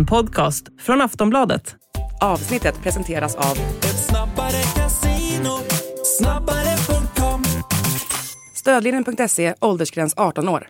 En 0.00 0.06
podcast 0.06 0.66
från 0.78 1.00
Aftonbladet. 1.00 1.76
Avsnittet 2.20 2.82
presenteras 2.82 3.36
av 3.36 3.56
Ett 3.78 3.84
snabbare 3.84 4.62
casino, 4.76 5.58
snabbare.com 6.18 7.42
Stödlinjen.se, 8.54 9.54
åldersgräns 9.60 10.14
18 10.16 10.48
år. 10.48 10.68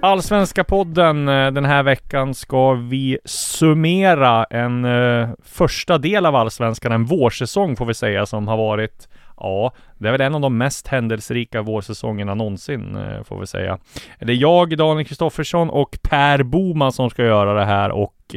Allsvenska 0.00 0.64
podden 0.64 1.28
eh, 1.28 1.50
den 1.50 1.64
här 1.64 1.82
veckan 1.82 2.34
ska 2.34 2.72
vi 2.72 3.18
summera 3.24 4.44
en 4.44 4.84
eh, 4.84 5.28
första 5.44 5.98
del 5.98 6.26
av 6.26 6.36
Allsvenskan, 6.36 6.92
en 6.92 7.04
vårsäsong 7.04 7.76
får 7.76 7.86
vi 7.86 7.94
säga 7.94 8.26
som 8.26 8.48
har 8.48 8.56
varit 8.56 9.08
Ja, 9.36 9.72
det 9.98 10.08
är 10.08 10.12
väl 10.12 10.20
en 10.20 10.34
av 10.34 10.40
de 10.40 10.58
mest 10.58 10.88
händelserika 10.88 11.62
vårsäsongerna 11.62 12.34
någonsin 12.34 12.96
eh, 12.96 13.22
får 13.22 13.40
vi 13.40 13.46
säga. 13.46 13.78
Det 14.20 14.32
är 14.32 14.36
jag, 14.36 14.78
Daniel 14.78 15.06
Kristoffersson 15.06 15.70
och 15.70 15.98
Per 16.02 16.42
Boman 16.42 16.92
som 16.92 17.10
ska 17.10 17.24
göra 17.24 17.54
det 17.54 17.64
här 17.64 17.90
och 17.90 18.36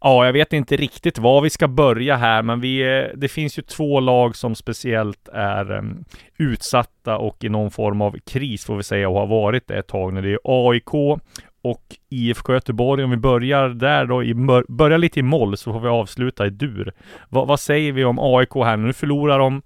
Ja, 0.00 0.26
jag 0.26 0.32
vet 0.32 0.52
inte 0.52 0.76
riktigt 0.76 1.18
var 1.18 1.40
vi 1.40 1.50
ska 1.50 1.68
börja 1.68 2.16
här, 2.16 2.42
men 2.42 2.60
vi, 2.60 2.98
eh, 2.98 3.16
det 3.16 3.28
finns 3.28 3.58
ju 3.58 3.62
två 3.62 4.00
lag 4.00 4.36
som 4.36 4.54
speciellt 4.54 5.28
är 5.32 5.70
um, 5.72 6.04
utsatta 6.36 7.18
och 7.18 7.44
i 7.44 7.48
någon 7.48 7.70
form 7.70 8.00
av 8.00 8.16
kris 8.26 8.64
får 8.64 8.76
vi 8.76 8.82
säga 8.82 9.08
och 9.08 9.20
har 9.20 9.26
varit 9.26 9.68
det 9.68 9.78
ett 9.78 9.86
tag 9.86 10.12
nu. 10.12 10.22
Det 10.22 10.32
är 10.32 10.38
AIK 10.44 11.20
och 11.62 11.82
IFK 12.10 12.52
Göteborg. 12.52 13.04
Om 13.04 13.10
vi 13.10 13.16
börjar 13.16 13.68
där 13.68 14.06
då, 14.06 14.22
i, 14.22 14.34
börjar 14.68 14.98
lite 14.98 15.20
i 15.20 15.22
moll 15.22 15.56
så 15.56 15.72
får 15.72 15.80
vi 15.80 15.88
avsluta 15.88 16.46
i 16.46 16.50
dur. 16.50 16.92
Va, 17.28 17.44
vad 17.44 17.60
säger 17.60 17.92
vi 17.92 18.04
om 18.04 18.18
AIK 18.18 18.54
här 18.54 18.76
nu? 18.76 18.92
förlorar 18.92 19.38
de 19.38 19.62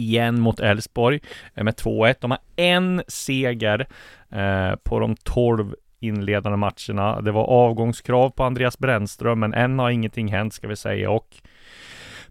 igen 0.00 0.40
mot 0.40 0.60
Elfsborg 0.60 1.20
eh, 1.54 1.64
med 1.64 1.74
2-1. 1.74 2.14
De 2.20 2.30
har 2.30 2.40
en 2.56 3.02
seger 3.08 3.86
eh, 4.32 4.76
på 4.84 5.00
de 5.00 5.16
12 5.16 5.74
inledande 6.00 6.56
matcherna. 6.56 7.20
Det 7.20 7.32
var 7.32 7.44
avgångskrav 7.44 8.30
på 8.30 8.44
Andreas 8.44 8.78
Brännström, 8.78 9.40
men 9.40 9.54
än 9.54 9.78
har 9.78 9.90
ingenting 9.90 10.28
hänt 10.28 10.54
ska 10.54 10.68
vi 10.68 10.76
säga 10.76 11.10
och 11.10 11.36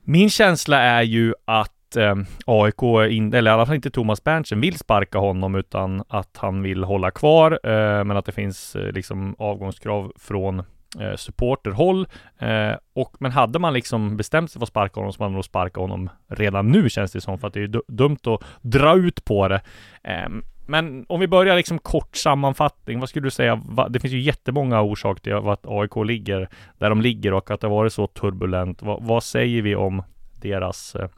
min 0.03 0.29
känsla 0.29 0.81
är 0.81 1.01
ju 1.01 1.33
att 1.45 1.95
eh, 1.95 2.15
AIK, 2.45 3.11
in, 3.11 3.33
eller 3.33 3.51
i 3.51 3.53
alla 3.53 3.65
fall 3.65 3.75
inte 3.75 3.89
Thomas 3.89 4.23
Berntsen, 4.23 4.61
vill 4.61 4.77
sparka 4.77 5.17
honom 5.17 5.55
utan 5.55 6.03
att 6.07 6.37
han 6.37 6.61
vill 6.61 6.83
hålla 6.83 7.11
kvar, 7.11 7.59
eh, 7.63 8.03
men 8.03 8.17
att 8.17 8.25
det 8.25 8.31
finns 8.31 8.75
eh, 8.75 8.91
liksom 8.91 9.35
avgångskrav 9.39 10.13
från 10.19 10.63
eh, 10.99 11.15
supporterhåll. 11.15 12.07
Eh, 12.39 12.73
och, 12.93 13.15
men 13.19 13.31
hade 13.31 13.59
man 13.59 13.73
liksom 13.73 14.17
bestämt 14.17 14.51
sig 14.51 14.59
för 14.59 14.63
att 14.63 14.69
sparka 14.69 14.99
honom 14.99 15.13
så 15.13 15.23
man 15.23 15.33
nog 15.33 15.45
sparka 15.45 15.81
honom 15.81 16.09
redan 16.27 16.71
nu 16.71 16.89
känns 16.89 17.11
det 17.11 17.21
som, 17.21 17.39
för 17.39 17.47
att 17.47 17.53
det 17.53 17.63
är 17.63 17.81
dumt 17.87 18.19
att 18.23 18.43
dra 18.61 18.95
ut 18.95 19.25
på 19.25 19.47
det. 19.47 19.61
Eh, 20.03 20.29
men 20.69 21.05
om 21.09 21.19
vi 21.19 21.27
börjar 21.27 21.55
liksom 21.55 21.79
kort 21.79 22.15
sammanfattning, 22.15 22.99
vad 22.99 23.09
skulle 23.09 23.27
du 23.27 23.31
säga? 23.31 23.61
Det 23.89 23.99
finns 23.99 24.13
ju 24.13 24.19
jättemånga 24.19 24.81
orsaker 24.81 25.21
till 25.21 25.49
att 25.49 25.65
AIK 25.67 25.95
ligger 26.05 26.49
där 26.77 26.89
de 26.89 27.01
ligger 27.01 27.33
och 27.33 27.51
att 27.51 27.61
det 27.61 27.67
har 27.67 27.75
varit 27.75 27.93
så 27.93 28.07
turbulent. 28.07 28.81
Vad, 28.81 29.03
vad 29.03 29.23
säger 29.23 29.61
vi 29.61 29.75
om 29.75 30.03
deras 30.41 30.95
eh, 30.95 31.09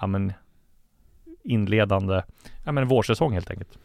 ja, 0.00 0.06
men, 0.06 0.32
inledande 1.44 2.22
ja, 2.64 2.72
men, 2.72 2.88
vårsäsong 2.88 3.32
helt 3.32 3.50
enkelt? 3.50 3.78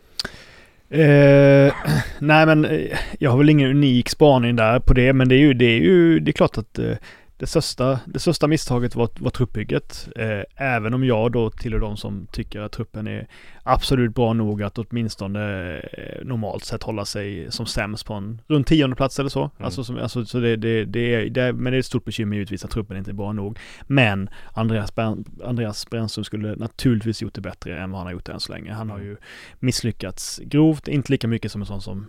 Eh, 0.90 1.74
nej 2.20 2.46
men 2.46 2.66
eh, 2.66 2.98
jag 3.20 3.32
har 3.32 3.38
väl 3.38 3.50
ingen 3.50 3.70
unik 3.70 4.10
spaning 4.10 4.56
där 4.56 4.80
på 4.80 4.94
det 4.94 5.14
men 5.14 5.30
det 5.30 5.36
är 5.36 5.40
ju, 5.40 5.54
det 5.54 5.66
är 5.66 5.80
ju, 5.80 6.20
det 6.20 6.32
är 6.32 6.34
klart 6.34 6.58
att 6.58 6.80
eh, 6.80 6.92
det 7.38 7.48
största, 7.48 8.00
det 8.06 8.20
största 8.20 8.48
misstaget 8.48 8.96
var, 8.96 9.10
var 9.20 9.30
truppbygget. 9.30 10.10
Eh, 10.16 10.42
även 10.56 10.94
om 10.94 11.04
jag 11.04 11.32
då 11.32 11.50
tillhör 11.50 11.80
de 11.80 11.98
som 11.98 12.28
tycker 12.32 12.62
att 12.62 12.72
truppen 12.72 13.08
är 13.08 13.28
absolut 13.64 14.16
bra 14.16 14.34
nog 14.34 14.64
att 14.64 14.78
åtminstone 14.78 15.74
eh, 15.78 16.26
normalt 16.26 16.66
sett 16.66 16.84
hålla 16.84 17.06
sig 17.06 17.52
som 17.52 17.66
sämst 17.66 18.06
på 18.06 18.14
en 18.14 18.42
runt 18.48 18.68
tionde 18.68 18.96
plats 18.96 19.20
eller 19.20 19.30
så. 19.30 19.40
Mm. 19.40 19.52
Alltså, 19.58 19.84
som, 19.84 19.98
alltså, 19.98 20.26
så 20.26 20.40
det, 20.40 20.56
det, 20.56 20.86
det, 20.86 21.16
är, 21.16 21.30
det, 21.30 21.54
men 21.54 21.72
det 21.74 21.78
är 21.78 21.80
ett 21.80 21.86
stort 21.86 22.06
bekymmer 22.06 22.36
givetvis 22.36 22.66
att 22.66 22.72
truppen 22.72 22.98
inte 22.98 23.12
är 23.12 23.14
bra 23.14 23.32
nog. 23.32 23.60
Men 23.88 24.30
Andreas, 24.54 24.96
Bern, 24.96 25.26
Andreas 25.44 25.90
Brännström 25.90 26.24
skulle 26.24 26.56
naturligtvis 26.56 27.22
gjort 27.22 27.34
det 27.34 27.42
bättre 27.42 27.80
än 27.80 27.92
vad 27.92 28.00
han 28.00 28.08
har 28.08 28.14
gjort 28.14 28.30
än 28.30 28.40
så 28.40 28.52
länge. 28.52 28.74
Han 28.74 28.90
har 28.90 28.98
mm. 28.98 29.10
ju 29.10 29.18
misslyckats 29.60 30.40
grovt, 30.44 30.88
inte 30.88 31.12
lika 31.12 31.28
mycket 31.28 31.52
som 31.52 31.62
en 31.62 31.68
sån 31.68 31.82
som 31.82 32.08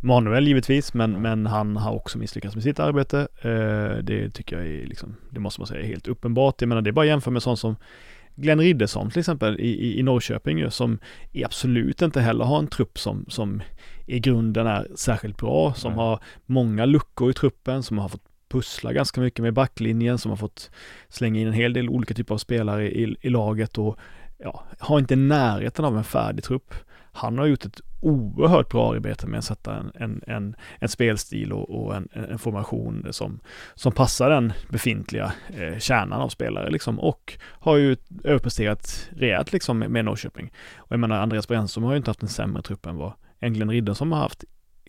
Manuel 0.00 0.48
givetvis, 0.48 0.94
men, 0.94 1.22
men 1.22 1.46
han 1.46 1.76
har 1.76 1.92
också 1.92 2.18
misslyckats 2.18 2.54
med 2.54 2.64
sitt 2.64 2.80
arbete. 2.80 3.28
Eh, 3.42 4.04
det 4.04 4.30
tycker 4.30 4.56
jag 4.56 4.66
är 4.66 4.86
liksom, 4.86 5.16
det 5.30 5.40
måste 5.40 5.60
man 5.60 5.66
säga 5.66 5.80
är 5.80 5.86
helt 5.86 6.08
uppenbart. 6.08 6.60
Jag 6.60 6.68
menar 6.68 6.82
det 6.82 6.90
är 6.90 6.92
bara 6.92 7.02
att 7.02 7.08
jämföra 7.08 7.32
med 7.32 7.42
sånt 7.42 7.58
som 7.58 7.76
Glenn 8.34 8.60
Riddersson 8.60 9.10
till 9.10 9.18
exempel 9.18 9.60
i, 9.60 9.68
i, 9.68 9.98
i 9.98 10.02
Norrköping 10.02 10.58
ju, 10.58 10.70
som 10.70 10.98
absolut 11.44 12.02
inte 12.02 12.20
heller 12.20 12.44
har 12.44 12.58
en 12.58 12.66
trupp 12.66 12.98
som, 12.98 13.24
som 13.28 13.62
i 14.06 14.20
grunden 14.20 14.66
är 14.66 14.88
särskilt 14.94 15.36
bra, 15.36 15.74
som 15.74 15.92
Nej. 15.92 16.00
har 16.00 16.20
många 16.46 16.84
luckor 16.84 17.30
i 17.30 17.34
truppen, 17.34 17.82
som 17.82 17.98
har 17.98 18.08
fått 18.08 18.24
pussla 18.48 18.92
ganska 18.92 19.20
mycket 19.20 19.42
med 19.42 19.54
backlinjen, 19.54 20.18
som 20.18 20.30
har 20.30 20.36
fått 20.36 20.70
slänga 21.08 21.40
in 21.40 21.46
en 21.46 21.52
hel 21.52 21.72
del 21.72 21.88
olika 21.88 22.14
typer 22.14 22.34
av 22.34 22.38
spelare 22.38 22.90
i, 22.90 23.16
i 23.20 23.28
laget 23.28 23.78
och 23.78 23.98
ja, 24.38 24.64
har 24.78 24.98
inte 24.98 25.16
närheten 25.16 25.84
av 25.84 25.96
en 25.96 26.04
färdig 26.04 26.44
trupp. 26.44 26.74
Han 27.12 27.38
har 27.38 27.46
gjort 27.46 27.64
ett 27.64 27.80
oerhört 28.00 28.68
bra 28.68 28.92
arbete 28.92 29.26
med 29.26 29.38
att 29.38 29.44
sätta 29.44 29.76
en, 29.76 29.92
en, 29.94 30.22
en, 30.26 30.56
en 30.78 30.88
spelstil 30.88 31.52
och, 31.52 31.70
och 31.70 31.96
en, 31.96 32.08
en, 32.12 32.38
formation 32.38 33.06
som, 33.10 33.40
som 33.74 33.92
passar 33.92 34.30
den 34.30 34.52
befintliga 34.68 35.32
eh, 35.48 35.78
kärnan 35.78 36.20
av 36.20 36.28
spelare 36.28 36.70
liksom 36.70 37.00
och 37.00 37.38
har 37.50 37.76
ju 37.76 37.96
överpresterat 38.24 39.08
rejält 39.16 39.52
liksom 39.52 39.78
med, 39.78 39.90
med 39.90 40.04
Norrköping. 40.04 40.52
Och 40.76 40.92
jag 40.92 41.00
menar 41.00 41.20
Andreas 41.20 41.48
Brännström 41.48 41.84
har 41.84 41.92
ju 41.92 41.96
inte 41.96 42.10
haft 42.10 42.22
en 42.22 42.28
sämre 42.28 42.62
trupp 42.62 42.86
än 42.86 42.96
vad 42.96 43.12
Englen 43.40 43.70
Riddersson 43.70 44.12
har 44.12 44.18
haft 44.18 44.44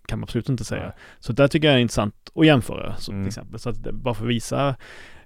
kan 0.09 0.19
man 0.19 0.23
absolut 0.23 0.49
inte 0.49 0.63
säga. 0.63 0.93
Så 1.19 1.33
där 1.33 1.47
tycker 1.47 1.67
jag 1.67 1.77
är 1.77 1.81
intressant 1.81 2.31
att 2.35 2.45
jämföra, 2.45 2.95
så 2.95 3.11
mm. 3.11 3.23
till 3.23 3.27
exempel. 3.27 3.59
Så 3.59 3.69
att 3.69 3.77
bara 3.77 4.13
för 4.13 4.23
att 4.23 4.29
visa 4.29 4.75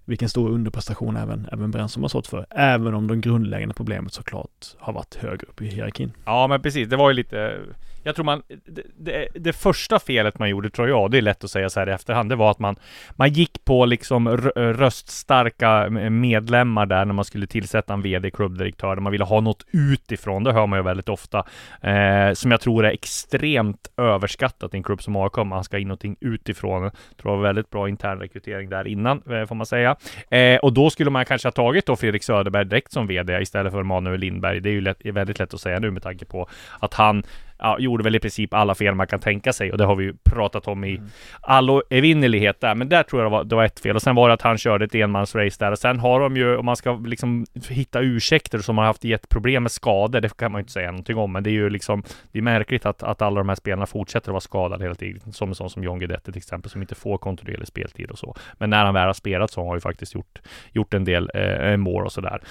vilken 0.06 0.30
stor 0.30 0.50
underprestation 0.50 1.18
även, 1.18 1.48
även 1.52 1.72
Brännström 1.72 2.04
har 2.04 2.10
stått 2.10 2.28
för. 2.28 2.46
Även 2.50 2.94
om 2.94 3.08
de 3.08 3.22
grundläggande 3.22 3.74
problemet 3.76 4.14
såklart 4.14 4.76
har 4.78 4.94
varit 4.94 5.16
högre 5.16 5.48
upp 5.48 5.62
i 5.62 5.68
hierarkin. 5.68 6.12
Ja, 6.26 6.48
men 6.48 6.62
precis. 6.62 6.90
Det 6.90 6.96
var 6.96 7.10
ju 7.10 7.16
lite 7.16 7.60
jag 8.04 8.16
tror 8.16 8.26
man, 8.26 8.44
det, 8.48 8.84
det, 8.98 9.28
det, 9.36 9.54
första 9.54 10.00
felet 10.00 10.40
man 10.40 10.50
gjorde 10.50 10.70
tror 10.70 10.90
jag, 10.90 11.12
det 11.12 11.18
är 11.18 11.22
lätt 11.22 11.44
att 11.44 11.52
säga 11.52 11.70
så 11.70 11.80
här 11.80 11.90
i 11.90 11.92
efterhand, 11.92 12.30
det 12.30 12.36
var 12.36 12.52
att 12.52 12.60
man, 12.60 12.76
man 13.12 13.30
gick 13.30 13.66
på 13.66 13.86
liksom 13.86 14.38
röststarka 14.56 15.90
medlemmar 16.10 16.86
där 16.86 17.06
när 17.06 17.14
man 17.14 17.26
skulle 17.26 17.48
tillsätta 17.48 17.94
en 17.94 18.02
VD, 18.02 18.32
klubbdirektör, 18.32 18.96
där 18.96 19.02
man 19.02 19.12
ville 19.12 19.24
ha 19.24 19.42
något 19.42 19.66
utifrån, 19.72 20.44
det 20.44 20.54
hör 20.54 20.68
man 20.68 20.80
ju 20.80 20.84
väldigt 20.84 21.10
ofta, 21.10 21.44
eh, 21.82 22.34
som 22.34 22.52
jag 22.52 22.62
tror 22.62 22.86
är 22.86 22.92
extremt 22.92 23.88
överskattat 23.98 24.74
i 24.74 24.78
en 24.78 24.84
klubb 24.84 25.04
som 25.04 25.16
AIK, 25.16 25.38
man 25.38 25.64
ska 25.64 25.78
in 25.78 25.88
någonting 25.88 26.16
utifrån. 26.20 26.84
Jag 26.84 26.92
tror 27.22 27.32
det 27.32 27.38
var 27.38 27.44
väldigt 27.44 27.70
bra 27.70 27.90
intern 27.90 28.20
rekrytering 28.20 28.70
där 28.70 28.88
innan, 28.88 29.22
eh, 29.30 29.46
får 29.46 29.56
man 29.56 29.66
säga. 29.66 29.96
Eh, 30.30 30.58
och 30.58 30.74
då 30.74 30.90
skulle 30.90 31.10
man 31.10 31.26
kanske 31.26 31.48
ha 31.48 31.52
tagit 31.52 31.86
då 31.86 31.96
Fredrik 31.96 32.24
Söderberg 32.24 32.66
direkt 32.66 32.92
som 32.92 33.08
VD 33.08 33.42
istället 33.42 33.72
för 33.72 33.84
Manuel 33.84 34.20
Lindberg. 34.20 34.60
Det 34.60 34.70
är 34.70 34.74
ju 34.74 34.82
lätt, 34.82 35.06
väldigt 35.06 35.40
lätt 35.40 35.54
att 35.54 35.62
säga 35.62 35.80
nu 35.80 35.92
med 35.92 36.04
tanke 36.04 36.26
på 36.26 36.48
att 36.80 36.94
han 36.94 37.24
ja, 37.60 37.80
gjorde 37.80 38.04
väl 38.04 38.16
i 38.16 38.20
princip 38.20 38.54
alla 38.54 38.76
fel 38.76 38.96
man 38.96 39.08
kan 39.08 39.20
tänka 39.20 39.54
sig 39.54 39.72
och 39.72 39.78
det 39.78 39.86
har 39.86 39.96
vi 39.96 40.04
ju 40.04 40.14
pratat 40.24 40.68
om 40.68 40.84
i 40.84 40.96
mm. 40.96 41.10
all 41.42 41.82
evinnerlighet 41.90 42.62
där. 42.62 42.76
Men 42.76 42.90
där 42.90 43.04
tror 43.04 43.22
jag 43.22 43.32
det 43.32 43.38
var, 43.38 43.44
det 43.44 43.56
var 43.56 43.66
ett 43.66 43.80
fel 43.80 43.96
och 43.96 44.02
sen 44.02 44.16
var 44.16 44.28
det 44.28 44.34
att 44.34 44.42
han 44.42 44.58
körde 44.58 44.86
ett 44.86 44.96
enmansrace 44.96 45.66
där 45.66 45.72
och 45.72 45.80
sen 45.80 46.00
har 46.00 46.20
de 46.20 46.38
ju, 46.38 46.58
om 46.58 46.66
man 46.66 46.76
ska 46.76 46.94
liksom 46.94 47.46
hitta 47.70 48.00
ursäkter 48.00 48.60
som 48.60 48.78
har 48.78 48.86
haft 48.86 49.04
jätteproblem 49.04 49.64
med 49.64 49.72
skador, 49.72 50.22
det 50.22 50.38
kan 50.38 50.52
man 50.52 50.60
ju 50.60 50.62
inte 50.62 50.72
säga 50.72 50.92
någonting 50.92 51.18
om, 51.18 51.32
men 51.32 51.44
det 51.44 51.50
är 51.50 51.52
ju 51.52 51.70
liksom, 51.70 52.04
det 52.32 52.38
är 52.40 52.44
märkligt 52.44 52.86
att, 52.86 53.04
att 53.04 53.22
alla 53.22 53.40
de 53.40 53.50
här 53.50 53.56
spelarna 53.56 53.86
fortsätter 53.86 54.30
att 54.30 54.34
vara 54.34 54.42
skadade 54.42 54.84
hela 54.84 54.96
tiden, 54.96 55.34
som 55.34 55.50
en 55.50 55.56
sån 55.56 55.70
som 55.70 55.84
John 55.84 56.00
Guidetti 56.00 56.32
till 56.32 56.38
exempel, 56.38 56.72
som 56.72 56.82
inte 56.82 56.96
får 56.96 57.18
kontinuerlig 57.18 57.68
speltid 57.68 58.12
och 58.12 58.20
så. 58.20 58.36
Men 58.58 58.70
när 58.70 58.86
han 58.86 58.94
väl 58.94 59.06
har 59.06 59.14
spelat 59.14 59.52
så 59.52 59.62
har 59.62 59.68
han 59.68 59.78
ju 59.78 59.82
faktiskt 59.82 60.16
gjort, 60.16 60.42
gjort 60.72 60.94
en 60.94 61.06
del 61.06 61.32
eh, 61.34 61.72
eh 61.72 61.78
mål 61.78 62.06
och 62.06 62.12
sådär. 62.12 62.42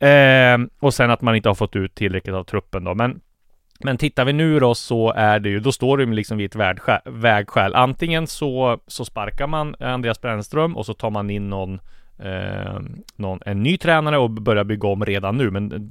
Eh, 0.00 0.58
och 0.80 0.94
sen 0.94 1.10
att 1.10 1.20
man 1.20 1.36
inte 1.36 1.48
har 1.48 1.54
fått 1.54 1.76
ut 1.76 1.94
tillräckligt 1.94 2.34
av 2.34 2.44
truppen 2.44 2.84
då, 2.84 2.94
men 2.94 3.20
men 3.84 3.98
tittar 3.98 4.24
vi 4.24 4.32
nu 4.32 4.60
då 4.60 4.74
så 4.74 5.12
är 5.12 5.38
det 5.38 5.48
ju, 5.48 5.60
då 5.60 5.72
står 5.72 5.98
det 5.98 6.06
liksom 6.06 6.38
vid 6.38 6.56
ett 6.56 6.86
vägskäl. 7.04 7.74
Antingen 7.74 8.26
så, 8.26 8.80
så 8.86 9.04
sparkar 9.04 9.46
man 9.46 9.76
Andreas 9.80 10.20
Brännström 10.20 10.76
och 10.76 10.86
så 10.86 10.94
tar 10.94 11.10
man 11.10 11.30
in 11.30 11.50
någon, 11.50 11.80
eh, 12.18 12.80
någon, 13.16 13.40
en 13.46 13.62
ny 13.62 13.76
tränare 13.76 14.18
och 14.18 14.30
börjar 14.30 14.64
bygga 14.64 14.88
om 14.88 15.04
redan 15.04 15.36
nu. 15.36 15.50
Men 15.50 15.90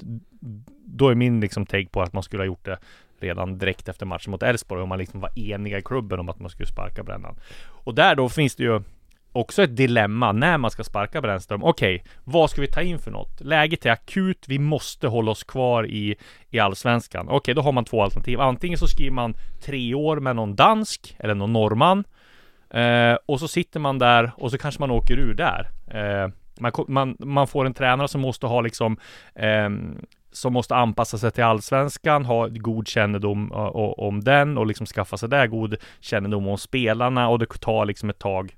då 0.86 1.10
är 1.10 1.16
min 1.16 1.40
liksom 1.40 1.66
take 1.66 1.90
på 1.90 2.02
att 2.02 2.14
man 2.14 2.24
skulle 2.24 2.42
ha 2.42 2.48
gjort 2.48 2.66
det 2.66 2.78
redan 3.20 3.58
direkt 3.58 3.90
efter 3.90 4.06
matchen 4.06 4.32
mot 4.32 4.44
Elfsborg 4.44 4.82
om 4.82 4.90
man 4.90 4.98
liksom 4.98 5.20
var 5.20 5.40
eniga 5.40 5.78
i 5.78 5.82
klubben 5.82 6.20
om 6.20 6.30
att 6.30 6.40
man 6.40 6.50
skulle 6.50 6.68
sparka 6.68 7.04
Brännan. 7.04 7.36
Och 7.68 7.96
där 7.96 8.16
då 8.16 8.30
finns 8.30 8.56
det 8.56 8.64
ju 8.64 8.82
också 9.32 9.64
ett 9.64 9.76
dilemma 9.76 10.32
när 10.32 10.58
man 10.58 10.72
ska 10.72 10.84
sparka 10.84 11.22
Brännström. 11.22 11.64
Okej, 11.64 11.96
okay, 11.96 12.12
vad 12.24 12.50
ska 12.50 12.62
vi 12.62 12.68
ta 12.68 12.82
in 12.82 13.00
för 13.00 13.12
något? 13.12 13.42
Läget 13.42 13.86
är 13.86 13.90
akut, 13.90 14.46
vi 14.48 14.60
måste 14.60 15.08
hålla 15.08 15.32
oss 15.32 15.44
kvar 15.44 15.88
i, 15.88 16.16
i 16.50 16.60
allsvenskan. 16.60 17.26
Okej, 17.26 17.38
okay, 17.38 17.54
då 17.54 17.62
har 17.62 17.72
man 17.72 17.86
två 17.86 18.04
alternativ. 18.04 18.42
Antingen 18.42 18.78
så 18.78 18.88
skriver 18.88 19.12
man 19.12 19.34
tre 19.62 19.94
år 19.94 20.20
med 20.20 20.36
någon 20.36 20.56
dansk 20.56 21.16
eller 21.20 21.36
någon 21.36 21.54
norrman. 21.54 22.04
Eh, 22.70 23.18
och 23.26 23.40
så 23.40 23.48
sitter 23.48 23.80
man 23.80 24.00
där 24.00 24.32
och 24.38 24.52
så 24.52 24.58
kanske 24.58 24.82
man 24.82 24.92
åker 24.92 25.18
ur 25.18 25.34
där. 25.34 25.70
Eh, 25.88 26.30
man, 26.60 26.72
man, 26.88 27.16
man, 27.20 27.48
får 27.48 27.66
en 27.66 27.74
tränare 27.74 28.08
som 28.08 28.22
måste 28.22 28.48
ha 28.48 28.62
liksom 28.62 28.98
eh, 29.36 29.70
som 30.32 30.54
måste 30.54 30.76
anpassa 30.76 31.18
sig 31.18 31.32
till 31.32 31.44
allsvenskan, 31.44 32.26
ha 32.26 32.48
god 32.48 32.88
kännedom 32.88 33.52
eh, 33.52 33.76
om 33.76 34.24
den 34.24 34.58
och 34.58 34.68
liksom 34.68 34.86
skaffa 34.86 35.18
sig 35.18 35.30
där 35.30 35.48
god 35.48 35.76
kännedom 36.00 36.48
om 36.48 36.58
spelarna 36.58 37.30
och 37.30 37.40
det 37.40 37.60
tar 37.60 37.86
liksom 37.86 38.10
ett 38.10 38.20
tag 38.20 38.56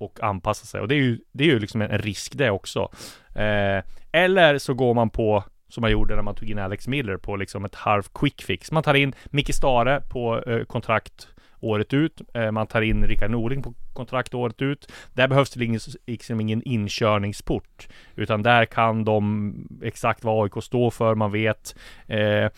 och 0.00 0.22
anpassa 0.22 0.66
sig 0.66 0.80
och 0.80 0.88
det 0.88 0.94
är 0.94 1.02
ju, 1.02 1.18
det 1.32 1.44
är 1.44 1.48
ju 1.48 1.58
liksom 1.58 1.82
en 1.82 1.98
risk 1.98 2.38
det 2.38 2.50
också. 2.50 2.88
Eh, 3.34 3.84
eller 4.12 4.58
så 4.58 4.74
går 4.74 4.94
man 4.94 5.10
på 5.10 5.44
som 5.68 5.80
man 5.80 5.90
gjorde 5.90 6.16
när 6.16 6.22
man 6.22 6.34
tog 6.34 6.50
in 6.50 6.58
Alex 6.58 6.88
Miller 6.88 7.16
på 7.16 7.36
liksom 7.36 7.64
ett 7.64 7.74
halv 7.74 8.02
quick 8.02 8.42
fix. 8.42 8.72
Man 8.72 8.82
tar 8.82 8.94
in 8.94 9.14
Micke 9.26 9.54
Stare 9.54 10.00
på 10.00 10.42
eh, 10.42 10.64
kontrakt 10.64 11.28
året 11.60 11.92
ut. 11.92 12.20
Eh, 12.34 12.50
man 12.50 12.66
tar 12.66 12.82
in 12.82 13.06
Rickard 13.06 13.30
Norling 13.30 13.62
på 13.62 13.74
kontrakt 13.92 14.34
året 14.34 14.62
ut. 14.62 14.92
Där 15.12 15.28
behövs 15.28 15.50
det 15.50 15.64
ingen, 15.64 15.80
liksom 16.06 16.40
ingen 16.40 16.62
inkörningsport. 16.62 17.88
Utan 18.14 18.42
där 18.42 18.64
kan 18.64 19.04
de 19.04 19.54
exakt 19.82 20.24
vad 20.24 20.44
AIK 20.44 20.64
står 20.64 20.90
för. 20.90 21.14
Man 21.14 21.32
vet 21.32 21.76
eh, 22.06 22.18
eh, 22.18 22.50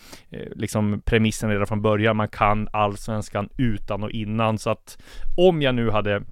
liksom 0.55 1.01
premissen 1.05 1.49
redan 1.49 1.67
från 1.67 1.81
början. 1.81 2.17
Man 2.17 2.27
kan 2.27 2.67
allsvenskan 2.73 3.49
utan 3.57 4.03
och 4.03 4.11
innan. 4.11 4.57
Så 4.57 4.69
att 4.69 4.97
om 5.37 5.61
jag 5.61 5.75
nu 5.75 5.89
hade 5.89 6.23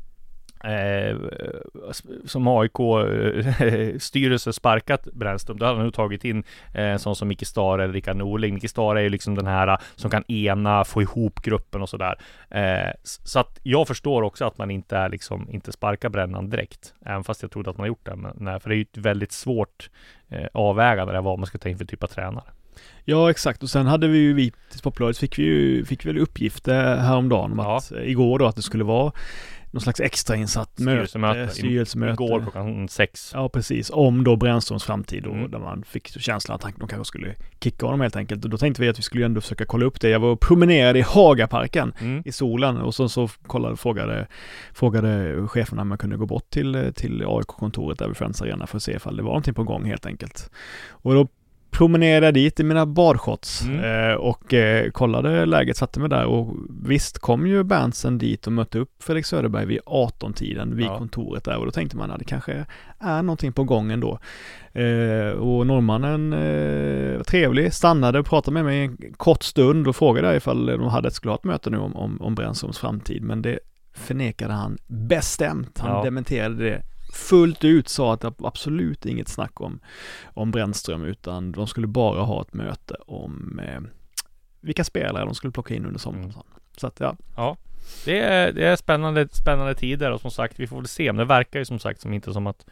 Eh, 0.63 1.17
som 2.25 2.47
AIK 2.47 2.79
eh, 2.79 3.97
sparkat 4.51 5.07
Brännström, 5.13 5.57
då 5.57 5.65
hade 5.65 5.77
han 5.77 5.85
nog 5.85 5.93
tagit 5.93 6.25
in 6.25 6.43
eh, 6.73 6.97
sån 6.97 7.15
som 7.15 7.27
Micke 7.27 7.47
Stare 7.47 7.83
eller 7.83 7.93
Rickard 7.93 8.15
Norling. 8.15 8.53
Micke 8.53 8.69
Stare 8.69 8.99
är 8.99 9.03
ju 9.03 9.09
liksom 9.09 9.35
den 9.35 9.47
här 9.47 9.77
som 9.95 10.11
kan 10.11 10.31
ena, 10.31 10.83
få 10.83 11.01
ihop 11.01 11.41
gruppen 11.41 11.81
och 11.81 11.89
sådär. 11.89 12.15
Eh, 12.49 12.91
så 13.03 13.39
att 13.39 13.59
jag 13.63 13.87
förstår 13.87 14.21
också 14.21 14.45
att 14.45 14.57
man 14.57 14.71
inte 14.71 14.97
är 14.97 15.09
liksom, 15.09 15.47
inte 15.51 15.71
sparkar 15.71 16.09
Brännan 16.09 16.49
direkt. 16.49 16.93
Även 17.05 17.23
fast 17.23 17.41
jag 17.41 17.51
trodde 17.51 17.69
att 17.69 17.77
man 17.77 17.87
gjort 17.87 18.05
det. 18.05 18.15
Men, 18.15 18.33
nej, 18.39 18.59
för 18.59 18.69
det 18.69 18.75
är 18.75 18.77
ju 18.77 18.81
ett 18.81 18.97
väldigt 18.97 19.31
svårt 19.31 19.89
eh, 20.29 20.47
avvägande 20.53 21.13
där 21.13 21.21
vad 21.21 21.39
man 21.39 21.45
ska 21.47 21.57
ta 21.57 21.69
in 21.69 21.77
för 21.77 21.85
typ 21.85 22.03
av 22.03 22.07
tränare. 22.07 22.45
Ja 23.05 23.29
exakt 23.29 23.63
och 23.63 23.69
sen 23.69 23.85
hade 23.87 24.07
vi 24.07 24.17
ju, 24.17 24.33
vi 24.33 24.51
till 24.69 24.79
Sportbladet 24.79 25.17
fick 25.17 25.39
vi 25.39 25.43
ju, 25.43 25.85
fick 25.85 26.05
väl 26.05 26.17
uppgifter 26.17 26.95
häromdagen 26.95 27.51
om 27.51 27.59
Ja. 27.59 27.77
att, 27.77 27.91
eh, 27.91 28.09
igår 28.09 28.39
då 28.39 28.45
att 28.45 28.55
det 28.55 28.61
skulle 28.61 28.83
vara 28.83 29.11
någon 29.71 29.81
slags 29.81 29.99
extrainsatt 29.99 30.79
möte, 30.79 31.07
Styrelsemöte. 31.07 31.53
styrelsemöte. 31.53 32.23
Igår 32.23 32.41
klockan 32.41 32.87
sex. 32.89 33.31
Ja 33.33 33.49
precis, 33.49 33.89
om 33.93 34.23
då 34.23 34.35
Brännströms 34.35 34.83
framtid 34.83 35.25
och 35.25 35.35
Mm. 35.35 35.51
där 35.51 35.59
man 35.59 35.83
fick 35.83 36.07
känslan 36.21 36.55
att 36.55 36.63
han- 36.63 36.73
de 36.79 36.87
kanske 36.87 37.05
skulle 37.05 37.35
kicka 37.63 37.85
honom 37.85 38.01
helt 38.01 38.15
enkelt. 38.15 38.43
Och 38.43 38.49
då 38.49 38.57
tänkte 38.57 38.81
vi 38.81 38.89
att 38.89 38.97
vi 38.99 39.03
skulle 39.03 39.25
ändå 39.25 39.41
försöka 39.41 39.65
kolla 39.65 39.85
upp 39.85 40.01
det. 40.01 40.09
Jag 40.09 40.19
var 40.19 40.29
och 40.29 40.39
promenerade 40.39 40.99
i 40.99 41.01
Hagaparken 41.01 41.93
Mm. 42.01 42.21
i 42.25 42.31
solen 42.31 42.77
och 42.77 42.95
så, 42.95 43.09
så 43.09 43.27
kollade, 43.47 43.77
frågade, 43.77 44.27
frågade 44.73 45.47
cheferna 45.47 45.81
om 45.81 45.87
man 45.87 45.97
kunde 45.97 46.17
gå 46.17 46.25
bort 46.25 46.49
till, 46.49 46.91
till 46.95 47.23
AIK-kontoret 47.27 47.99
där 47.99 48.07
vid 48.07 48.17
Friends 48.17 48.41
Arena 48.41 48.67
för 48.67 48.77
att 48.77 48.83
se 48.83 48.95
ifall 48.95 49.15
det 49.17 49.23
var 49.23 49.29
någonting 49.29 49.53
på 49.53 49.63
gång 49.63 49.85
helt 49.85 50.05
enkelt. 50.05 50.51
Och 50.89 51.13
då 51.13 51.27
promenerade 51.71 52.31
dit 52.31 52.59
i 52.59 52.63
mina 52.63 52.85
badshorts 52.85 53.61
Mm. 53.61 54.09
eh, 54.09 54.15
och 54.15 54.53
eh, 54.53 54.91
kollade 54.91 55.45
läget, 55.45 55.77
satte 55.77 55.99
mig 55.99 56.09
där 56.09 56.25
och 56.25 56.55
visst 56.85 57.19
kom 57.19 57.47
ju 57.47 57.63
Berntsen 57.63 58.17
dit 58.17 58.47
och 58.47 58.53
mötte 58.53 58.79
upp 58.79 58.89
Fredrik 59.03 59.25
Söderberg 59.25 59.65
vid 59.65 59.79
18-tiden 59.85 60.75
vid 60.75 60.85
Ja. 60.85 60.97
kontoret 60.97 61.43
där 61.43 61.57
och 61.57 61.65
då 61.65 61.71
tänkte 61.71 61.97
man 61.97 62.11
att 62.11 62.19
det 62.19 62.25
kanske 62.25 62.65
är 62.99 63.21
någonting 63.23 63.53
på 63.53 63.63
gång 63.63 63.91
ändå. 63.91 64.19
Eh, 64.73 65.29
och 65.39 65.67
norrmannen 65.67 66.29
var 67.17 67.23
trevlig, 67.23 67.73
stannade 67.73 68.19
och 68.19 68.25
pratade 68.25 68.53
med 68.53 68.65
mig 68.65 68.81
en 68.81 68.97
kort 69.17 69.43
stund 69.43 69.87
och 69.87 69.95
frågade 69.95 70.35
ifall 70.35 70.65
de 70.65 70.87
hade 70.87 71.07
ett, 71.07 71.13
skulle 71.13 71.31
ha 71.31 71.35
ett 71.37 71.43
möte 71.43 71.69
nu 71.69 71.77
om, 71.77 71.95
om, 71.95 72.21
om 72.21 72.35
Brännströms 72.35 72.77
framtid 72.79 73.23
men 73.23 73.41
det 73.41 73.59
förnekade 73.93 74.53
han 74.53 74.77
bestämt. 74.87 75.79
Han 75.79 75.91
Ja. 75.97 76.03
dementerade 76.03 76.63
det 76.63 76.81
fullt 77.11 77.63
ut, 77.63 77.89
sa 77.89 78.13
att 78.13 78.21
det 78.21 78.33
absolut 78.37 79.05
inget 79.05 79.27
snack 79.27 79.61
om, 79.61 79.79
om 80.33 80.51
Brännström 80.51 81.03
utan 81.03 81.51
de 81.51 81.67
skulle 81.67 81.87
bara 81.87 82.21
ha 82.21 82.41
ett 82.41 82.53
möte 82.53 82.95
om 83.07 83.59
eh, 83.63 83.81
vilka 84.61 84.83
spelare 84.83 85.25
de 85.25 85.35
skulle 85.35 85.51
plocka 85.51 85.75
in 85.75 85.85
under 85.85 85.99
sommaren. 85.99 86.23
Mm. 86.23 86.43
Så 86.77 86.87
att 86.87 86.99
ja, 86.99 87.15
Ja, 87.35 87.57
det 88.05 88.19
är, 88.19 88.51
det 88.51 88.65
är 88.65 88.75
spännande, 88.75 89.27
spännande 89.31 89.75
tider 89.75 90.11
och 90.11 90.21
som 90.21 90.31
sagt, 90.31 90.59
vi 90.59 90.67
får 90.67 90.77
väl 90.77 90.87
se. 90.87 91.05
Men 91.13 91.17
det 91.17 91.25
verkar 91.25 91.59
ju 91.59 91.65
som 91.65 91.79
sagt 91.79 92.01
som 92.01 92.13
inte 92.13 92.33
som 92.33 92.47
att 92.47 92.65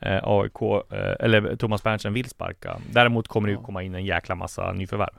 eh, 0.00 0.18
AIK 0.22 0.62
eh, 0.62 1.14
eller 1.20 1.56
Thomas 1.56 1.82
Berntsen 1.82 2.12
vill 2.12 2.28
sparka. 2.28 2.76
Däremot 2.92 3.28
kommer 3.28 3.48
det 3.48 3.52
ju 3.52 3.58
Ja. 3.58 3.64
komma 3.64 3.82
in 3.82 3.94
en 3.94 4.04
jäkla 4.04 4.34
massa 4.34 4.72
nyförvärv. 4.72 5.14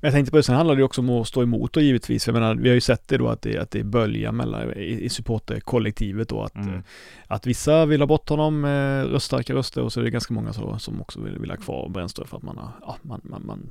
Men 0.00 0.08
jag 0.08 0.12
tänkte 0.12 0.30
på 0.30 0.36
det, 0.36 0.42
sen 0.42 0.54
handlar 0.56 0.74
det 0.74 0.78
ju 0.78 0.84
också 0.84 1.00
om 1.00 1.10
att 1.10 1.28
stå 1.28 1.42
emot 1.42 1.72
då 1.72 1.80
givetvis. 1.80 2.26
Jag 2.26 2.34
menar, 2.34 2.54
vi 2.54 2.68
har 2.68 2.74
ju 2.74 2.80
sett 2.80 3.08
det 3.08 3.16
då 3.18 3.28
att 3.28 3.42
det, 3.42 3.58
att 3.58 3.70
det 3.70 3.80
är 3.80 3.84
bölja 3.84 4.32
mellan, 4.32 4.72
i, 4.72 5.04
i 5.04 5.08
supporterkollektivet 5.08 6.28
då 6.28 6.42
att, 6.42 6.54
Mm. 6.54 6.74
eh, 6.74 6.80
att 7.26 7.46
vissa 7.46 7.86
vill 7.86 8.00
ha 8.00 8.06
bort 8.06 8.28
honom, 8.28 8.64
eh, 8.64 9.04
röststarka 9.12 9.54
röster 9.54 9.82
och 9.82 9.92
så 9.92 10.00
är 10.00 10.04
det 10.04 10.10
ganska 10.10 10.34
många 10.34 10.52
så, 10.52 10.78
som 10.78 11.00
också 11.00 11.20
vill, 11.20 11.38
vill 11.38 11.50
ha 11.50 11.56
kvar 11.56 11.88
Brännström 11.88 12.26
för 12.26 12.36
att 12.36 12.42
man 12.42 12.58
har, 12.58 12.70
ja, 12.80 12.96
man, 13.02 13.20
man, 13.24 13.46
man 13.46 13.70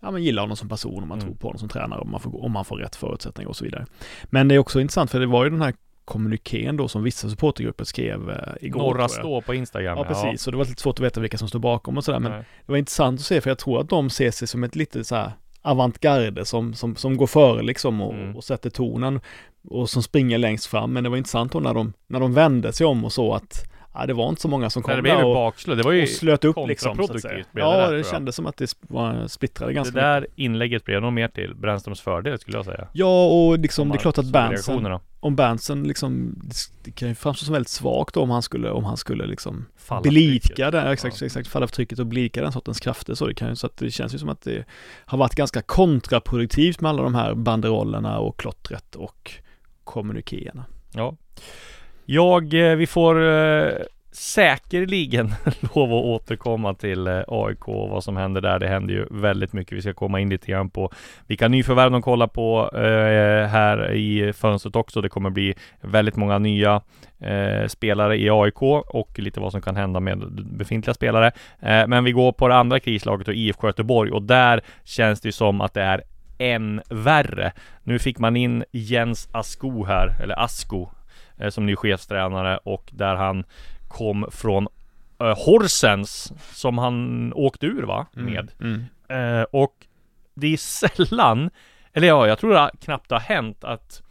Ja, 0.00 0.10
man 0.10 0.22
gillar 0.22 0.42
honom 0.42 0.56
som 0.56 0.68
person 0.68 1.02
och 1.02 1.08
man 1.08 1.18
Mm. 1.18 1.28
tror 1.28 1.36
på 1.38 1.46
honom 1.48 1.58
som 1.58 1.68
tränare 1.68 2.00
om 2.00 2.10
man, 2.10 2.20
får, 2.20 2.44
om 2.44 2.52
man 2.52 2.64
får 2.64 2.76
rätt 2.76 2.96
förutsättningar 2.96 3.48
och 3.48 3.56
så 3.56 3.64
vidare. 3.64 3.86
Men 4.24 4.48
det 4.48 4.54
är 4.54 4.58
också 4.58 4.80
intressant 4.80 5.10
för 5.10 5.20
det 5.20 5.26
var 5.26 5.44
ju 5.44 5.50
den 5.50 5.62
här 5.62 5.74
kommunikén 6.04 6.76
då 6.76 6.88
som 6.88 7.02
vissa 7.02 7.28
supportergrupper 7.30 7.84
skrev 7.84 8.30
eh, 8.30 8.36
igår. 8.60 8.78
Norra 8.80 8.92
tror 8.92 9.00
jag. 9.02 9.10
stå 9.10 9.40
på 9.40 9.54
Instagram. 9.54 9.98
Ja, 9.98 10.04
precis. 10.04 10.42
Så 10.42 10.50
det 10.50 10.56
var 10.56 10.64
lite 10.64 10.82
svårt 10.82 10.98
att 10.98 11.04
veta 11.04 11.20
vilka 11.20 11.38
som 11.38 11.48
står 11.48 11.58
bakom 11.58 11.96
och 11.96 12.04
sådär. 12.04 12.18
Men 12.20 12.32
Nej. 12.32 12.44
det 12.66 12.72
var 12.72 12.78
intressant 12.78 13.20
att 13.20 13.26
se 13.26 13.40
för 13.40 13.50
jag 13.50 13.58
tror 13.58 13.80
att 13.80 13.88
de 13.88 14.10
ser 14.10 14.30
sig 14.30 14.48
som 14.48 14.64
ett 14.64 14.76
lite 14.76 15.04
så 15.04 15.14
här 15.16 15.32
avantgarde 15.62 16.44
som, 16.44 16.74
som, 16.74 16.96
som 16.96 17.16
går 17.16 17.26
före 17.26 17.62
liksom 17.62 18.00
och, 18.00 18.14
Mm. 18.14 18.36
och 18.36 18.44
sätter 18.44 18.70
tonen 18.70 19.20
och 19.68 19.90
som 19.90 20.02
springer 20.02 20.38
längst 20.38 20.66
fram. 20.66 20.92
Men 20.92 21.04
det 21.04 21.10
var 21.10 21.16
intressant 21.16 21.52
då 21.52 21.60
när 21.60 21.74
de, 21.74 21.92
när 22.06 22.20
de 22.20 22.34
vände 22.34 22.72
sig 22.72 22.86
om 22.86 23.04
och 23.04 23.12
så 23.12 23.34
att 23.34 23.64
ja, 23.98 24.06
det 24.06 24.14
var 24.14 24.28
inte 24.28 24.40
så 24.42 24.48
många 24.48 24.70
som 24.70 24.82
kom 24.82 24.90
Nej, 24.90 24.96
det 24.96 25.02
blev 25.02 25.16
där 25.16 25.24
och. 25.24 25.54
Det 25.76 25.82
var 25.82 25.92
ju 25.92 26.02
och 26.02 26.08
slöt 26.08 26.44
upp 26.44 26.56
liksom. 26.68 26.96
Så 26.96 27.12
att 27.14 27.20
säga. 27.20 27.44
det 27.52 27.60
Ja, 27.60 27.90
det, 27.90 27.96
jag. 27.96 28.06
kändes 28.06 28.36
som 28.36 28.46
att 28.46 28.56
det 28.56 28.74
var 28.80 29.28
splittrade 29.28 29.70
det 29.70 29.74
ganska 29.74 30.00
där 30.00 30.20
mycket. 30.20 30.38
inlägget 30.38 30.84
blev 30.84 31.02
nog 31.02 31.12
mer 31.12 31.28
till 31.28 31.54
Brännströms 31.54 32.00
fördel 32.00 32.38
skulle 32.38 32.56
jag 32.58 32.64
säga. 32.64 32.88
Ja, 32.92 33.26
och 33.26 33.58
liksom 33.58 33.82
Om 33.82 33.88
det 33.88 33.96
är 33.96 34.00
klart 34.00 34.18
att 34.18 34.32
Berntsen, 34.32 34.98
om 35.20 35.36
Berntsen 35.36 35.82
liksom, 35.82 36.34
det- 36.42 36.84
det 36.84 36.90
kan 36.90 37.08
ju 37.08 37.14
framstå 37.14 37.44
som 37.44 37.52
väldigt 37.52 37.68
svagt 37.68 38.14
då 38.14 38.22
om 38.22 38.30
han 38.30 38.42
skulle, 38.42 38.70
om 38.70 38.84
han 38.84 38.96
skulle 38.96 39.26
liksom 39.26 39.64
Falla 39.76 40.00
blidka 40.02 40.70
den, 40.70 40.92
exakt, 40.92 41.20
Ja. 41.20 41.26
exakt, 41.26 41.48
falla 41.48 41.66
för 41.66 41.74
trycket 41.74 41.98
och 41.98 42.06
blidka 42.06 42.42
den 42.42 42.52
sortens 42.52 42.80
krafter 42.80 43.14
så 43.14 43.26
det 43.26 43.34
kan 43.34 43.48
ju, 43.48 43.56
så 43.56 43.66
att 43.66 43.76
det 43.76 43.90
känns 43.90 44.14
ju 44.14 44.18
som 44.18 44.28
att 44.28 44.42
det 44.42 44.64
har 45.06 45.18
varit 45.18 45.34
ganska 45.34 45.62
kontraproduktivt 45.62 46.80
med 46.80 46.88
alla 46.88 47.02
de 47.02 47.14
här 47.14 47.34
banderollerna 47.34 48.18
och 48.18 48.36
klottret 48.38 48.94
och 48.94 49.32
kommunikéerna. 49.84 50.64
Ja. 50.94 51.16
Jag, 52.10 52.54
eh, 52.54 52.76
vi 52.76 52.86
får 52.86 53.22
eh, 53.22 53.72
säkerligen 54.12 55.26
lov 55.74 55.92
att 55.92 56.04
återkomma 56.04 56.74
till 56.74 57.06
eh, 57.06 57.22
AIK 57.28 57.68
och 57.68 57.88
vad 57.88 58.04
som 58.04 58.16
händer 58.16 58.40
där. 58.40 58.58
Det 58.58 58.68
händer 58.68 58.94
ju 58.94 59.06
väldigt 59.10 59.52
mycket. 59.52 59.78
Vi 59.78 59.82
ska 59.82 59.94
komma 59.94 60.20
in 60.20 60.30
lite 60.30 60.46
grann 60.46 60.70
på 60.70 60.90
vilka 61.26 61.48
nyförvärv 61.48 61.90
de 61.90 62.02
kollar 62.02 62.26
på 62.26 62.70
eh, 62.74 63.48
här 63.48 63.92
i 63.92 64.32
fönstret 64.32 64.76
också. 64.76 65.00
Det 65.00 65.08
kommer 65.08 65.30
bli 65.30 65.54
väldigt 65.80 66.16
många 66.16 66.38
nya 66.38 66.82
eh, 67.20 67.66
spelare 67.66 68.16
i 68.16 68.30
AIK 68.30 68.62
och 68.62 69.18
lite 69.18 69.40
vad 69.40 69.52
som 69.52 69.62
kan 69.62 69.76
hända 69.76 70.00
med 70.00 70.18
befintliga 70.32 70.94
spelare. 70.94 71.26
Eh, 71.60 71.86
men 71.86 72.04
vi 72.04 72.12
går 72.12 72.32
på 72.32 72.48
det 72.48 72.56
andra 72.56 72.80
krislaget 72.80 73.28
och 73.28 73.34
IFK 73.34 73.66
Göteborg 73.66 74.10
och 74.10 74.22
där 74.22 74.60
känns 74.84 75.20
det 75.20 75.28
ju 75.28 75.32
som 75.32 75.60
att 75.60 75.74
det 75.74 75.82
är 75.82 76.02
än 76.38 76.82
värre. 76.90 77.52
Nu 77.82 77.98
fick 77.98 78.18
man 78.18 78.36
in 78.36 78.64
Jens 78.72 79.28
Asko 79.32 79.84
här, 79.84 80.22
eller 80.22 80.44
Asko, 80.44 80.88
som 81.50 81.66
ny 81.66 81.76
chefstränare 81.76 82.56
och 82.56 82.90
där 82.92 83.14
han 83.14 83.44
kom 83.88 84.26
från 84.30 84.68
eh, 85.20 85.38
Horsens 85.46 86.32
som 86.52 86.78
han 86.78 87.32
åkte 87.32 87.66
ur 87.66 87.82
va? 87.82 88.06
Med. 88.12 88.50
Mm. 88.60 88.84
Eh, 89.08 89.46
och 89.50 89.86
det 90.34 90.52
är 90.52 90.56
sällan, 91.06 91.50
eller 91.92 92.08
ja, 92.08 92.26
jag 92.26 92.38
tror 92.38 92.54
det 92.54 92.70
knappt 92.80 93.10
har 93.10 93.20
hänt 93.20 93.64
att, 93.64 94.02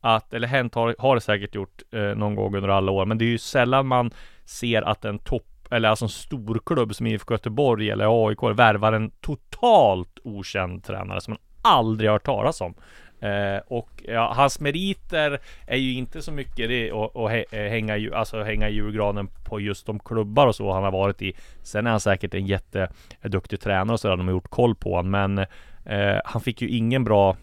att 0.00 0.34
eller 0.34 0.48
hänt 0.48 0.74
har, 0.74 0.94
har 0.98 1.14
det 1.14 1.20
säkert 1.20 1.54
gjort 1.54 1.82
eh, 1.90 2.00
någon 2.00 2.34
gång 2.34 2.56
under 2.56 2.68
alla 2.68 2.92
år, 2.92 3.06
men 3.06 3.18
det 3.18 3.24
är 3.24 3.30
ju 3.30 3.38
sällan 3.38 3.86
man 3.86 4.10
ser 4.44 4.82
att 4.82 5.04
en 5.04 5.18
topp 5.18 5.56
eller 5.70 5.88
alltså 5.88 6.04
en 6.04 6.08
storklubb 6.08 6.94
som 6.94 7.06
IFK 7.06 7.34
Göteborg 7.34 7.90
eller 7.90 8.28
AIK 8.28 8.42
värvar 8.42 8.92
en 8.92 9.10
totalt 9.10 10.18
okänd 10.24 10.84
tränare 10.84 11.20
som 11.20 11.32
man 11.32 11.40
aldrig 11.62 12.10
har 12.10 12.14
hört 12.14 12.24
talas 12.26 12.60
om. 12.60 12.74
Eh, 13.20 13.60
och 13.66 13.90
ja, 14.04 14.32
hans 14.36 14.60
meriter 14.60 15.38
är 15.66 15.76
ju 15.76 15.92
inte 15.94 16.22
så 16.22 16.32
mycket 16.32 16.68
det 16.68 16.90
att 16.90 17.52
eh, 17.52 17.60
hänga, 17.60 18.16
alltså 18.16 18.42
hänga 18.42 18.68
i 18.68 18.74
julgranen 18.74 19.28
på 19.44 19.60
just 19.60 19.86
de 19.86 19.98
klubbar 19.98 20.46
och 20.46 20.54
så 20.54 20.72
han 20.72 20.84
har 20.84 20.92
varit 20.92 21.22
i. 21.22 21.32
Sen 21.62 21.86
är 21.86 21.90
han 21.90 22.00
säkert 22.00 22.34
en 22.34 22.46
jätteduktig 22.46 23.60
tränare 23.60 23.92
och 23.92 24.00
sådär, 24.00 24.16
de 24.16 24.26
har 24.26 24.34
gjort 24.34 24.50
koll 24.50 24.74
på 24.74 24.96
honom. 24.96 25.10
Men 25.10 25.38
eh, 25.84 26.20
han 26.24 26.40
fick 26.40 26.62
ju 26.62 26.68
ingen 26.68 27.04
bra 27.04 27.36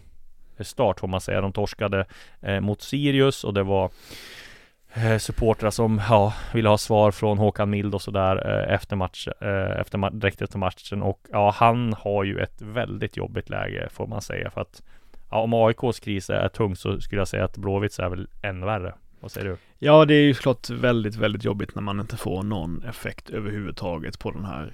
start 0.60 1.00
får 1.00 1.08
man 1.08 1.20
säga. 1.20 1.40
De 1.40 1.52
torskade 1.52 2.06
eh, 2.40 2.60
mot 2.60 2.82
Sirius 2.82 3.44
och 3.44 3.54
det 3.54 3.62
var 3.62 3.90
eh, 4.94 5.18
supportrar 5.18 5.70
som 5.70 6.02
ja, 6.08 6.34
ville 6.54 6.68
ha 6.68 6.78
svar 6.78 7.10
från 7.10 7.38
Håkan 7.38 7.70
Mild 7.70 7.94
och 7.94 8.02
sådär 8.02 8.66
eh, 8.66 8.74
efter 8.74 8.96
match, 8.96 9.28
efter 9.78 10.10
direkt 10.10 10.42
efter 10.42 10.58
matchen 10.58 11.02
och 11.02 11.20
ja, 11.32 11.50
han 11.56 11.94
har 11.98 12.24
ju 12.24 12.38
ett 12.38 12.62
väldigt 12.62 13.16
jobbigt 13.16 13.50
läge 13.50 13.88
får 13.90 14.06
man 14.06 14.20
säga 14.20 14.50
för 14.50 14.60
att 14.60 14.82
ja, 15.30 15.40
om 15.40 15.54
AIKs 15.54 16.00
kris 16.00 16.30
är 16.30 16.48
tung 16.48 16.76
så 16.76 17.00
skulle 17.00 17.20
jag 17.20 17.28
säga 17.28 17.44
att 17.44 17.56
Blåvitts 17.56 17.98
är 17.98 18.08
väl 18.08 18.28
ännu 18.42 18.66
värre. 18.66 18.94
Vad 19.20 19.32
säger 19.32 19.48
du? 19.48 19.56
Ja, 19.78 20.04
det 20.04 20.14
är 20.14 20.22
ju 20.22 20.34
såklart 20.34 20.70
väldigt, 20.70 21.16
väldigt 21.16 21.44
jobbigt 21.44 21.74
när 21.74 21.82
man 21.82 22.00
inte 22.00 22.16
får 22.16 22.42
någon 22.42 22.84
effekt 22.84 23.30
överhuvudtaget 23.30 24.18
på 24.18 24.30
den 24.30 24.44
här 24.44 24.72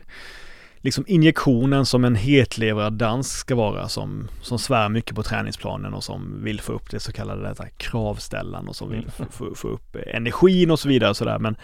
liksom 0.80 1.04
injektionen 1.06 1.86
som 1.86 2.04
en 2.04 2.14
hetlevrad 2.14 2.92
dansk 2.92 3.38
ska 3.38 3.54
vara 3.54 3.88
som, 3.88 4.28
som 4.42 4.58
svär 4.58 4.88
mycket 4.88 5.14
på 5.14 5.22
träningsplanen 5.22 5.94
och 5.94 6.04
som 6.04 6.44
vill 6.44 6.60
få 6.60 6.72
upp 6.72 6.90
det 6.90 7.00
så 7.00 7.12
kallade 7.12 7.48
detta 7.48 7.66
kravställan 7.68 8.68
och 8.68 8.76
som 8.76 8.90
vill 8.90 9.10
få, 9.10 9.24
få, 9.24 9.54
få 9.54 9.68
upp 9.68 9.96
energin 10.06 10.70
och 10.70 10.78
så 10.78 10.88
vidare 10.88 11.10
och 11.10 11.16
sådär. 11.16 11.38
Men 11.38 11.56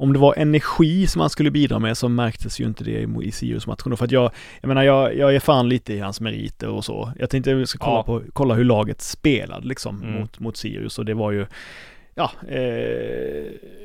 om 0.00 0.12
det 0.12 0.18
var 0.18 0.34
energi 0.38 1.06
som 1.06 1.20
han 1.20 1.30
skulle 1.30 1.50
bidra 1.50 1.78
med 1.78 1.98
så 1.98 2.08
märktes 2.08 2.60
ju 2.60 2.64
inte 2.64 2.84
det 2.84 3.06
i- 3.22 3.32
Sirius-matchen. 3.32 3.96
För 3.96 4.04
att 4.04 4.12
jag, 4.12 4.30
jag 4.60 4.68
menar 4.68 4.82
jag, 4.82 5.16
jag 5.16 5.34
är 5.34 5.40
fan 5.40 5.68
lite 5.68 5.92
i 5.94 5.98
hans 5.98 6.20
meriter 6.20 6.68
och 6.68 6.84
så. 6.84 7.12
Jag 7.18 7.30
tänkte 7.30 7.54
vi 7.54 7.66
ska 7.66 7.78
kolla, 7.78 7.96
Ja. 7.96 8.02
på, 8.02 8.22
kolla 8.32 8.54
hur 8.54 8.64
laget 8.64 9.00
spelade 9.02 9.66
liksom 9.66 10.02
Mm. 10.02 10.20
mot, 10.20 10.40
mot 10.40 10.56
Sirius 10.56 10.98
och 10.98 11.04
det 11.04 11.14
var 11.14 11.30
ju 11.32 11.46
Ja, 12.18 12.30
eh, 12.48 12.58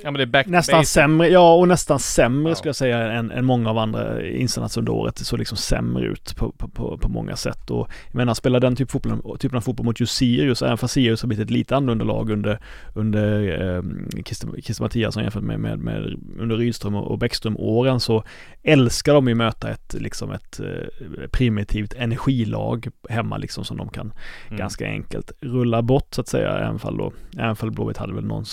Ja 0.04 0.44
nästan 0.46 0.86
sämre, 0.86 1.28
ja 1.28 1.54
och 1.54 1.68
nästan 1.68 2.00
sämre 2.00 2.52
Ja. 2.52 2.56
skulle 2.56 2.70
jag 2.70 2.76
säga 2.76 3.12
än, 3.12 3.32
än 3.32 3.46
många 3.46 3.70
av 3.70 3.78
andra 3.78 4.28
insatser 4.28 4.82
under 4.82 4.92
året. 4.94 5.16
Det 5.16 5.24
såg 5.26 5.40
liksom 5.40 5.58
sämre 5.58 6.06
ut 6.06 6.36
på, 6.36 6.52
på, 6.52 6.98
på, 6.98 7.10
många 7.10 7.36
sätt. 7.36 7.72
Och 7.72 7.88
jag 8.08 8.16
menar, 8.16 8.34
spela 8.34 8.60
den 8.60 8.76
typ 8.76 8.92
fotboll, 8.92 9.40
typen 9.40 9.58
av 9.58 9.62
fotboll 9.62 9.86
mot 9.86 10.00
just 10.00 10.16
Sirius, 10.16 10.62
även 10.62 10.78
fast 10.78 10.94
Sirius 10.94 11.22
har 11.22 11.28
blivit 11.28 11.46
ett 11.46 11.52
lite 11.52 11.76
annorlunda 11.76 12.06
lag 12.06 12.30
under, 12.30 12.60
under 12.94 13.42
eh, 13.42 13.84
Christer, 14.26 14.62
Christer 14.62 14.84
Mattiasson 14.84 15.24
jämfört 15.24 15.44
med, 15.44 15.60
med, 15.60 15.80
med 15.80 16.20
under 16.40 16.58
Rydström 16.58 16.96
och 16.96 17.12
och 17.12 17.20
Bäckström-åren 17.20 18.00
så 18.00 18.24
älskar 18.64 19.14
de 19.14 19.28
ju 19.28 19.36
möta 19.36 19.70
ett, 19.70 19.96
liksom 20.00 20.32
ett 20.32 20.60
eh, 20.60 21.28
primitivt 21.32 21.94
energilag 21.94 22.88
hemma 23.10 23.38
liksom 23.38 23.66
som 23.66 23.78
de 23.78 23.90
kan 23.90 24.14
Mm. 24.48 24.58
ganska 24.60 24.86
enkelt 24.86 25.32
rulla 25.42 25.82
bort 25.82 26.08
så 26.14 26.22
att 26.22 26.28
säga, 26.28 26.58
även 26.58 26.80
fall 26.80 26.98
då, 26.98 27.14
även 27.38 27.56
fall 27.56 27.72
Blåvitt 27.72 27.98
hade 27.98 28.14
väl 28.14 28.23
någon 28.24 28.46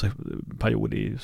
period 0.59 0.95
i 0.95 1.17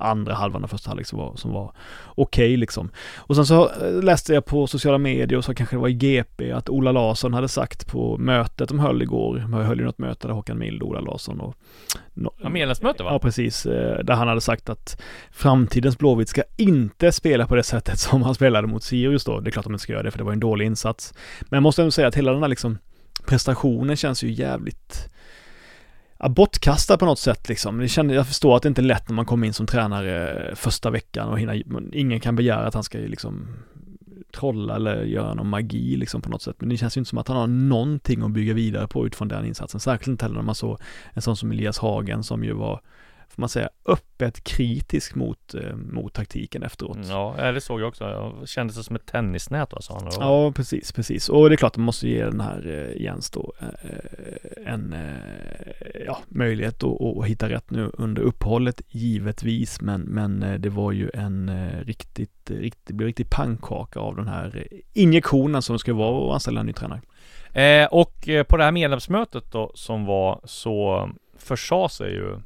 andra 0.00 0.34
halvan 0.34 0.64
av 0.64 0.68
första 0.68 0.90
halvlek 0.90 1.06
som 1.06 1.18
var, 1.18 1.36
som 1.36 1.52
var 1.52 1.72
okej 2.06 2.56
liksom. 2.56 2.90
Och 3.16 3.36
sen 3.36 3.46
så 3.46 3.70
eh, 3.70 4.02
läste 4.02 4.34
jag 4.34 4.44
på 4.44 4.66
sociala 4.66 4.98
medier 4.98 5.38
och 5.38 5.44
så 5.44 5.54
kanske 5.54 5.76
det 5.76 5.80
var 5.80 5.88
i 5.88 5.92
GP 5.94 6.52
att 6.52 6.68
Ola 6.68 6.92
Larsson 6.92 7.34
hade 7.34 7.48
sagt 7.48 7.86
på 7.86 8.18
mötet 8.18 8.68
de 8.68 8.78
höll 8.78 9.02
igår, 9.02 9.36
de 9.38 9.52
höll 9.52 9.78
ju 9.78 9.84
något 9.84 9.98
möte 9.98 10.26
där 10.26 10.34
Håkan 10.34 10.58
Mild 10.58 10.82
och 10.82 10.88
Ola 10.88 11.00
Larsson 11.00 11.40
och 11.40 11.54
no, 12.14 12.30
Ja, 12.42 12.48
medlemsmöte 12.48 13.02
va? 13.02 13.10
Ja, 13.12 13.18
precis. 13.18 13.66
eh, 13.66 14.04
Där 14.04 14.14
han 14.14 14.28
hade 14.28 14.40
sagt 14.40 14.68
att 14.68 15.00
framtidens 15.30 15.98
Blåvitt 15.98 16.28
ska 16.28 16.42
inte 16.56 17.12
spela 17.12 17.46
på 17.46 17.54
det 17.56 17.62
sättet 17.62 17.98
som 17.98 18.22
han 18.22 18.34
spelade 18.34 18.66
mot 18.66 18.82
Sirius 18.82 19.24
då. 19.24 19.40
Det 19.40 19.50
är 19.50 19.52
klart 19.52 19.64
de 19.64 19.72
inte 19.72 19.82
ska 19.82 19.92
göra 19.92 20.02
det, 20.02 20.10
för 20.10 20.18
det 20.18 20.24
var 20.24 20.32
en 20.32 20.40
dålig 20.40 20.66
insats. 20.66 21.14
Men 21.40 21.56
jag 21.56 21.62
måste 21.62 21.82
ändå 21.82 21.90
säga 21.90 22.08
att 22.08 22.14
hela 22.14 22.32
den 22.32 22.42
här 22.42 22.48
liksom 22.48 22.78
prestationen 23.26 23.96
känns 23.96 24.22
ju 24.24 24.32
jävligt 24.32 25.08
ja, 26.18 26.28
bortkastad 26.28 26.98
på 26.98 27.04
något 27.04 27.18
sätt 27.18 27.48
liksom. 27.48 27.78
Det 27.78 27.96
jag 27.96 28.26
förstår 28.26 28.56
att 28.56 28.62
det 28.62 28.68
inte 28.68 28.80
är 28.80 28.84
lätt 28.84 29.08
när 29.08 29.14
man 29.14 29.26
kommer 29.26 29.46
in 29.46 29.52
som 29.52 29.66
tränare 29.66 30.52
första 30.56 30.90
veckan 30.90 31.28
och 31.28 31.40
hinna, 31.40 31.54
ingen 31.92 32.20
kan 32.20 32.36
begära 32.36 32.66
att 32.66 32.74
han 32.74 32.84
ska 32.84 32.98
ju 32.98 33.08
liksom 33.08 33.46
trolla 34.34 34.76
eller 34.76 35.02
göra 35.02 35.34
någon 35.34 35.48
magi 35.48 35.96
liksom 35.96 36.22
på 36.22 36.30
något 36.30 36.42
sätt. 36.42 36.56
Men 36.58 36.68
det 36.68 36.76
känns 36.76 36.96
ju 36.96 36.98
inte 36.98 37.08
som 37.08 37.18
att 37.18 37.28
han 37.28 37.36
har 37.36 37.46
någonting 37.46 38.22
att 38.22 38.30
bygga 38.30 38.54
vidare 38.54 38.88
på 38.88 39.06
utifrån 39.06 39.28
den 39.28 39.46
insatsen. 39.46 39.80
Särskilt 39.80 40.08
inte 40.08 40.24
heller 40.24 40.36
när 40.36 40.42
man 40.42 40.54
såg 40.54 40.78
en 41.12 41.22
sån 41.22 41.36
som 41.36 41.50
Elias 41.50 41.78
Hagen 41.78 42.22
som 42.22 42.44
ju 42.44 42.52
var, 42.52 42.80
får 43.28 43.42
man 43.42 43.48
säga, 43.48 43.68
öppet 43.84 44.44
kritisk 44.44 45.14
mot, 45.14 45.54
eh, 45.54 45.76
mot 45.76 46.14
taktiken 46.14 46.62
efteråt. 46.62 46.98
Ja, 47.08 47.52
det 47.52 47.60
såg 47.60 47.80
jag 47.80 47.88
också. 47.88 48.04
Jag 48.04 48.48
kände 48.48 48.72
sig 48.72 48.84
som 48.84 48.96
ett 48.96 49.06
tennisnät 49.06 49.72
va, 49.72 49.80
sa 49.80 49.94
han. 49.94 50.12
Ja, 50.20 50.52
precis, 50.52 50.92
precis. 50.92 51.28
Och 51.28 51.48
det 51.48 51.54
är 51.54 51.56
klart, 51.56 51.76
man 51.76 51.84
måste 51.84 52.08
ge 52.08 52.24
den 52.24 52.40
här 52.40 52.66
eh, 52.66 53.02
Jens 53.02 53.30
då 53.30 53.52
eh, 53.60 54.72
en 54.72 54.94
ja, 56.06 56.18
möjlighet 56.28 56.84
att, 56.84 57.00
att 57.00 57.26
hitta 57.26 57.48
rätt 57.48 57.70
nu 57.70 57.90
under 57.92 58.22
uppehållet, 58.22 58.82
givetvis. 58.88 59.80
Men, 59.80 60.00
men 60.00 60.60
det 60.62 60.68
var 60.68 60.92
ju 60.92 61.10
en 61.14 61.50
riktigt, 61.84 62.50
riktigt, 62.50 62.86
det 62.86 62.92
blev 62.94 63.06
riktigt 63.06 63.30
pannkaka 63.30 64.00
av 64.00 64.16
den 64.16 64.28
här 64.28 64.68
injektionen 64.92 65.62
som 65.62 65.78
ska 65.78 65.94
vara 65.94 66.26
att 66.26 66.34
anställa 66.34 66.60
en 66.60 66.66
ny 66.66 66.72
tränare. 66.72 67.00
Eh, 67.52 67.86
och 67.86 68.28
på 68.48 68.56
det 68.56 68.64
här 68.64 68.72
medlemsmötet 68.72 69.52
då 69.52 69.72
som 69.74 70.04
var 70.04 70.40
så 70.44 71.08
försa 71.38 71.88
sig 71.88 72.12
ju 72.12 72.36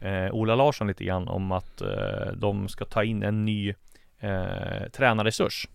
eh, 0.00 0.34
Ola 0.34 0.54
Larsson 0.54 0.86
lite 0.86 1.04
grann 1.04 1.28
om 1.28 1.52
att 1.52 1.80
eh, 1.80 2.32
de 2.36 2.68
ska 2.68 2.84
ta 2.84 3.04
in 3.04 3.22
en 3.22 3.44
ny 3.44 3.74
eh, 4.20 4.88
tränarresurs. 4.92 5.68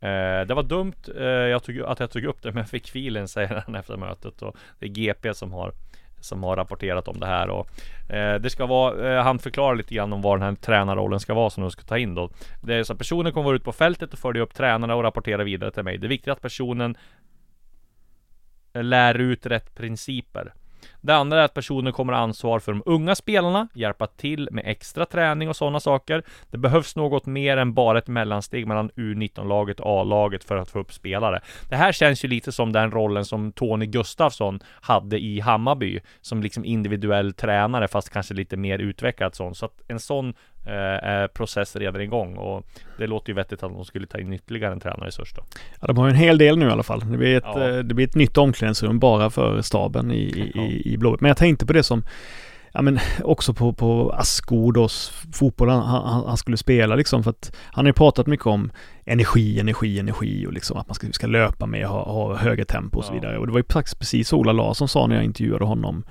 Eh, 0.00 0.46
det 0.46 0.54
var 0.54 0.62
dumt 0.62 1.08
eh, 1.16 1.24
jag 1.24 1.62
tog, 1.62 1.80
att 1.80 2.00
jag 2.00 2.10
tog 2.10 2.24
upp 2.24 2.42
det 2.42 2.48
men 2.52 2.60
jag 2.60 2.68
fick 2.68 2.90
filen 2.90 3.28
säger 3.28 3.62
han 3.66 3.74
efter 3.74 3.96
mötet 3.96 4.42
och 4.42 4.56
det 4.78 4.86
är 4.86 4.90
GP 4.90 5.34
som 5.34 5.52
har 5.52 5.72
som 6.20 6.42
har 6.42 6.56
rapporterat 6.56 7.08
om 7.08 7.20
det 7.20 7.26
här 7.26 7.50
och 7.50 7.70
eh, 8.12 8.40
det 8.40 8.50
ska 8.50 8.66
vara, 8.66 9.14
eh, 9.14 9.22
han 9.22 9.38
förklarar 9.38 9.76
lite 9.76 9.94
grann 9.94 10.12
om 10.12 10.22
vad 10.22 10.40
den 10.40 10.48
här 10.48 10.54
tränarrollen 10.54 11.20
ska 11.20 11.34
vara 11.34 11.50
som 11.50 11.62
de 11.62 11.70
ska 11.70 11.82
ta 11.82 11.98
in 11.98 12.14
då. 12.14 12.30
Det 12.62 12.74
är 12.74 12.84
så 12.84 12.92
att 12.92 12.98
personen 12.98 13.32
kommer 13.32 13.44
vara 13.44 13.56
ute 13.56 13.64
på 13.64 13.72
fältet 13.72 14.12
och 14.12 14.18
följa 14.18 14.42
upp 14.42 14.54
tränarna 14.54 14.94
och 14.94 15.02
rapportera 15.02 15.44
vidare 15.44 15.70
till 15.70 15.82
mig. 15.82 15.98
Det 15.98 16.06
är 16.06 16.08
viktigt 16.08 16.32
att 16.32 16.42
personen 16.42 16.96
eh, 18.72 18.82
lär 18.82 19.18
ut 19.18 19.46
rätt 19.46 19.74
principer. 19.74 20.52
Det 21.00 21.14
andra 21.14 21.40
är 21.40 21.44
att 21.44 21.54
personen 21.54 21.92
kommer 21.92 22.12
ha 22.12 22.20
ansvar 22.20 22.58
för 22.58 22.72
de 22.72 22.82
unga 22.86 23.14
spelarna, 23.14 23.68
hjälpa 23.74 24.06
till 24.06 24.48
med 24.52 24.64
extra 24.66 25.06
träning 25.06 25.48
och 25.48 25.56
sådana 25.56 25.80
saker. 25.80 26.22
Det 26.50 26.58
behövs 26.58 26.96
något 26.96 27.26
mer 27.26 27.56
än 27.56 27.74
bara 27.74 27.98
ett 27.98 28.08
mellansteg 28.08 28.66
mellan 28.66 28.90
U19-laget 28.90 29.80
och 29.80 30.00
A-laget 30.00 30.44
för 30.44 30.56
att 30.56 30.70
få 30.70 30.78
upp 30.78 30.92
spelare. 30.92 31.40
Det 31.68 31.76
här 31.76 31.92
känns 31.92 32.24
ju 32.24 32.28
lite 32.28 32.52
som 32.52 32.72
den 32.72 32.90
rollen 32.90 33.24
som 33.24 33.52
Tony 33.52 33.86
Gustafsson 33.86 34.60
hade 34.80 35.18
i 35.18 35.40
Hammarby, 35.40 36.00
som 36.20 36.42
liksom 36.42 36.64
individuell 36.64 37.32
tränare, 37.32 37.88
fast 37.88 38.10
kanske 38.10 38.34
lite 38.34 38.56
mer 38.56 38.78
utvecklad 38.78 39.34
sån. 39.34 39.54
Så 39.54 39.66
att 39.66 39.82
en 39.88 40.00
sån 40.00 40.34
eh, 40.66 41.26
process 41.26 41.76
redan 41.76 42.00
igång 42.00 42.36
och 42.36 42.66
det 42.98 43.06
låter 43.06 43.28
ju 43.30 43.34
vettigt 43.34 43.62
att 43.62 43.72
de 43.72 43.84
skulle 43.84 44.06
ta 44.06 44.18
in 44.18 44.32
ytterligare 44.32 44.72
en 44.72 44.80
tränarresurs 44.80 45.32
då. 45.34 45.42
Ja, 45.80 45.86
de 45.86 45.96
har 45.96 46.06
ju 46.06 46.10
en 46.10 46.16
hel 46.16 46.38
del 46.38 46.58
nu 46.58 46.66
i 46.68 46.70
alla 46.70 46.82
fall. 46.82 47.00
Det 47.10 47.16
blir 47.16 47.36
ett, 47.36 47.44
Ja. 47.46 47.68
eh, 47.68 47.78
det 47.78 47.94
blir 47.94 48.06
ett 48.06 48.14
nytt 48.14 48.38
omklädningsrum 48.38 48.98
bara 48.98 49.30
för 49.30 49.62
staben 49.62 50.10
i, 50.10 50.14
i, 50.16 50.52
Ja. 50.54 50.62
i, 50.62 50.92
i 50.92 50.96
Blåvitt. 50.98 51.20
Men 51.20 51.28
jag 51.28 51.36
tänkte 51.36 51.66
på 51.66 51.72
det 51.72 51.82
som, 51.82 52.02
ja 52.72 52.82
men 52.82 52.98
också 53.24 53.54
på, 53.54 53.72
på 53.72 54.10
Askodos 54.12 55.12
fotboll 55.32 55.68
han, 55.68 55.82
han, 55.82 56.24
han 56.26 56.36
skulle 56.36 56.56
spela 56.56 56.94
liksom 56.94 57.22
för 57.22 57.30
att 57.30 57.56
han 57.72 57.84
har 57.84 57.88
ju 57.88 57.92
pratat 57.92 58.26
mycket 58.26 58.46
om 58.46 58.70
energi, 59.04 59.60
energi, 59.60 59.98
energi 59.98 60.46
och 60.46 60.52
liksom 60.52 60.76
att 60.76 60.88
man 60.88 60.94
ska, 60.94 61.06
ska 61.12 61.26
löpa 61.26 61.66
med, 61.66 61.86
ha, 61.86 62.02
ha 62.04 62.36
högre 62.36 62.64
tempo 62.64 62.98
och 62.98 63.04
så 63.04 63.10
Ja. 63.10 63.14
vidare. 63.14 63.38
Och 63.38 63.46
det 63.46 63.52
var 63.52 63.58
ju 63.58 63.64
precis 63.98 64.32
Ola 64.32 64.52
Larsson 64.52 64.88
sa 64.88 65.06
när 65.06 65.14
jag 65.16 65.24
intervjuade 65.24 65.64
honom 65.64 66.04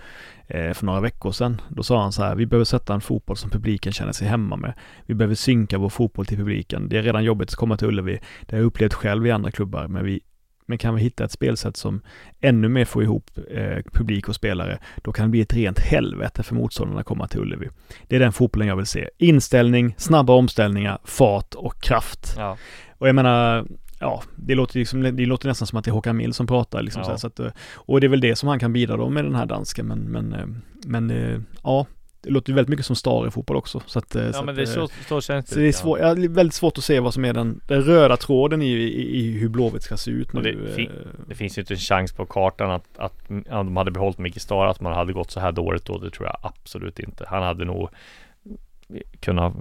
för 0.49 0.85
några 0.85 1.01
veckor 1.01 1.31
sedan. 1.31 1.61
Då 1.69 1.83
sa 1.83 2.01
han 2.01 2.11
så 2.11 2.23
här, 2.23 2.35
vi 2.35 2.45
behöver 2.45 2.65
sätta 2.65 2.93
en 2.93 3.01
fotboll 3.01 3.37
som 3.37 3.49
publiken 3.49 3.93
känner 3.93 4.11
sig 4.11 4.27
hemma 4.27 4.55
med. 4.55 4.73
Vi 5.05 5.13
behöver 5.13 5.35
synka 5.35 5.77
vår 5.77 5.89
fotboll 5.89 6.25
till 6.25 6.37
publiken. 6.37 6.89
Det 6.89 6.97
är 6.97 7.01
redan 7.01 7.23
jobbigt 7.23 7.49
att 7.49 7.55
komma 7.55 7.77
till 7.77 7.87
Ullevi. 7.87 8.19
Det 8.41 8.55
har 8.55 8.57
jag 8.57 8.67
upplevt 8.67 8.93
själv 8.93 9.27
i 9.27 9.31
andra 9.31 9.51
klubbar, 9.51 9.87
men 9.87 10.05
vi 10.05 10.21
men 10.69 10.77
kan 10.77 10.95
vi 10.95 11.01
hitta 11.01 11.23
ett 11.23 11.31
spelsätt 11.31 11.77
som 11.77 12.01
ännu 12.41 12.69
mer 12.69 12.85
får 12.85 13.03
ihop 13.03 13.29
eh, 13.51 13.77
publik 13.93 14.29
och 14.29 14.35
spelare, 14.35 14.79
då 14.95 15.11
kan 15.11 15.25
det 15.25 15.29
bli 15.29 15.41
ett 15.41 15.53
rent 15.53 15.79
helvete 15.79 16.43
för 16.43 16.55
motståndarna 16.55 16.99
att 16.99 17.05
komma 17.05 17.27
till 17.27 17.39
Ullevi. 17.39 17.69
Det 18.07 18.15
är 18.15 18.19
den 18.19 18.31
fotbollen 18.31 18.67
jag 18.67 18.75
vill 18.75 18.85
se. 18.85 19.09
Inställning, 19.17 19.95
snabba 19.97 20.33
omställningar, 20.33 20.99
fart 21.03 21.53
och 21.53 21.81
kraft. 21.81 22.33
Ja. 22.37 22.57
Och 22.97 23.07
jag 23.07 23.15
menar, 23.15 23.65
ja, 23.99 24.23
det 24.35 24.55
låter, 24.55 24.79
liksom, 24.79 25.01
det 25.15 25.25
låter 25.25 25.47
nästan 25.47 25.67
som 25.67 25.79
att 25.79 25.85
det 25.85 25.89
är 25.91 25.93
Håkan 25.93 26.17
Mild 26.17 26.35
som 26.35 26.47
pratar. 26.47 26.81
Liksom, 26.81 27.03
Ja. 27.07 27.17
så 27.17 27.27
att, 27.27 27.39
eh, 27.39 27.51
och 27.75 28.01
det 28.01 28.07
är 28.07 28.09
väl 28.09 28.21
det 28.21 28.35
som 28.35 28.49
han 28.49 28.59
kan 28.59 28.73
bidra 28.73 28.97
då 28.97 29.09
med 29.09 29.23
den 29.25 29.35
här 29.35 29.45
dansken, 29.45 29.85
men, 29.85 29.99
men, 29.99 30.33
eh, 30.33 30.45
men 30.85 31.09
eh, 31.11 31.39
ja, 31.63 31.85
det 32.21 32.29
låter 32.29 32.49
ju 32.49 32.55
väldigt 32.55 32.69
mycket 32.69 32.85
som 32.85 32.95
Stare-fotboll 32.95 33.57
också. 33.57 33.81
Så 33.85 33.99
att, 33.99 34.15
Ja 34.15 34.33
så 34.33 34.39
men 34.43 34.49
att, 34.49 34.55
det 34.55 34.61
är 34.61 34.65
så, 34.65 34.87
så 35.07 35.21
känns 35.21 35.45
det. 35.45 35.53
så 35.53 35.59
det 35.59 35.67
är 35.67 35.71
svår, 35.71 35.99
ja, 35.99 36.15
väldigt 36.29 36.53
svårt 36.53 36.77
att 36.77 36.83
se 36.83 36.99
vad 36.99 37.13
som 37.13 37.25
är 37.25 37.33
den, 37.33 37.61
den 37.67 37.81
röda 37.81 38.17
tråden 38.17 38.61
i, 38.61 38.65
i, 38.71 39.19
i 39.19 39.31
hur 39.31 39.49
Blåvitt 39.49 39.83
ska 39.83 39.97
se 39.97 40.11
ut 40.11 40.33
nu. 40.33 40.41
Det 40.41 40.73
fi- 40.75 40.85
eh. 40.85 40.91
Det 41.27 41.35
finns 41.35 41.57
ju 41.57 41.61
inte 41.61 41.73
en 41.73 41.77
chans 41.77 42.13
på 42.13 42.25
kartan 42.25 42.71
att, 42.71 42.97
att 42.97 43.15
ja, 43.29 43.55
de 43.57 43.77
hade 43.77 43.91
behållit 43.91 44.17
Micke 44.17 44.41
Star, 44.41 44.65
att 44.65 44.81
man 44.81 44.93
hade 44.93 45.13
gått 45.13 45.31
så 45.31 45.39
här 45.39 45.51
dåligt 45.51 45.85
då. 45.85 45.97
Det 45.97 46.11
tror 46.11 46.27
jag 46.27 46.37
absolut 46.41 46.99
inte. 46.99 47.25
Han 47.27 47.43
hade 47.43 47.65
nog 47.65 47.89
kunnat 49.19 49.53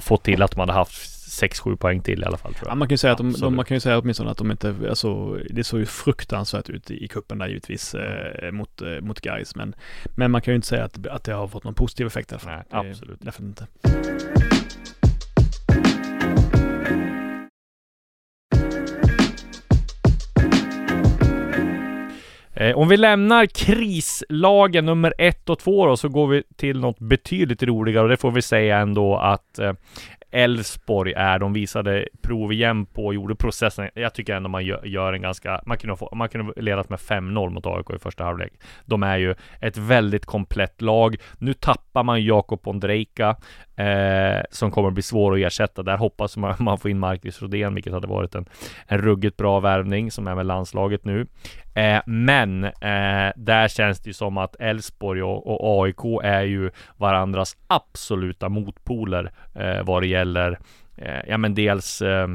få 0.00 0.16
till 0.16 0.42
att 0.42 0.56
man 0.56 0.68
hade 0.68 0.78
haft 0.78 1.15
6-7 1.26 1.76
poäng 1.76 2.00
till 2.00 2.22
i 2.22 2.24
alla 2.24 2.36
fall 2.36 2.54
tror 2.54 2.66
Ja, 2.68 2.70
jag. 2.70 2.78
man 2.78 2.88
kan 2.88 2.92
ju 2.94 2.98
säga 2.98 3.12
att 3.12 3.18
de, 3.18 3.32
de, 3.32 3.56
man 3.56 3.64
kan 3.64 3.74
ju 3.76 3.80
säga 3.80 3.98
åtminstone 3.98 4.30
att 4.30 4.38
de 4.38 4.50
inte, 4.50 4.74
alltså 4.88 5.34
det 5.50 5.64
såg 5.64 5.80
ju 5.80 5.86
fruktansvärt 5.86 6.70
ut 6.70 6.90
i, 6.90 7.08
kuppen 7.08 7.38
där 7.38 7.48
givetvis 7.48 7.94
eh, 7.94 8.52
mot, 8.52 8.82
eh, 8.82 9.00
mot 9.00 9.20
Gais 9.20 9.56
men, 9.56 9.74
men 10.16 10.30
man 10.30 10.40
kan 10.42 10.52
ju 10.52 10.56
inte 10.56 10.68
säga 10.68 10.84
att, 10.84 11.06
att 11.06 11.24
det 11.24 11.32
har 11.32 11.48
fått 11.48 11.64
någon 11.64 11.74
positiv 11.74 12.06
effekt 12.06 12.32
i 12.32 12.34
alla 12.34 12.40
fall. 12.40 12.52
Nej, 12.72 12.82
Det- 12.84 12.90
absolut. 12.90 13.18
Därför 13.20 13.42
inte. 13.42 13.66
Eh, 22.54 22.76
om 22.78 22.88
vi 22.88 22.96
lämnar 22.96 23.46
krislagen 23.46 24.86
nummer 24.86 25.14
ett 25.18 25.50
och 25.50 25.58
två 25.58 25.86
då, 25.86 25.96
så 25.96 26.08
går 26.08 26.26
vi 26.28 26.42
till 26.56 26.80
något 26.80 26.98
betydligt 26.98 27.62
roligare 27.62 28.02
och 28.04 28.08
det 28.10 28.16
får 28.16 28.30
vi 28.30 28.42
säga 28.42 28.78
ändå 28.78 29.16
att 29.16 29.58
eh, 29.58 29.72
Elfsborg 30.30 31.12
är, 31.12 31.38
de 31.38 31.52
visade 31.52 32.08
prov 32.22 32.52
igen 32.52 32.86
på, 32.86 33.14
gjorde 33.14 33.34
processen. 33.34 33.90
Jag 33.94 34.14
tycker 34.14 34.34
ändå 34.34 34.48
man 34.48 34.64
gör, 34.64 34.84
gör 34.84 35.12
en 35.12 35.22
ganska, 35.22 35.62
man 35.66 35.78
kunde, 35.78 35.96
få, 35.96 36.14
man 36.14 36.28
kunde 36.28 36.62
ledat 36.62 36.90
med 36.90 36.98
5-0 36.98 37.50
mot 37.50 37.66
AIK 37.66 37.90
i 37.90 37.98
första 37.98 38.24
halvlek. 38.24 38.52
De 38.84 39.02
är 39.02 39.16
ju 39.16 39.34
ett 39.60 39.76
väldigt 39.76 40.26
komplett 40.26 40.82
lag. 40.82 41.16
Nu 41.38 41.54
tappar 41.54 42.02
man 42.02 42.24
Jakob 42.24 42.68
Ondrejka 42.68 43.36
eh, 43.76 44.42
som 44.50 44.70
kommer 44.70 44.88
att 44.88 44.94
bli 44.94 45.02
svår 45.02 45.34
att 45.34 45.40
ersätta. 45.40 45.82
Där 45.82 45.96
hoppas 45.96 46.36
man 46.36 46.54
man 46.64 46.78
får 46.78 46.90
in 46.90 46.98
Marcus 46.98 47.42
Rodén, 47.42 47.74
vilket 47.74 47.92
hade 47.92 48.06
varit 48.06 48.34
en, 48.34 48.46
en 48.86 48.98
ruggigt 48.98 49.36
bra 49.36 49.60
värvning 49.60 50.10
som 50.10 50.26
är 50.26 50.34
med 50.34 50.46
landslaget 50.46 51.04
nu. 51.04 51.26
Eh, 51.74 52.00
men 52.06 52.64
eh, 52.64 53.32
där 53.36 53.68
känns 53.68 54.00
det 54.00 54.10
ju 54.10 54.14
som 54.14 54.38
att 54.38 54.56
Elfsborg 54.60 55.22
och, 55.22 55.46
och 55.46 55.84
AIK 55.84 56.22
är 56.22 56.42
ju 56.42 56.70
varandras 56.96 57.56
absoluta 57.66 58.48
motpoler 58.48 59.32
eh, 59.54 59.82
vad 59.84 60.02
det 60.02 60.06
gäller, 60.06 60.58
eh, 60.96 61.20
ja 61.28 61.38
men 61.38 61.54
dels 61.54 62.02
eh, 62.02 62.28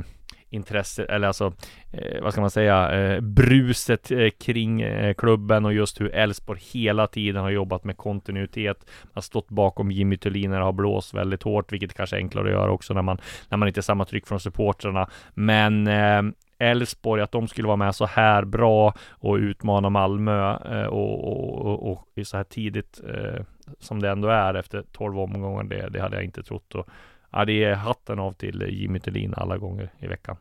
intresse, 0.51 1.05
eller 1.05 1.27
alltså, 1.27 1.53
eh, 1.91 2.21
vad 2.21 2.31
ska 2.31 2.41
man 2.41 2.51
säga, 2.51 2.91
eh, 2.91 3.21
bruset 3.21 4.11
eh, 4.11 4.29
kring 4.29 4.81
eh, 4.81 5.13
klubben 5.13 5.65
och 5.65 5.73
just 5.73 6.01
hur 6.01 6.15
Elfsborg 6.15 6.59
hela 6.73 7.07
tiden 7.07 7.41
har 7.41 7.49
jobbat 7.49 7.83
med 7.83 7.97
kontinuitet. 7.97 8.77
Man 9.03 9.11
har 9.13 9.21
stått 9.21 9.49
bakom 9.49 9.91
Jimmy 9.91 10.17
Thulin 10.17 10.51
när 10.51 10.59
det 10.59 10.65
har 10.65 10.71
blåst 10.71 11.13
väldigt 11.13 11.43
hårt, 11.43 11.71
vilket 11.71 11.93
kanske 11.93 12.15
är 12.15 12.17
enklare 12.17 12.47
att 12.47 12.53
göra 12.53 12.71
också 12.71 12.93
när 12.93 13.01
man, 13.01 13.17
när 13.49 13.57
man 13.57 13.67
inte 13.67 13.79
är 13.79 13.81
samma 13.81 14.05
tryck 14.05 14.27
från 14.27 14.39
supportrarna. 14.39 15.09
Men 15.33 15.87
eh, 15.87 16.21
Elfsborg, 16.61 17.21
att 17.21 17.31
de 17.31 17.47
skulle 17.47 17.67
vara 17.67 17.77
med 17.77 17.95
så 17.95 18.05
här 18.05 18.45
bra 18.45 18.93
och 19.09 19.35
utmana 19.35 19.89
Malmö 19.89 20.51
eh, 20.51 20.85
och, 20.85 21.31
och, 21.31 21.65
och, 21.65 22.07
och 22.17 22.27
så 22.27 22.37
här 22.37 22.43
tidigt 22.43 23.01
eh, 23.09 23.43
som 23.79 24.01
det 24.01 24.09
ändå 24.09 24.27
är 24.27 24.53
efter 24.53 24.83
12 24.91 25.19
omgångar, 25.19 25.63
det, 25.63 25.89
det 25.89 26.01
hade 26.01 26.15
jag 26.15 26.23
inte 26.23 26.43
trott. 26.43 26.75
Och, 26.75 26.87
ja, 27.31 27.45
det 27.45 27.63
är 27.63 27.75
hatten 27.75 28.19
av 28.19 28.31
till 28.31 28.67
Jimmy 28.69 28.99
Tillin 28.99 29.33
alla 29.37 29.57
gånger 29.57 29.93
i 29.99 30.07
veckan. 30.07 30.37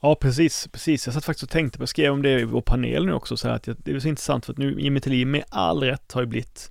Ja, 0.00 0.14
precis, 0.14 0.68
precis. 0.72 1.06
Jag 1.06 1.14
satt 1.14 1.24
faktiskt 1.24 1.42
och 1.42 1.50
tänkte 1.50 1.78
på, 1.78 1.82
jag 1.82 1.88
skrev 1.88 2.12
om 2.12 2.22
det 2.22 2.40
i 2.40 2.44
vår 2.44 2.60
panel 2.60 3.06
nu 3.06 3.12
också, 3.12 3.36
så 3.36 3.48
här 3.48 3.54
att 3.54 3.68
det 3.78 3.88
är 3.88 4.00
så 4.00 4.08
intressant 4.08 4.46
för 4.46 4.52
att 4.52 4.58
nu 4.58 4.80
Jimmy 4.80 5.00
Thelin 5.00 5.30
med 5.30 5.44
all 5.48 5.82
rätt 5.82 6.12
har 6.12 6.20
ju 6.20 6.26
blivit 6.26 6.70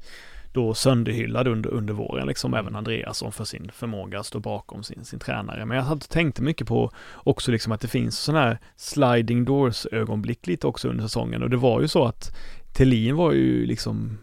då 0.53 0.73
sönderhyllad 0.73 1.47
under, 1.47 1.69
under 1.69 1.93
våren, 1.93 2.27
liksom 2.27 2.53
även 2.53 2.75
Andreasson 2.75 3.31
för 3.31 3.43
sin 3.43 3.71
förmåga 3.73 4.19
att 4.19 4.25
stå 4.25 4.39
bakom 4.39 4.83
sin, 4.83 5.05
sin 5.05 5.19
tränare. 5.19 5.65
Men 5.65 5.77
jag 5.77 5.83
hade 5.83 6.01
tänkt 6.01 6.39
mycket 6.39 6.67
på 6.67 6.91
också 7.13 7.51
liksom 7.51 7.71
att 7.71 7.81
det 7.81 7.87
finns 7.87 8.19
sådana 8.19 8.45
här 8.45 8.59
sliding 8.75 9.45
doors 9.45 9.85
ögonblick 9.91 10.47
lite 10.47 10.67
också 10.67 10.89
under 10.89 11.03
säsongen 11.03 11.43
och 11.43 11.49
det 11.49 11.57
var 11.57 11.81
ju 11.81 11.87
så 11.87 12.05
att 12.05 12.35
Thelin 12.73 13.15
var 13.15 13.31
ju 13.31 13.65
liksom 13.65 14.17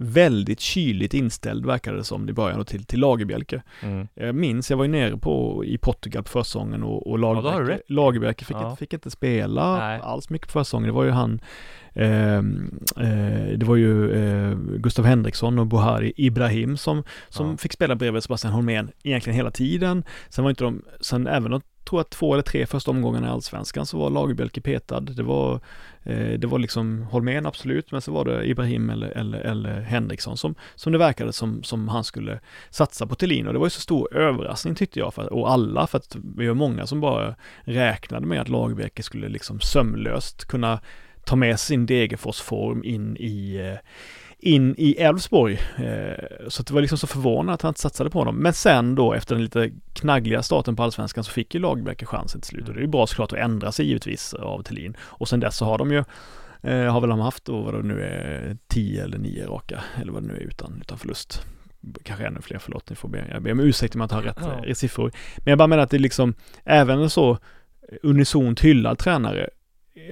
väldigt 0.00 0.60
kyligt 0.60 1.14
inställd 1.14 1.66
verkade 1.66 1.96
det 1.96 2.04
som 2.04 2.28
i 2.28 2.32
början 2.32 2.60
och 2.60 2.66
till, 2.66 2.84
till 2.84 3.00
Lagerbjälke. 3.00 3.62
Mm. 3.82 4.08
Jag 4.14 4.34
minns, 4.34 4.70
jag 4.70 4.76
var 4.76 4.84
ju 4.84 4.90
nere 4.90 5.16
på, 5.16 5.64
i 5.64 5.78
Portugal 5.78 6.22
på 6.22 6.28
försäsongen 6.28 6.82
och, 6.82 7.06
och 7.10 7.18
Ja, 7.18 7.22
Lagerbjälke, 7.22 7.72
rätt. 7.72 7.80
Lagerbjälke 7.90 8.44
fick, 8.44 8.56
Ja. 8.56 8.68
inte, 8.70 8.78
fick 8.80 8.92
inte 8.92 9.10
spela 9.10 9.78
Nej. 9.78 10.00
alls 10.02 10.30
mycket 10.30 10.48
på 10.48 10.52
försäsongen. 10.52 10.86
Det 10.88 10.94
var 10.94 11.04
ju 11.04 11.10
han, 11.10 11.40
ehm, 11.94 12.78
eh, 12.96 13.58
det 13.58 13.64
var 13.66 13.76
ju 13.76 14.10
eh, 14.12 14.54
Gustav 14.58 15.04
Henriksson 15.04 15.58
och 15.58 15.66
Buhari 15.66 16.12
Ibrahim 16.16 16.76
som, 16.76 17.04
som 17.28 17.50
Ja. 17.50 17.56
fick 17.56 17.72
spela 17.72 17.94
bredvid 17.96 18.22
Sebastian 18.22 18.52
Holmén 18.52 18.90
egentligen 19.02 19.36
hela 19.36 19.50
tiden. 19.50 20.04
Sen 20.28 20.44
var 20.44 20.50
inte 20.50 20.64
de, 20.64 20.82
sen 21.00 21.26
även 21.26 21.50
de 21.50 21.60
tror 21.88 22.00
att 22.00 22.10
två 22.10 22.32
eller 22.32 22.42
tre 22.42 22.66
första 22.66 22.90
omgångarna 22.90 23.26
i 23.26 23.30
Allsvenskan 23.30 23.86
så 23.86 23.98
var 23.98 24.10
Lagerbjälke 24.10 24.60
petad. 24.60 25.00
Det 25.00 25.22
var, 25.22 25.60
eh, 26.02 26.38
det 26.38 26.46
var 26.46 26.58
liksom 26.58 27.02
Holmén 27.02 27.46
absolut, 27.46 27.92
men 27.92 28.00
så 28.00 28.12
var 28.12 28.24
det 28.24 28.48
Ibrahim 28.48 28.90
eller, 28.90 29.08
eller, 29.08 29.38
eller 29.38 29.80
Henriksson 29.80 30.36
som, 30.36 30.54
som 30.74 30.92
det 30.92 30.98
verkade 30.98 31.32
som, 31.32 31.62
som 31.62 31.88
han 31.88 32.04
skulle 32.04 32.40
satsa 32.70 33.06
på 33.06 33.14
Thelin 33.14 33.46
och 33.46 33.52
det 33.52 33.58
var 33.58 33.66
ju 33.66 33.70
så 33.70 33.80
stor 33.80 34.16
överraskning 34.16 34.74
tyckte 34.74 34.98
jag, 34.98 35.14
för, 35.14 35.32
och 35.32 35.50
alla, 35.50 35.86
för 35.86 35.98
att 35.98 36.16
vi 36.36 36.46
var 36.46 36.54
många 36.54 36.86
som 36.86 37.00
bara 37.00 37.34
räknade 37.60 38.26
med 38.26 38.40
att 38.40 38.48
Lagerbjälke 38.48 39.02
skulle 39.02 39.28
liksom 39.28 39.60
sömlöst 39.60 40.44
kunna 40.44 40.80
ta 41.28 41.36
med 41.36 41.60
sin 41.60 41.86
Degerfors-form 41.86 42.84
in 42.84 43.16
i 43.16 43.56
eh, 43.56 43.78
in 44.40 44.74
i 44.78 44.96
Elfsborg. 44.98 45.58
Eh, 45.76 46.24
Så 46.48 46.62
det 46.62 46.70
var 46.74 46.80
liksom 46.80 46.98
så 46.98 47.06
förvånande 47.06 47.52
att 47.52 47.62
han 47.62 47.70
inte 47.70 47.80
satsade 47.80 48.10
på 48.10 48.18
honom. 48.18 48.36
Men 48.36 48.52
sen 48.52 48.94
då 48.94 49.12
efter 49.14 49.34
den 49.34 49.44
lite 49.44 49.70
knaggliga 49.92 50.42
starten 50.42 50.76
på 50.76 50.82
Allsvenskan 50.82 51.24
så 51.24 51.30
fick 51.30 51.54
ju 51.54 51.60
Lagerbjälke 51.60 52.06
chansen 52.06 52.40
till 52.40 52.48
slut 52.48 52.68
och 52.68 52.74
det 52.74 52.80
är 52.80 52.82
ju 52.82 52.88
bra 52.88 53.06
såklart 53.06 53.32
att 53.32 53.38
ändra 53.38 53.72
sig 53.72 53.86
givetvis 53.86 54.34
av 54.34 54.62
Thelin. 54.62 54.96
Och 55.00 55.28
sen 55.28 55.40
dess 55.40 55.56
så 55.56 55.64
har 55.64 55.78
de 55.78 55.92
ju 55.92 55.98
eh, 56.62 56.92
har 56.92 57.00
väl 57.00 57.10
de 57.10 57.20
haft 57.20 57.44
då 57.44 57.60
vad 57.60 57.74
det 57.74 57.82
nu 57.82 58.02
är 58.02 58.56
10 58.68 59.04
eller 59.04 59.18
9 59.18 59.46
raka 59.46 59.80
eller 60.00 60.12
vad 60.12 60.22
det 60.22 60.26
nu 60.28 60.34
är 60.36 60.40
utan, 60.40 60.78
utan 60.80 60.98
förlust. 60.98 61.42
Kanske 62.02 62.26
ännu 62.26 62.40
fler, 62.40 62.58
förlåt, 62.58 62.90
ni 62.90 62.96
får 62.96 63.08
be, 63.08 63.24
jag 63.30 63.42
ber 63.42 63.52
om 63.52 63.60
ursäkt 63.60 63.94
om 63.94 64.00
jag 64.00 64.04
inte 64.06 64.14
har 64.14 64.22
rätt 64.22 64.66
Ja. 64.66 64.74
siffror. 64.74 65.12
Men 65.36 65.50
jag 65.50 65.58
bara 65.58 65.66
menar 65.68 65.82
att 65.82 65.90
det 65.90 65.96
är 65.96 65.98
liksom, 65.98 66.34
även 66.64 66.98
en 67.00 67.10
så 67.10 67.38
unisont 68.02 68.60
hyllad 68.60 68.98
tränare 68.98 69.48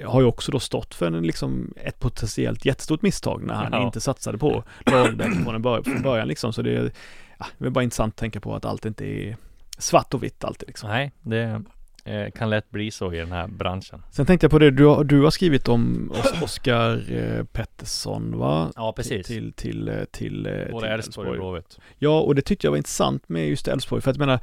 har 0.05 0.21
ju 0.21 0.27
också 0.27 0.51
då 0.51 0.59
stått 0.59 0.93
för 0.95 1.07
en, 1.07 1.23
liksom 1.27 1.73
ett 1.83 1.99
potentiellt 1.99 2.65
jättestort 2.65 3.01
misstag 3.01 3.43
när 3.43 3.53
han 3.53 3.69
Ja. 3.71 3.85
inte 3.85 4.01
satsade 4.01 4.37
på 4.37 4.63
Lagerbäck 4.85 5.33
från, 5.43 5.61
bör- 5.61 5.83
från 5.83 6.01
början 6.01 6.27
liksom. 6.27 6.53
Så 6.53 6.61
det 6.61 6.75
är, 6.75 6.91
ja, 7.39 7.45
det 7.57 7.65
är 7.65 7.69
bara 7.69 7.83
intressant 7.83 8.13
att 8.13 8.17
tänka 8.19 8.39
på 8.39 8.55
att 8.55 8.65
allt 8.65 8.85
inte 8.85 9.05
är 9.05 9.37
svart 9.77 10.13
och 10.13 10.23
vitt 10.23 10.43
alltid 10.43 10.67
liksom. 10.67 10.89
Nej, 10.89 11.11
det 11.21 11.61
eh, 12.05 12.31
kan 12.31 12.49
lätt 12.49 12.69
bli 12.69 12.91
så 12.91 13.13
i 13.13 13.17
den 13.17 13.31
här 13.31 13.47
branschen. 13.47 14.01
Sen 14.11 14.25
tänkte 14.25 14.45
jag 14.45 14.51
på 14.51 14.59
det 14.59 14.71
du, 14.71 14.85
har- 14.85 15.03
du 15.03 15.21
har 15.23 15.31
skrivit 15.31 15.67
om 15.67 16.11
Os- 16.11 16.41
Oskar 16.43 17.11
eh, 17.11 17.43
Pettersson 17.43 18.37
va? 18.37 18.71
Ja, 18.75 18.93
Till, 19.03 19.23
till, 19.23 19.53
till, 19.53 19.87
eh, 19.89 19.95
till, 20.11 20.45
eh, 20.45 20.51
Både 20.71 20.85
till 20.85 20.93
Elfsborg 20.93 21.29
och 21.29 21.35
Blåvitt. 21.35 21.77
Ja, 21.97 22.19
och 22.21 22.35
det 22.35 22.41
tyckte 22.41 22.67
jag 22.67 22.71
var 22.71 22.77
intressant 22.77 23.29
med 23.29 23.49
just 23.49 23.67
Elfsborg, 23.67 24.01
för 24.01 24.11
att 24.11 24.17
jag 24.17 24.25
menar, 24.25 24.39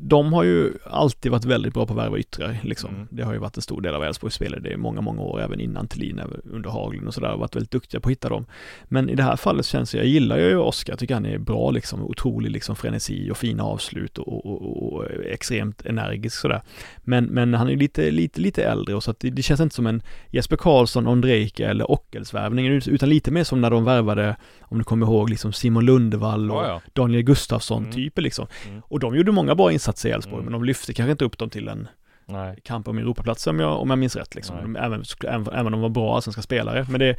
de 0.00 0.32
har 0.32 0.42
ju 0.42 0.72
alltid 0.90 1.32
varit 1.32 1.44
väldigt 1.44 1.74
bra 1.74 1.86
på 1.86 1.92
att 1.92 1.98
värva 1.98 2.18
yttrar, 2.18 2.58
liksom. 2.62 2.94
Mm. 2.94 3.08
Det 3.10 3.22
har 3.22 3.32
ju 3.32 3.38
varit 3.38 3.56
en 3.56 3.62
stor 3.62 3.80
del 3.80 3.94
av 3.94 4.04
Elfsborgs 4.04 4.34
spel, 4.34 4.60
det 4.62 4.72
är 4.72 4.76
många, 4.76 5.00
många 5.00 5.22
år, 5.22 5.40
även 5.40 5.60
innan 5.60 5.88
Thelin, 5.88 6.20
under 6.44 6.70
Haglund 6.70 7.08
och 7.08 7.14
sådär, 7.14 7.36
varit 7.36 7.56
väldigt 7.56 7.70
duktiga 7.70 8.00
på 8.00 8.08
att 8.08 8.12
hitta 8.12 8.28
dem. 8.28 8.46
Men 8.84 9.08
i 9.10 9.14
det 9.14 9.22
här 9.22 9.36
fallet 9.36 9.66
känns 9.66 9.90
det, 9.90 9.98
jag 9.98 10.06
gillar 10.06 10.38
ju 10.38 10.56
Oskar, 10.56 10.96
tycker 10.96 11.14
han 11.14 11.26
är 11.26 11.38
bra 11.38 11.70
liksom, 11.70 12.02
otrolig 12.02 12.50
liksom 12.50 12.76
frenesi 12.76 13.30
och 13.30 13.36
fina 13.36 13.62
avslut 13.64 14.18
och, 14.18 14.46
och, 14.46 14.62
och, 14.62 14.92
och 14.92 15.04
extremt 15.30 15.86
energisk 15.86 16.40
sådär. 16.40 16.62
Men, 16.98 17.24
men 17.24 17.54
han 17.54 17.66
är 17.66 17.70
ju 17.70 17.78
lite, 17.78 18.10
lite, 18.10 18.40
lite 18.40 18.64
äldre 18.64 18.94
och 18.94 19.02
så 19.02 19.10
att 19.10 19.20
det, 19.20 19.30
det 19.30 19.42
känns 19.42 19.60
inte 19.60 19.74
som 19.74 19.86
en 19.86 20.02
Jesper 20.30 20.56
Karlsson, 20.56 21.06
Ondrejka 21.06 21.70
eller 21.70 21.90
Ockels-värvning, 21.90 22.66
utan 22.66 23.08
lite 23.08 23.30
mer 23.30 23.44
som 23.44 23.60
när 23.60 23.70
de 23.70 23.84
värvade, 23.84 24.36
om 24.60 24.78
du 24.78 24.84
kommer 24.84 25.06
ihåg, 25.06 25.30
liksom 25.30 25.52
Simon 25.52 25.84
Lundevall 25.84 26.50
och 26.50 26.56
Ja, 26.56 26.68
ja. 26.68 26.80
Daniel 26.92 27.22
Gustafsson 27.22 27.82
Mm. 27.82 27.92
typer 27.94 28.22
liksom. 28.22 28.46
Mm. 28.68 28.82
Och 28.88 29.00
de 29.00 29.16
gjorde 29.16 29.32
många 29.32 29.54
bra 29.54 29.72
insatser 29.72 29.83
i 30.04 30.10
Elfsborg, 30.10 30.34
Mm. 30.34 30.44
men 30.44 30.52
de 30.52 30.64
lyfte 30.64 30.94
kanske 30.94 31.10
inte 31.12 31.24
upp 31.24 31.38
dem 31.38 31.50
till 31.50 31.68
en 31.68 31.88
Nej. 32.26 32.58
kamp 32.62 32.88
om 32.88 32.98
Europaplatser 32.98 33.50
om 33.50 33.60
jag, 33.60 33.80
om 33.80 33.90
jag 33.90 33.98
minns 33.98 34.16
rätt 34.16 34.34
liksom. 34.34 34.56
De, 34.56 34.76
även, 34.76 35.04
även, 35.28 35.48
även 35.54 35.66
om 35.66 35.72
de 35.72 35.80
var 35.80 35.88
bra 35.88 36.14
allsvenska 36.14 36.42
spelare. 36.42 36.86
Men 36.90 37.00
det, 37.00 37.16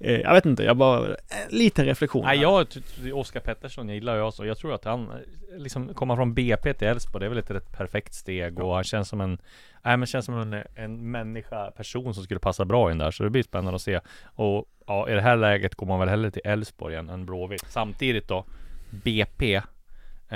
eh, 0.00 0.20
jag 0.20 0.34
vet 0.34 0.46
inte, 0.46 0.64
jag 0.64 0.76
bara, 0.76 1.08
eh, 1.08 1.14
liten 1.48 1.84
reflektion. 1.84 2.24
Nej, 2.24 2.38
jag, 2.40 2.66
Oskar 3.14 3.40
Pettersson 3.40 3.88
jag 3.88 3.94
gillar 3.94 4.16
jag 4.16 4.34
så. 4.34 4.46
Jag 4.46 4.58
tror 4.58 4.74
att 4.74 4.84
han, 4.84 5.02
eh, 5.10 5.16
liksom 5.58 5.94
komma 5.94 6.16
från 6.16 6.34
BP 6.34 6.74
till 6.74 6.88
Elfsborg, 6.88 7.20
det 7.20 7.26
är 7.26 7.30
väl 7.30 7.38
ett 7.38 7.50
rätt 7.50 7.72
perfekt 7.72 8.14
steg 8.14 8.60
och 8.60 8.74
han 8.74 8.84
känns 8.84 9.08
som 9.08 9.20
en, 9.20 9.38
nej 9.84 9.96
men 9.96 10.06
känns 10.06 10.24
som 10.26 10.40
en, 10.40 10.62
en 10.74 11.10
människa, 11.10 11.70
person 11.70 12.14
som 12.14 12.24
skulle 12.24 12.40
passa 12.40 12.64
bra 12.64 12.92
in 12.92 12.98
där. 12.98 13.10
Så 13.10 13.22
det 13.22 13.30
blir 13.30 13.42
spännande 13.42 13.74
att 13.76 13.82
se. 13.82 14.00
Och 14.24 14.64
ja, 14.86 15.08
i 15.08 15.12
det 15.12 15.20
här 15.20 15.36
läget 15.36 15.74
går 15.74 15.86
man 15.86 15.98
väl 16.00 16.08
hellre 16.08 16.30
till 16.30 16.42
Elfsborg 16.44 16.94
än, 16.94 17.08
än 17.08 17.26
Blåvitt. 17.26 17.64
Samtidigt 17.68 18.28
då, 18.28 18.44
BP 18.90 19.62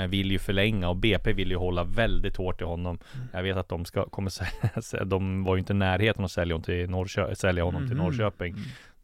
vill 0.07 0.31
ju 0.31 0.39
förlänga 0.39 0.89
och 0.89 0.97
BP 0.97 1.33
vill 1.33 1.51
ju 1.51 1.57
hålla 1.57 1.85
väldigt 1.85 2.37
hårt 2.37 2.61
i 2.61 2.65
honom. 2.65 2.99
Jag 3.33 3.43
vet 3.43 3.57
att 3.57 3.69
de 3.69 3.85
ska, 3.85 4.05
kommer 4.05 4.31
sälja, 4.31 5.05
de 5.05 5.45
var 5.45 5.55
ju 5.57 5.59
inte 5.61 5.73
i 5.73 5.77
närheten 5.77 6.25
att 6.25 6.31
sälja 6.31 6.55
honom 6.55 6.65
till, 6.65 6.89
Norrkö- 6.91 7.35
sälja 7.35 7.65
honom 7.65 7.87
till 7.89 7.97
Mhm. 7.97 8.05
Norrköping. 8.05 8.55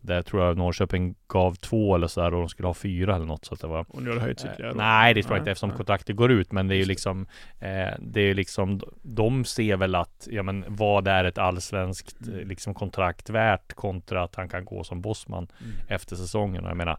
Där 0.01 0.23
tror 0.23 0.43
jag 0.45 0.57
Norrköping 0.59 1.15
gav 1.29 1.55
två 1.55 1.95
eller 1.95 2.07
så 2.07 2.21
här 2.23 2.35
och 2.35 2.41
de 2.41 2.49
skulle 2.49 2.67
ha 2.67 2.75
fyra 2.75 3.17
eller 3.17 3.27
något 3.27 3.45
så 3.45 3.55
att 3.55 3.61
det 3.61 3.67
var 3.67 3.87
Och 3.89 4.03
nu 4.03 4.09
har 4.11 4.17
det 4.17 4.23
höjts 4.23 4.45
ytterligare. 4.45 4.71
Eh. 4.71 4.77
Nej 4.77 5.15
det 5.15 5.23
tror 5.23 5.35
jag 5.37 5.41
inte 5.41 5.51
eftersom 5.51 5.71
kontraktet 5.71 6.17
går 6.17 6.31
ut 6.33 6.53
men 6.53 6.69
det 6.69 6.75
är 6.75 6.79
ju 6.79 6.85
liksom 6.85 7.27
eh, 7.61 7.95
Det 7.99 8.21
är 8.21 8.25
ju 8.27 8.35
liksom 8.35 8.81
De 9.03 9.45
ser 9.45 9.77
väl 9.77 9.95
att 9.95 10.29
Ja 10.31 10.43
men 10.43 10.65
vad 10.69 11.09
är 11.09 11.25
ett 11.25 11.39
allsvenskt 11.39 12.27
Mm. 12.27 12.39
eh, 12.41 12.47
liksom 12.47 12.75
kontrakt 12.75 13.31
värt 13.31 13.73
kontra 13.73 14.23
att 14.23 14.35
han 14.35 14.49
kan 14.49 14.65
gå 14.65 14.85
som 14.85 15.01
bossman 15.01 15.47
Mm. 15.61 15.73
efter 15.89 16.17
säsongen 16.17 16.65
och 16.65 16.71
jag 16.71 16.77
menar 16.77 16.99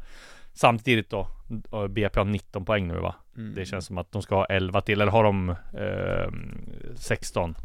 Samtidigt 0.56 1.10
då 1.10 1.28
eh, 1.74 1.88
BP 1.88 2.20
har 2.20 2.26
19 2.26 2.66
poäng 2.66 2.88
nu 2.88 3.00
va? 3.00 3.16
Mm. 3.38 3.56
Det 3.56 3.66
känns 3.66 3.86
som 3.86 3.98
att 3.98 4.12
de 4.12 4.22
ska 4.22 4.36
ha 4.36 4.46
11 4.46 4.82
till 4.82 5.02
eller 5.02 5.12
har 5.12 5.24
de 5.24 5.50
eh, 5.74 6.32
16 6.96 7.56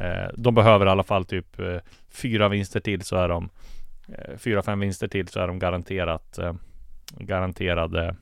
eh, 0.00 0.28
De 0.34 0.54
behöver 0.54 0.86
i 0.86 0.88
alla 0.88 1.02
fall 1.02 1.24
typ 1.24 1.60
eh, 1.60 1.76
fyra 2.08 2.48
vinster 2.48 2.80
till 2.80 3.02
så 3.02 3.16
är 3.16 3.28
de 3.28 3.48
eh, 4.08 4.36
Fyra, 4.36 4.62
fem 4.62 4.80
vinster 4.80 5.08
till 5.08 5.28
så 5.28 5.40
är 5.40 5.46
de 5.46 5.58
garanterat 5.58 6.38
eh, 6.38 6.52
Garanterade 7.18 8.16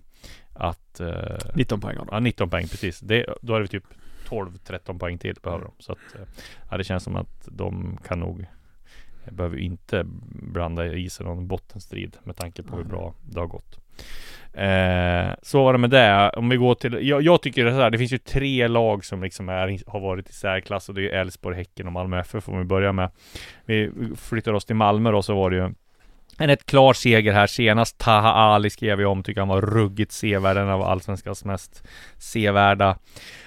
att 0.52 1.00
eh, 1.00 1.38
19 1.54 1.80
poäng 1.80 1.96
av 1.96 2.06
dem. 2.06 2.14
Ja 2.14 2.20
19 2.20 2.50
poäng 2.50 2.68
precis 2.68 3.00
det, 3.00 3.26
Då 3.42 3.54
är 3.54 3.60
det 3.60 3.66
typ 3.66 3.84
12-13 4.28 4.98
poäng 4.98 5.18
till 5.18 5.36
behöver 5.42 5.64
de 5.64 5.72
Så 5.78 5.92
att 5.92 6.14
eh, 6.14 6.26
Ja 6.70 6.76
det 6.76 6.84
känns 6.84 7.02
som 7.02 7.16
att 7.16 7.48
de 7.50 7.98
kan 8.04 8.20
nog 8.20 8.46
eh, 9.28 9.34
Behöver 9.34 9.56
inte 9.58 10.02
blanda 10.42 10.86
i 10.86 11.10
sig 11.10 11.26
någon 11.26 11.46
bottenstrid 11.46 12.16
Med 12.24 12.36
tanke 12.36 12.62
på 12.62 12.76
hur 12.76 12.84
bra 12.84 13.14
det 13.30 13.40
har 13.40 13.46
gått. 13.46 13.78
Eh, 14.52 15.34
Så 15.42 15.64
var 15.64 15.72
det 15.72 15.78
med 15.78 15.90
det. 15.90 16.30
Om 16.30 16.48
vi 16.48 16.56
går 16.56 16.74
till 16.74 17.08
Jag, 17.08 17.22
jag 17.22 17.42
tycker 17.42 17.64
det 17.64 17.72
här 17.72 17.90
Det 17.90 17.98
finns 17.98 18.12
ju 18.12 18.18
tre 18.18 18.68
lag 18.68 19.04
som 19.04 19.22
liksom 19.22 19.48
är, 19.48 19.90
har 19.90 20.00
varit 20.00 20.30
i 20.30 20.32
särklass 20.32 20.88
Och 20.88 20.94
det 20.94 21.00
är 21.00 21.02
ju 21.02 21.08
Elfsborg, 21.10 21.56
Häcken 21.56 21.86
och 21.86 21.92
Malmö 21.92 22.20
FF 22.20 22.44
får 22.44 22.58
vi 22.58 22.64
börja 22.64 22.92
med. 22.92 23.10
Vi 23.64 23.90
flyttar 24.16 24.52
oss 24.52 24.64
till 24.64 24.76
Malmö 24.76 25.10
då 25.10 25.22
så 25.22 25.34
var 25.34 25.50
det 25.50 25.56
ju 25.56 25.70
En 26.38 26.50
ett 26.50 26.66
klar 26.66 26.92
seger 26.92 27.32
här. 27.32 27.46
Senast. 27.46 27.98
Taha 27.98 28.32
Ali 28.32 28.70
skrev 28.70 29.00
jag 29.00 29.10
om, 29.12 29.22
tycker 29.22 29.40
han 29.40 29.48
var 29.48 29.60
ruggigt 29.62 30.12
sevärd, 30.12 30.56
en 30.56 30.68
av 30.68 30.82
allsvenskans 30.82 31.44
mest 31.44 31.88
sevärda 32.18 32.98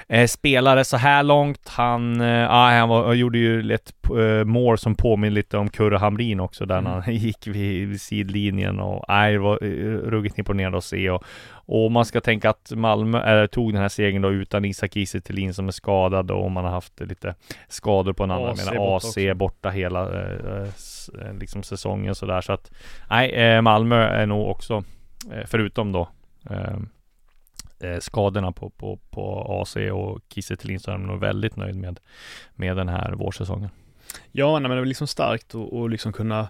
eh, 0.07 0.27
spelare 0.27 0.85
så 0.85 0.97
här 0.97 1.23
långt. 1.23 1.69
Han, 1.69 2.21
eh, 2.21 2.47
han 2.47 2.89
var, 2.89 3.13
gjorde 3.13 3.37
ju 3.37 3.73
ett 3.73 3.93
eh, 4.17 4.45
mål 4.45 4.77
som 4.77 4.95
påminner 4.95 5.35
lite 5.35 5.57
om 5.57 5.69
Kurre 5.69 5.97
Hamrin 5.97 6.39
också, 6.39 6.65
där 6.65 6.77
mm. 6.77 6.91
han 6.91 7.03
gick 7.15 7.47
vid, 7.47 7.87
vid 7.87 8.01
sidlinjen 8.01 8.79
och 8.79 9.05
nej, 9.07 9.33
det 9.33 9.39
var 9.39 9.63
eh, 9.63 9.97
ruggigt 10.09 10.37
imponerande 10.37 10.77
att 10.77 10.83
se 10.83 11.09
och, 11.09 11.23
och 11.51 11.91
man 11.91 12.05
ska 12.05 12.21
tänka 12.21 12.49
att 12.49 12.71
Malmö 12.75 13.41
äh, 13.41 13.47
tog 13.47 13.73
den 13.73 13.81
här 13.81 13.89
segern 13.89 14.21
då 14.21 14.31
utan 14.31 14.65
Isak 14.65 14.93
Kiese 14.93 15.53
som 15.53 15.67
är 15.67 15.71
skadad 15.71 16.31
och 16.31 16.51
man 16.51 16.63
har 16.63 16.71
haft 16.71 16.99
lite 16.99 17.35
skador 17.67 18.13
på 18.13 18.23
en 18.23 18.31
annan, 18.31 18.49
AC, 18.49 18.65
menar, 18.65 18.95
AC 18.95 19.15
borta, 19.15 19.35
borta 19.35 19.69
hela 19.69 20.09
liksom 21.39 21.63
säsongen 21.63 22.15
sådär 22.15 22.41
så 22.41 22.53
att 22.53 22.71
nej, 23.09 23.61
Malmö 23.61 23.95
är 23.95 24.25
nog 24.25 24.49
också 24.49 24.83
förutom 25.45 25.91
då 25.91 26.09
Eh, 27.81 27.99
skadorna 27.99 28.51
på, 28.51 28.69
på, 28.69 28.99
på 29.09 29.45
AC 29.61 29.75
och 29.75 30.21
Kiese 30.29 30.79
så 30.79 30.91
är 30.91 30.97
de 30.97 31.07
nog 31.07 31.19
väldigt 31.19 31.55
nöjd 31.55 31.75
med, 31.75 31.99
med 32.55 32.77
den 32.77 32.89
här 32.89 33.11
vårsäsongen. 33.11 33.69
Ja, 34.31 34.59
nej, 34.59 34.69
men 34.69 34.77
det 34.77 34.83
är 34.83 34.85
liksom 34.85 35.07
starkt 35.07 35.55
att 35.55 35.91
liksom 35.91 36.13
kunna 36.13 36.49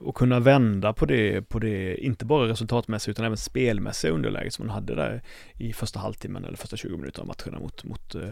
och 0.00 0.14
kunna 0.14 0.40
vända 0.40 0.92
på 0.92 1.06
det, 1.06 1.42
på 1.42 1.58
det, 1.58 1.96
inte 1.96 2.24
bara 2.24 2.48
resultatmässigt 2.48 3.08
utan 3.08 3.24
även 3.24 3.36
spelmässiga 3.36 4.12
underläget 4.12 4.54
som 4.54 4.66
man 4.66 4.74
hade 4.74 4.94
där 4.94 5.22
i 5.54 5.72
första 5.72 5.98
halvtimmen 5.98 6.44
eller 6.44 6.56
första 6.56 6.76
20 6.76 6.96
minuterna 6.96 7.22
av 7.22 7.26
matcherna 7.26 7.58
mot, 7.58 7.84
mot, 7.84 8.14
eh, 8.14 8.28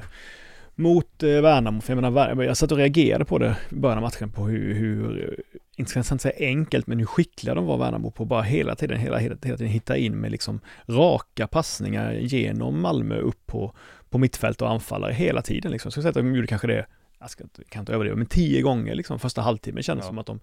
mot 0.75 1.23
eh, 1.23 1.29
Värnamo. 1.29 1.81
För 1.81 1.95
jag 1.95 2.03
menar, 2.03 2.43
jag 2.43 2.57
satt 2.57 2.73
och 2.73 2.79
reagerade 2.79 3.25
på 3.25 3.39
det 3.39 3.57
i 3.71 3.75
början 3.75 3.99
av 3.99 4.03
matchen 4.03 4.31
på 4.31 4.47
hur, 4.47 4.75
hur 4.75 5.41
inte 5.77 5.91
ska 5.91 5.99
jag 5.99 6.21
säga 6.21 6.35
enkelt, 6.39 6.87
men 6.87 6.99
hur 6.99 7.07
skickliga 7.07 7.55
de 7.55 7.67
var 7.67 7.79
Värnamo 7.79 8.11
på 8.11 8.25
bara 8.25 8.43
hela 8.43 8.75
tiden, 8.75 8.99
hela, 8.99 9.19
hela, 9.19 9.37
hela 9.43 9.57
tiden 9.57 9.73
hitta 9.73 9.97
in 9.97 10.17
med 10.17 10.31
liksom 10.31 10.61
raka 10.87 11.47
passningar 11.47 12.13
genom 12.13 12.81
Malmö 12.81 13.19
upp 13.19 13.47
på, 13.47 13.75
på 14.11 14.19
mittfält 14.19 14.63
och 14.63 14.71
anfallare 14.71 15.13
hela 15.13 15.43
tiden 15.43 15.73
liksom. 15.73 15.93
Så 15.93 15.99
jag 15.99 16.03
säga 16.03 16.11
att 16.11 16.15
de 16.15 16.35
gjorde 16.35 16.47
kanske 16.47 16.67
det 16.67 16.87
jag 17.21 17.31
ska, 17.31 17.45
kan 17.69 17.81
inte 17.81 17.93
överdriva, 17.93 18.17
men 18.17 18.27
tio 18.27 18.63
gånger 18.63 18.95
liksom 18.95 19.19
första 19.19 19.43
halvtimmen 19.43 19.83
kändes 19.83 20.05
ja. 20.05 20.09
som 20.09 20.19
att 20.19 20.27
de 20.27 20.41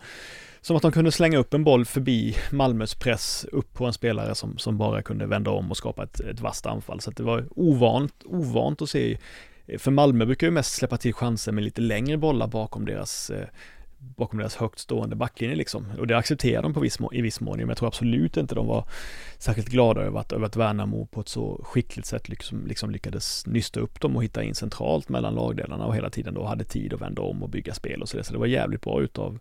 som 0.62 0.76
att 0.76 0.82
de 0.82 0.92
kunde 0.92 1.12
slänga 1.12 1.38
upp 1.38 1.54
en 1.54 1.64
boll 1.64 1.86
förbi 1.86 2.36
Malmös 2.52 2.96
press 2.96 3.46
upp 3.52 3.74
på 3.74 3.86
en 3.86 3.94
spelare 3.94 4.36
som, 4.36 4.58
som 4.58 4.78
bara 4.78 5.02
kunde 5.02 5.26
vända 5.26 5.52
om 5.52 5.72
och 5.72 5.78
skapa 5.78 6.04
ett, 6.04 6.20
ett 6.20 6.40
vasst 6.40 6.66
anfall. 6.66 7.00
Så 7.00 7.12
det 7.12 7.24
var 7.24 7.46
ovant, 7.56 8.14
ovant 8.26 8.82
att 8.82 8.90
se. 8.90 9.18
För 9.78 9.92
Malmö 9.92 10.26
brukar 10.26 10.48
ju 10.48 10.52
mest 10.52 10.74
släppa 10.74 10.98
till 10.98 11.14
chanser 11.14 11.52
med 11.52 11.64
lite 11.64 11.82
längre 11.82 12.18
bollar 12.18 12.48
bakom 12.48 12.86
deras 12.86 13.30
eh, 13.30 13.48
bakom 14.02 14.40
deras 14.40 14.56
högt 14.56 14.80
stående 14.80 15.16
backlinje 15.16 15.56
liksom. 15.56 15.86
Och 16.00 16.08
det 16.08 16.18
accepterar 16.18 16.62
de 16.62 16.74
på 16.74 16.80
viss 16.80 16.98
i 17.12 17.22
viss 17.22 17.40
mån, 17.40 17.58
men 17.58 17.68
jag 17.68 17.78
tror 17.78 17.88
absolut 17.88 18.38
inte 18.38 18.56
de 18.56 18.68
var 18.68 18.86
särskilt 19.38 19.70
glada 19.70 20.02
över 20.02 20.20
att, 20.20 20.32
över 20.32 20.46
att 20.46 20.56
Värnamo 20.56 21.06
på 21.06 21.22
ett 21.22 21.28
så 21.28 21.62
skickligt 21.64 22.08
sätt 22.08 22.30
liksom, 22.30 22.68
liksom 22.68 22.92
lyckades 22.92 23.48
nysta 23.48 23.80
upp 23.80 24.02
dem 24.02 24.16
och 24.16 24.24
hitta 24.24 24.44
in 24.44 24.56
centralt 24.56 25.10
mellan 25.10 25.36
lagdelarna 25.36 25.86
och 25.86 25.96
hela 25.96 26.10
tiden 26.10 26.34
då 26.34 26.44
hade 26.44 26.64
tid 26.64 26.94
att 26.94 27.02
vända 27.02 27.22
om 27.22 27.44
och 27.44 27.50
bygga 27.50 27.74
spel 27.74 28.02
och 28.02 28.10
så 28.10 28.18
det. 28.18 28.24
Så 28.24 28.34
det 28.34 28.40
var 28.40 28.46
jävligt 28.46 28.82
bra 28.82 29.02
utav 29.02 29.40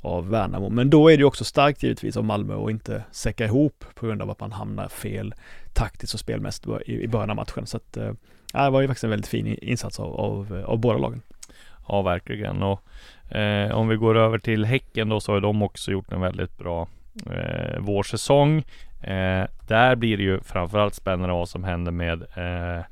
av 0.00 0.28
Värnamo. 0.28 0.68
Men 0.68 0.90
då 0.90 1.08
är 1.08 1.16
det 1.16 1.20
ju 1.20 1.26
också 1.26 1.44
starkt 1.44 1.82
givetvis 1.82 2.16
av 2.16 2.24
Malmö 2.24 2.64
att 2.64 2.70
inte 2.70 3.04
säcka 3.10 3.44
ihop 3.44 3.84
på 3.94 4.06
grund 4.06 4.22
av 4.22 4.30
att 4.30 4.40
man 4.40 4.52
hamnar 4.52 4.88
fel 4.88 5.34
taktiskt 5.72 6.14
och 6.14 6.20
spelmässigt 6.20 6.68
i 6.86 7.08
början 7.08 7.30
av 7.30 7.36
matchen. 7.36 7.66
Så 7.66 7.76
att, 7.76 7.96
eh, 7.96 8.12
Ja, 8.56 8.64
det 8.64 8.70
var 8.70 8.80
ju 8.80 8.86
faktiskt 8.86 9.04
en 9.04 9.10
väldigt 9.10 9.30
fin 9.30 9.46
insats 9.46 10.00
av, 10.00 10.20
av, 10.20 10.64
av 10.66 10.78
båda 10.78 10.98
lagen. 10.98 11.22
Ja, 11.88 12.02
verkligen. 12.02 12.62
Och 12.62 12.82
Eh, 13.28 13.76
om 13.76 13.88
vi 13.88 13.96
går 13.96 14.16
över 14.16 14.38
till 14.38 14.64
Häcken 14.64 15.08
då 15.08 15.20
så 15.20 15.32
har 15.32 15.40
de 15.40 15.62
också 15.62 15.90
gjort 15.90 16.12
en 16.12 16.20
väldigt 16.20 16.58
bra 16.58 16.88
eh, 17.30 17.78
vårsäsong. 17.80 18.58
Eh, 19.02 19.44
där 19.68 19.96
blir 19.96 20.16
det 20.16 20.22
ju 20.22 20.40
framförallt 20.40 20.94
spännande 20.94 21.34
vad 21.34 21.48
som 21.48 21.64
händer 21.64 21.92
med 21.92 22.22
eh, 22.22 22.84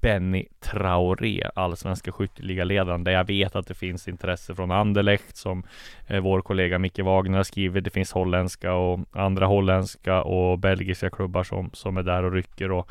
Benny 0.00 0.46
Traoré, 0.60 1.42
allsvenska 1.54 2.12
skytteligaledaren, 2.12 3.04
där 3.04 3.12
jag 3.12 3.26
vet 3.26 3.56
att 3.56 3.66
det 3.66 3.74
finns 3.74 4.08
intresse 4.08 4.54
från 4.54 4.70
Anderlecht 4.70 5.36
som 5.36 5.62
eh, 6.06 6.20
vår 6.20 6.40
kollega 6.40 6.78
Micke 6.78 6.98
Wagner 6.98 7.36
har 7.36 7.44
skrivit. 7.44 7.84
Det 7.84 7.90
finns 7.90 8.12
holländska 8.12 8.72
och 8.72 9.00
andra 9.12 9.46
holländska 9.46 10.22
och 10.22 10.58
belgiska 10.58 11.10
klubbar 11.10 11.44
som, 11.44 11.70
som 11.72 11.96
är 11.96 12.02
där 12.02 12.22
och 12.22 12.32
rycker 12.32 12.72
och 12.72 12.90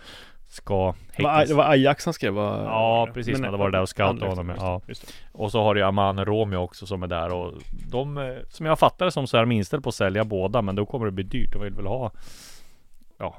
ska 0.49 0.93
häktas. 1.11 1.49
Det 1.49 1.55
var 1.55 1.63
Ajax 1.63 2.05
han 2.05 2.13
skrev 2.13 2.33
va? 2.33 2.61
Ja 2.65 3.07
precis, 3.13 3.35
han 3.35 3.43
hade 3.43 3.57
varit 3.57 3.73
där 3.73 3.81
och 3.81 3.89
scoutat 3.89 4.29
honom 4.29 4.55
ja. 4.57 4.81
Och 5.31 5.51
så 5.51 5.63
har 5.63 5.75
du 5.75 5.83
Aman 5.83 6.25
Romeo 6.25 6.59
också 6.59 6.85
som 6.85 7.03
är 7.03 7.07
där 7.07 7.33
och 7.33 7.53
de, 7.91 8.17
eh, 8.17 8.35
som 8.49 8.65
jag 8.65 8.79
fattar 8.79 9.05
det 9.05 9.11
som 9.11 9.27
så 9.27 9.37
är 9.37 9.41
de 9.41 9.51
inställda 9.51 9.83
på 9.83 9.89
att 9.89 9.95
sälja 9.95 10.23
båda 10.23 10.61
men 10.61 10.75
då 10.75 10.85
kommer 10.85 11.05
det 11.05 11.11
bli 11.11 11.23
dyrt. 11.23 11.53
De 11.53 11.61
vill 11.61 11.73
väl 11.73 11.85
ha 11.85 12.11
Ja 13.17 13.35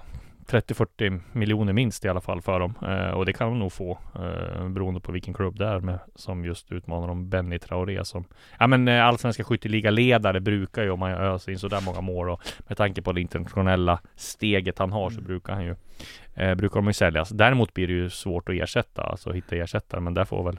30-40 0.50 1.20
miljoner 1.32 1.72
minst 1.72 2.04
i 2.04 2.08
alla 2.08 2.20
fall 2.20 2.42
för 2.42 2.60
dem 2.60 2.74
eh, 2.82 3.10
och 3.10 3.26
det 3.26 3.32
kan 3.32 3.48
de 3.48 3.58
nog 3.58 3.72
få 3.72 3.98
eh, 4.14 4.68
beroende 4.68 5.00
på 5.00 5.12
vilken 5.12 5.34
klubb 5.34 5.58
det 5.58 5.66
är 5.66 5.80
med, 5.80 5.98
som 6.14 6.44
just 6.44 6.72
utmanar 6.72 7.08
dem 7.08 7.28
Benny 7.28 7.58
Traoré 7.58 8.04
som 8.04 8.24
Ja 8.58 8.66
men 8.66 8.88
eh, 8.88 9.04
allsvenska 9.04 9.44
skytteligaledare 9.44 10.40
brukar 10.40 10.82
ju 10.82 10.90
om 10.90 10.98
man 10.98 11.10
öser 11.10 11.52
in 11.52 11.58
sådär 11.58 11.80
många 11.80 12.00
mål 12.00 12.30
och 12.30 12.42
med 12.68 12.76
tanke 12.76 13.02
på 13.02 13.12
det 13.12 13.20
internationella 13.20 14.00
steget 14.16 14.78
han 14.78 14.92
har 14.92 15.10
så 15.10 15.18
mm. 15.18 15.26
brukar 15.26 15.54
han 15.54 15.64
ju 15.64 15.74
eh, 16.34 16.54
brukar 16.54 16.80
de 16.80 16.86
ju 16.86 16.92
säljas. 16.92 17.28
Däremot 17.28 17.74
blir 17.74 17.86
det 17.86 17.92
ju 17.92 18.10
svårt 18.10 18.48
att 18.48 18.54
ersätta, 18.54 19.02
alltså 19.02 19.32
hitta 19.32 19.56
ersättare, 19.56 20.00
men 20.00 20.14
där 20.14 20.24
får 20.24 20.44
väl 20.44 20.58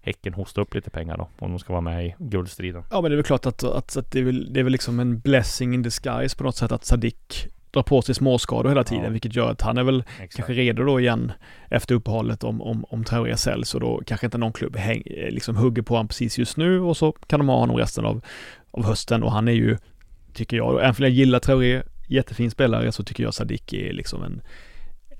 Häcken 0.00 0.34
hosta 0.34 0.60
upp 0.60 0.74
lite 0.74 0.90
pengar 0.90 1.16
då, 1.16 1.28
om 1.38 1.50
de 1.50 1.58
ska 1.58 1.72
vara 1.72 1.80
med 1.80 2.06
i 2.06 2.14
guldstriden. 2.18 2.84
Ja, 2.90 3.00
men 3.00 3.10
det 3.10 3.14
är 3.14 3.16
väl 3.16 3.24
klart 3.24 3.46
att, 3.46 3.64
att, 3.64 3.96
att 3.96 4.12
det, 4.12 4.20
är 4.20 4.24
väl, 4.24 4.52
det 4.52 4.60
är 4.60 4.64
väl 4.64 4.72
liksom 4.72 5.00
en 5.00 5.18
blessing 5.20 5.74
in 5.74 5.82
disguise 5.82 6.36
på 6.36 6.44
något 6.44 6.56
sätt 6.56 6.72
att 6.72 6.84
Sadik 6.84 7.48
drar 7.76 7.82
på 7.82 8.02
sig 8.02 8.14
småskador 8.14 8.68
hela 8.68 8.84
tiden, 8.84 9.04
ja. 9.04 9.10
vilket 9.10 9.36
gör 9.36 9.50
att 9.50 9.62
han 9.62 9.78
är 9.78 9.82
väl 9.82 10.04
Exakt. 10.08 10.36
kanske 10.36 10.52
redo 10.52 10.84
då 10.84 11.00
igen 11.00 11.32
efter 11.70 11.94
uppehållet 11.94 12.44
om, 12.44 12.62
om, 12.62 12.84
om 12.84 13.04
Traoré 13.04 13.36
säljs 13.36 13.74
och 13.74 13.80
då 13.80 14.02
kanske 14.06 14.26
inte 14.26 14.38
någon 14.38 14.52
klubb 14.52 14.76
häng, 14.76 15.02
liksom 15.06 15.56
hugger 15.56 15.82
på 15.82 15.94
honom 15.94 16.08
precis 16.08 16.38
just 16.38 16.56
nu 16.56 16.80
och 16.80 16.96
så 16.96 17.12
kan 17.12 17.40
de 17.40 17.48
ha 17.48 17.58
honom 17.58 17.76
resten 17.76 18.04
av, 18.04 18.24
av 18.70 18.84
hösten 18.84 19.22
och 19.22 19.32
han 19.32 19.48
är 19.48 19.52
ju, 19.52 19.78
tycker 20.32 20.56
jag, 20.56 20.78
även 20.78 20.90
om 20.90 20.94
jag 20.98 21.10
gillar 21.10 21.38
Traoré, 21.38 21.82
jättefin 22.08 22.50
spelare, 22.50 22.92
så 22.92 23.02
tycker 23.02 23.22
jag 23.22 23.34
Sadik 23.34 23.72
är 23.72 23.92
liksom 23.92 24.22
en 24.22 24.42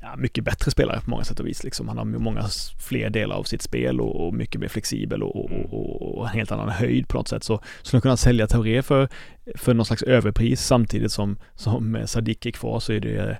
ja, 0.07 0.17
mycket 0.17 0.45
bättre 0.45 0.71
spelare 0.71 1.01
på 1.01 1.11
många 1.11 1.25
sätt 1.25 1.41
och 1.41 1.47
vis. 1.47 1.65
Liksom. 1.65 1.89
Han 1.89 1.99
har 1.99 2.05
många 2.05 2.45
fler 2.89 3.11
delar 3.11 3.37
av 3.37 3.43
sitt 3.43 3.63
spel 3.63 4.01
och, 4.01 4.27
och 4.27 4.35
mycket 4.35 4.61
mer 4.61 4.69
flexibel 4.69 5.23
och, 5.23 5.37
och, 5.37 6.19
och, 6.19 6.29
en 6.29 6.35
helt 6.35 6.53
annan 6.53 6.69
höjd 6.69 7.09
på 7.09 7.17
något 7.17 7.29
sätt. 7.29 7.45
Så 7.45 7.61
skulle 7.83 7.99
de 7.99 8.03
kunna 8.03 8.17
sälja 8.17 8.47
Tauré 8.47 8.83
för, 8.83 9.09
för 9.55 9.75
någon 9.75 9.87
slags 9.87 10.03
överpris 10.03 10.67
samtidigt 10.67 11.13
som, 11.13 11.37
som 11.55 11.99
Sadik 12.07 12.47
är 12.47 12.51
kvar 12.51 12.81
så 12.81 12.93
är 12.93 13.01
det 13.01 13.39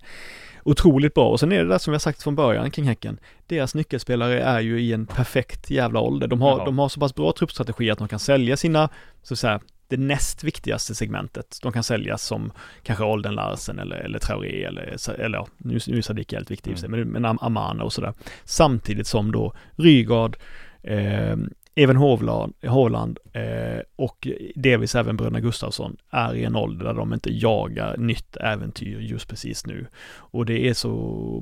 otroligt 0.63 1.15
bra. 1.15 1.31
Och 1.31 1.41
sen 1.41 1.53
är 1.53 1.65
det 1.65 1.69
där 1.69 1.79
som 1.79 1.93
jag 1.93 2.03
sagt 2.03 2.23
från 2.23 2.35
början 2.35 2.71
kring 2.71 2.85
Häcken. 2.85 3.19
Deras 3.47 3.75
nyckelspelare 3.75 4.41
är 4.41 4.61
ju 4.61 4.81
i 4.81 4.93
en 4.93 5.07
perfekt 5.07 5.71
jävla 5.71 6.01
ålder. 6.01 6.27
De 6.27 6.41
har, 6.41 6.65
de 6.65 6.79
har 6.79 6.89
så 6.89 7.01
pass 7.01 7.15
bra 7.15 7.33
truppstrategi 7.33 7.91
att 7.91 7.99
de 7.99 8.09
kan 8.09 8.19
sälja 8.19 8.57
sina, 8.57 8.89
så 9.23 9.35
att 9.35 9.39
säga, 9.39 9.61
det 9.89 9.97
näst 9.97 10.45
viktigaste 10.45 10.95
segmentet. 10.95 11.59
De 11.63 11.73
kan 11.73 11.83
säljas 11.83 12.23
som 12.23 12.53
kanske 12.83 13.05
Olden 13.05 13.35
Larsen 13.35 13.79
eller, 13.79 13.97
eller 13.97 14.19
Traoré 14.19 14.65
eller, 14.65 15.11
eller 15.21 15.39
ja, 15.39 15.47
nu, 15.57 15.79
nu 15.87 15.99
är 15.99 16.03
Sadiq 16.03 16.33
helt 16.33 16.51
viktig 16.51 16.79
mm. 16.79 16.91
men, 16.91 17.09
men 17.23 17.39
Amana 17.41 17.85
och 17.85 17.93
sådär. 17.93 18.15
Samtidigt 18.45 19.07
som 19.07 19.33
då 19.33 19.55
Rygaard, 19.77 20.37
eh, 20.83 21.37
Even 21.79 21.97
Hovland, 21.97 22.55
Hovland 22.67 23.19
eh, 23.33 23.81
och 23.97 24.29
delvis 24.59 24.95
även 24.95 25.17
bröderna 25.17 25.41
Gustafsson 25.41 25.97
är 26.11 26.35
i 26.35 26.45
en 26.45 26.57
ålder 26.57 26.85
där 26.85 26.95
de 26.95 27.13
inte 27.13 27.31
jagar 27.33 27.97
nytt 27.97 28.37
äventyr 28.37 29.01
just 29.01 29.29
precis 29.29 29.67
nu. 29.67 29.87
Och 30.15 30.47
det 30.47 30.69
är 30.69 30.75
så, 30.75 30.91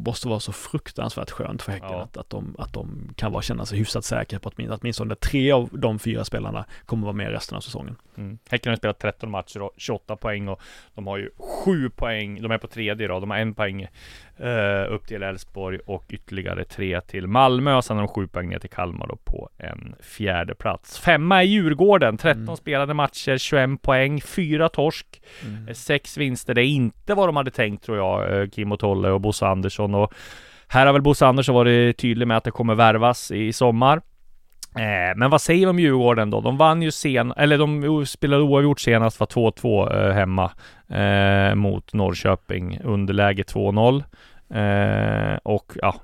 måste 0.06 0.28
vara 0.28 0.40
så 0.40 0.52
fruktansvärt 0.52 1.30
skönt 1.30 1.62
för 1.62 1.72
Häcken 1.72 1.88
ja. 1.90 2.02
att, 2.02 2.16
att, 2.16 2.30
de, 2.30 2.56
att 2.58 2.72
de 2.72 3.14
kan 3.16 3.32
vara, 3.32 3.42
känna 3.42 3.66
sig 3.66 3.78
hyfsat 3.78 4.04
säkra 4.04 4.38
på 4.38 4.48
att 4.48 4.54
åtminstone 4.58 5.14
tre 5.14 5.52
av 5.52 5.68
de 5.72 5.98
fyra 5.98 6.24
spelarna 6.24 6.64
kommer 6.86 7.02
vara 7.02 7.16
med 7.16 7.30
resten 7.30 7.56
av 7.56 7.60
säsongen. 7.60 7.96
Mm. 8.16 8.38
Häcken 8.48 8.70
har 8.70 8.76
spelat 8.76 8.98
13 8.98 9.30
matcher 9.30 9.62
och 9.62 9.72
28 9.76 10.16
poäng 10.16 10.48
och 10.48 10.60
de 10.94 11.06
har 11.06 11.18
ju 11.18 11.30
7 11.64 11.90
poäng, 11.90 12.42
de 12.42 12.50
är 12.50 12.58
på 12.58 12.66
tredje 12.66 13.08
då, 13.08 13.20
de 13.20 13.30
har 13.30 13.38
en 13.38 13.54
poäng 13.54 13.86
Uh, 14.40 14.94
upp 14.94 15.06
till 15.06 15.22
Elfsborg 15.22 15.78
och 15.86 16.04
ytterligare 16.08 16.64
tre 16.64 17.00
till 17.00 17.26
Malmö 17.26 17.74
och 17.74 17.84
sen 17.84 17.96
har 17.96 18.04
de 18.04 18.14
sju 18.14 18.26
poäng 18.26 18.48
ner 18.48 18.58
till 18.58 18.70
Kalmar 18.70 19.06
då 19.06 19.16
på 19.16 19.48
en 19.58 19.94
fjärde 20.00 20.54
plats. 20.54 20.98
Femma 20.98 21.42
i 21.42 21.46
Djurgården, 21.46 22.16
13 22.16 22.42
mm. 22.42 22.56
spelade 22.56 22.94
matcher, 22.94 23.38
21 23.38 23.82
poäng, 23.82 24.20
fyra 24.20 24.68
torsk, 24.68 25.22
mm. 25.42 25.68
Eh, 25.68 25.74
sex 25.74 26.16
vinster. 26.16 26.54
Det 26.54 26.62
är 26.62 26.66
inte 26.66 27.14
vad 27.14 27.28
de 27.28 27.36
hade 27.36 27.50
tänkt 27.50 27.84
tror 27.84 27.96
jag, 27.96 28.40
eh, 28.40 28.48
Kim 28.48 28.72
och 28.72 28.78
Tolle 28.78 29.10
och 29.10 29.20
Bosse 29.20 29.46
Andersson 29.46 29.94
och 29.94 30.14
här 30.68 30.86
har 30.86 30.92
väl 30.92 31.02
Bosse 31.02 31.26
Andersson 31.26 31.54
varit 31.54 31.98
tydlig 31.98 32.28
med 32.28 32.36
att 32.36 32.44
det 32.44 32.50
kommer 32.50 32.74
värvas 32.74 33.30
i 33.30 33.52
sommar. 33.52 34.00
Eh, 34.76 35.16
men 35.16 35.30
vad 35.30 35.42
säger 35.42 35.66
vi 35.66 35.70
om 35.70 35.78
Djurgården 35.78 36.30
då? 36.30 36.40
De 36.40 36.56
vann 36.56 36.82
ju 36.82 36.90
sen, 36.90 37.32
eller 37.36 37.58
de 37.58 38.06
spelade 38.06 38.42
oavgjort 38.42 38.80
senast, 38.80 39.20
var 39.20 39.26
2-2 39.26 40.08
eh, 40.08 40.14
hemma 40.14 40.52
eh, 40.88 41.54
mot 41.54 41.92
Norrköping, 41.92 42.80
underläge 42.84 43.42
2-0. 43.42 44.04
Eh, 44.50 45.38
och 45.42 45.72
ja, 45.82 45.94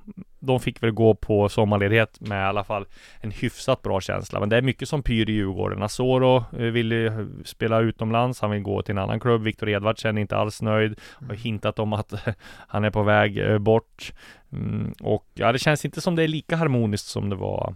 de 0.40 0.60
fick 0.60 0.82
väl 0.82 0.90
gå 0.90 1.14
på 1.14 1.48
sommarledighet 1.48 2.20
med 2.20 2.38
i 2.38 2.48
alla 2.48 2.64
fall 2.64 2.86
en 3.20 3.30
hyfsat 3.30 3.82
bra 3.82 4.00
känsla. 4.00 4.40
Men 4.40 4.48
det 4.48 4.56
är 4.56 4.62
mycket 4.62 4.88
som 4.88 5.02
pyr 5.02 5.30
i 5.30 5.32
Djurgården. 5.32 5.82
Asoro 5.82 6.44
vill 6.50 6.92
ju 6.92 7.28
spela 7.44 7.80
utomlands. 7.80 8.40
Han 8.40 8.50
vill 8.50 8.62
gå 8.62 8.82
till 8.82 8.92
en 8.92 9.02
annan 9.02 9.20
klubb. 9.20 9.42
Viktor 9.42 9.68
Edvardsen 9.68 10.16
är 10.16 10.22
inte 10.22 10.36
alls 10.36 10.62
nöjd. 10.62 10.98
Har 11.28 11.34
hintat 11.34 11.78
om 11.78 11.92
att 11.92 12.12
han 12.68 12.84
är 12.84 12.90
på 12.90 13.02
väg 13.02 13.60
bort. 13.60 14.12
Mm, 14.52 14.92
och 15.00 15.26
ja, 15.34 15.52
det 15.52 15.58
känns 15.58 15.84
inte 15.84 16.00
som 16.00 16.16
det 16.16 16.22
är 16.22 16.28
lika 16.28 16.56
harmoniskt 16.56 17.06
som 17.06 17.30
det 17.30 17.36
var 17.36 17.74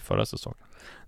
förra 0.00 0.26
säsongen. 0.26 0.58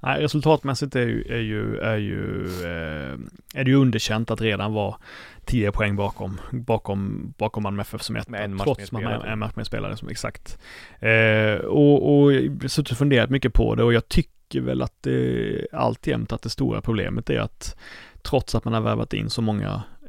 Nej, 0.01 0.23
resultatmässigt 0.23 0.97
är 0.97 1.07
ju, 1.07 1.25
är 1.29 1.41
ju, 1.41 1.77
är 1.77 1.97
ju, 1.97 2.45
eh, 2.65 3.19
är 3.55 3.65
det 3.65 3.71
ju 3.71 3.75
underkänt 3.75 4.31
att 4.31 4.41
redan 4.41 4.73
vara 4.73 4.97
10 5.45 5.73
poäng 5.73 5.97
bakom, 5.97 6.41
bakom, 6.51 7.33
bakom 7.39 7.63
Malmö 7.63 7.83
FF 7.83 8.03
som. 8.03 8.17
Med 8.29 8.45
en 8.45 8.55
match 8.55 8.65
trots 8.65 8.93
mer 8.93 9.01
man 9.01 9.13
spelad. 9.13 9.33
en 9.33 9.39
match 9.39 9.53
med 9.57 9.67
spelare 9.67 9.97
som 9.97 10.09
exakt. 10.09 10.59
Eh, 10.99 11.55
och, 11.55 12.23
och 12.23 12.33
jag 12.33 12.41
har 12.63 12.69
suttit 12.69 12.93
och 12.93 12.99
funderat 12.99 13.31
mycket 13.31 13.53
på 13.53 13.75
det 13.75 13.85
och 13.85 13.93
jag 13.93 14.09
tycker 14.09 14.61
väl 14.61 14.83
att 14.83 14.95
det 15.01 15.67
alltjämt 15.73 16.33
att 16.33 16.43
det 16.43 16.51
stora 16.51 16.81
problemet 16.81 17.31
är 17.31 17.41
att 17.41 17.77
trots 18.23 18.55
att 18.55 18.65
man 18.65 18.75
har 18.75 18.81
värvat 18.81 19.13
in 19.13 19.31
så 19.31 19.43
många 19.43 19.67
eh, 19.67 19.73
eh, 19.73 20.00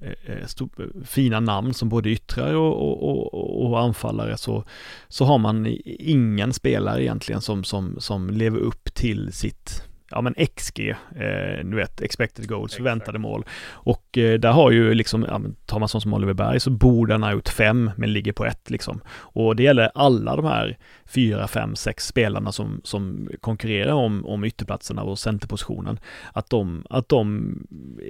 fina 1.05 1.39
namn 1.39 1.73
som 1.73 1.89
både 1.89 2.09
yttrar 2.09 2.55
och, 2.55 3.03
och, 3.03 3.33
och, 3.33 3.65
och 3.65 3.79
anfallare 3.79 4.37
så, 4.37 4.63
så 5.07 5.25
har 5.25 5.37
man 5.37 5.77
ingen 5.85 6.53
spelare 6.53 7.03
egentligen 7.03 7.41
som, 7.41 7.63
som, 7.63 7.95
som 7.99 8.29
lever 8.29 8.59
upp 8.59 8.93
till 8.93 9.33
sitt 9.33 9.83
Ja 10.13 10.21
men 10.21 10.35
XG, 10.55 10.89
eh, 11.15 11.65
du 11.65 11.75
vet, 11.75 12.01
expected 12.01 12.47
goals, 12.47 12.75
förväntade 12.75 13.19
mål. 13.19 13.45
Och 13.71 14.17
eh, 14.17 14.39
där 14.39 14.51
har 14.51 14.71
ju 14.71 14.93
liksom, 14.93 15.25
ja, 15.29 15.41
tar 15.65 15.79
man 15.79 15.89
sån 15.89 16.01
som 16.01 16.13
Oliver 16.13 16.33
Berg 16.33 16.59
så 16.59 16.69
borde 16.69 17.13
han 17.13 17.23
ha 17.23 17.31
gjort 17.31 17.49
fem 17.49 17.91
men 17.97 18.13
ligger 18.13 18.33
på 18.33 18.45
ett 18.45 18.69
liksom. 18.69 19.01
Och 19.09 19.55
det 19.55 19.63
gäller 19.63 19.91
alla 19.95 20.35
de 20.35 20.45
här 20.45 20.77
fyra, 21.05 21.47
fem, 21.47 21.75
sex 21.75 22.07
spelarna 22.07 22.51
som, 22.51 22.81
som 22.83 23.29
konkurrerar 23.41 23.93
om, 23.93 24.25
om 24.25 24.43
ytterplatserna 24.43 25.03
och 25.03 25.19
centerpositionen. 25.19 25.99
Att 26.33 26.49
de, 26.49 26.85
att 26.89 27.09
de, 27.09 27.53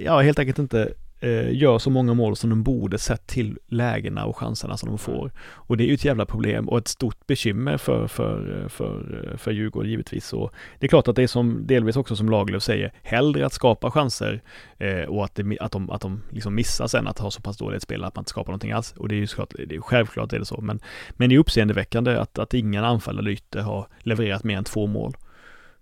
ja 0.04 0.20
helt 0.20 0.38
enkelt 0.38 0.58
inte 0.58 0.92
eh, 1.22 1.56
gör 1.56 1.78
så 1.78 1.90
många 1.90 2.14
mål 2.14 2.36
som 2.36 2.50
de 2.50 2.62
borde 2.62 2.98
sett 2.98 3.26
till 3.26 3.58
lägena 3.68 4.24
och 4.24 4.36
chanserna 4.36 4.76
som 4.76 4.88
de 4.88 4.98
får. 4.98 5.32
Och 5.40 5.76
det 5.76 5.84
är 5.84 5.86
ju 5.86 5.94
ett 5.94 6.04
jävla 6.04 6.26
problem 6.26 6.68
och 6.68 6.78
ett 6.78 6.88
stort 6.88 7.26
bekymmer 7.26 7.76
för, 7.76 8.06
för, 8.06 8.68
för, 8.68 9.34
för 9.36 9.50
Djurgården 9.50 9.90
givetvis. 9.90 10.32
Och 10.32 10.52
det 10.78 10.86
är 10.86 10.88
klart 10.88 11.08
att 11.08 11.16
det 11.16 11.22
är 11.22 11.26
som, 11.26 11.66
delvis 11.66 11.96
också 11.96 12.16
som 12.16 12.28
Lagerlöf 12.28 12.62
säger, 12.62 12.92
hellre 13.02 13.46
att 13.46 13.52
skapa 13.52 13.90
chanser 13.90 14.42
eh, 14.78 15.04
och 15.04 15.24
att, 15.24 15.34
det, 15.34 15.58
att 15.60 15.72
de, 15.72 15.90
att 15.90 16.00
de 16.00 16.22
liksom 16.30 16.54
missar 16.54 16.86
sen 16.86 17.08
att 17.08 17.18
ha 17.18 17.30
så 17.30 17.40
pass 17.40 17.56
dåligt 17.56 17.82
spel 17.82 18.04
att 18.04 18.14
man 18.14 18.22
inte 18.22 18.30
skapar 18.30 18.52
någonting 18.52 18.72
alls. 18.72 18.92
Och 18.92 19.08
det 19.08 19.14
är 19.14 19.16
ju 19.16 19.26
såklart, 19.26 19.54
det 19.68 19.74
är 19.74 19.80
självklart 19.80 20.32
är 20.32 20.38
det 20.38 20.44
så, 20.44 20.60
men, 20.60 20.80
men 21.10 21.28
det 21.28 21.34
är 21.34 21.38
uppseendeväckande 21.38 22.16
att, 22.16 22.38
att 22.38 22.54
ingen 22.54 22.84
anfallare 22.84 23.22
eller 23.22 23.30
ytter 23.30 23.60
har 23.60 23.86
levererat 23.98 24.44
mer 24.44 24.56
än 24.56 24.64
två 24.64 24.86
mål. 24.86 25.16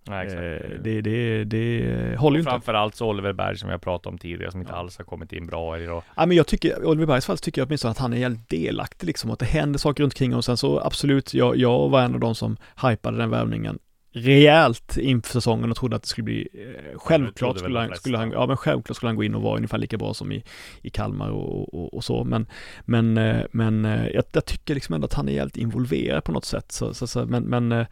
Nej, 0.04 0.26
Eh, 0.26 0.80
det, 0.80 1.00
det, 1.00 1.44
det 1.44 2.16
håller 2.18 2.36
ju 2.36 2.40
inte. 2.40 2.50
Framförallt 2.50 2.94
så 2.94 3.08
Oliver 3.08 3.32
Berg 3.32 3.58
som 3.58 3.70
jag 3.70 3.80
pratade 3.80 4.12
om 4.12 4.18
tidigare 4.18 4.50
som 4.50 4.60
inte 4.60 4.72
alls 4.72 4.98
har 4.98 5.04
kommit 5.04 5.32
in 5.32 5.46
bra 5.46 5.78
i 5.78 5.80
det. 5.80 6.02
Ja, 6.16 6.26
men 6.26 6.36
jag 6.36 6.46
tycker, 6.46 6.84
Oliver 6.84 7.06
Bergs 7.06 7.26
fall 7.26 7.38
tycker 7.38 7.60
jag 7.60 7.66
åtminstone 7.66 7.90
att 7.92 7.98
han 7.98 8.12
är 8.12 8.16
jävligt 8.16 8.48
delaktig 8.48 9.06
liksom, 9.06 9.30
att 9.30 9.38
det 9.38 9.46
händer 9.46 9.78
saker 9.78 10.02
runt 10.02 10.12
omkring 10.12 10.34
och 10.34 10.44
sen 10.44 10.56
så 10.56 10.80
absolut, 10.80 11.34
jag, 11.34 11.56
jag 11.56 11.88
var 11.88 12.00
en 12.00 12.14
av 12.14 12.20
de 12.20 12.34
som 12.34 12.56
hypade 12.82 13.18
den 13.18 13.30
värvningen 13.30 13.78
rejält 14.12 14.96
inför 14.96 15.32
säsongen 15.32 15.70
och 15.70 15.76
trodde 15.76 15.96
att 15.96 16.02
det 16.02 16.08
skulle 16.08 16.24
bli, 16.24 16.48
eh, 16.54 16.98
självklart 16.98 17.58
skulle 17.58 17.78
han, 17.78 17.96
skulle 17.96 18.18
han, 18.18 18.30
ja 18.30 18.46
men 18.46 18.56
självklart 18.56 18.96
skulle 18.96 19.08
han 19.08 19.16
gå 19.16 19.24
in 19.24 19.34
och 19.34 19.42
vara 19.42 19.56
ungefär 19.56 19.78
lika 19.78 19.98
bra 19.98 20.14
som 20.14 20.32
i, 20.32 20.44
i 20.82 20.90
Kalmar 20.90 21.30
och, 21.30 21.74
och, 21.74 21.94
och 21.94 22.04
så, 22.04 22.24
men, 22.24 22.46
men, 22.84 23.18
eh, 23.18 23.44
men 23.52 23.84
eh, 23.84 24.08
jag, 24.08 24.24
jag 24.32 24.44
tycker 24.44 24.74
liksom 24.74 24.94
ändå 24.94 25.04
att 25.04 25.14
han 25.14 25.28
är 25.28 25.32
jävligt 25.32 25.56
involverad 25.56 26.24
på 26.24 26.32
något 26.32 26.44
sätt, 26.44 26.72
så, 26.72 26.94
så, 26.94 27.06
så, 27.06 27.26
men, 27.26 27.42
men 27.42 27.72
eh, 27.72 27.86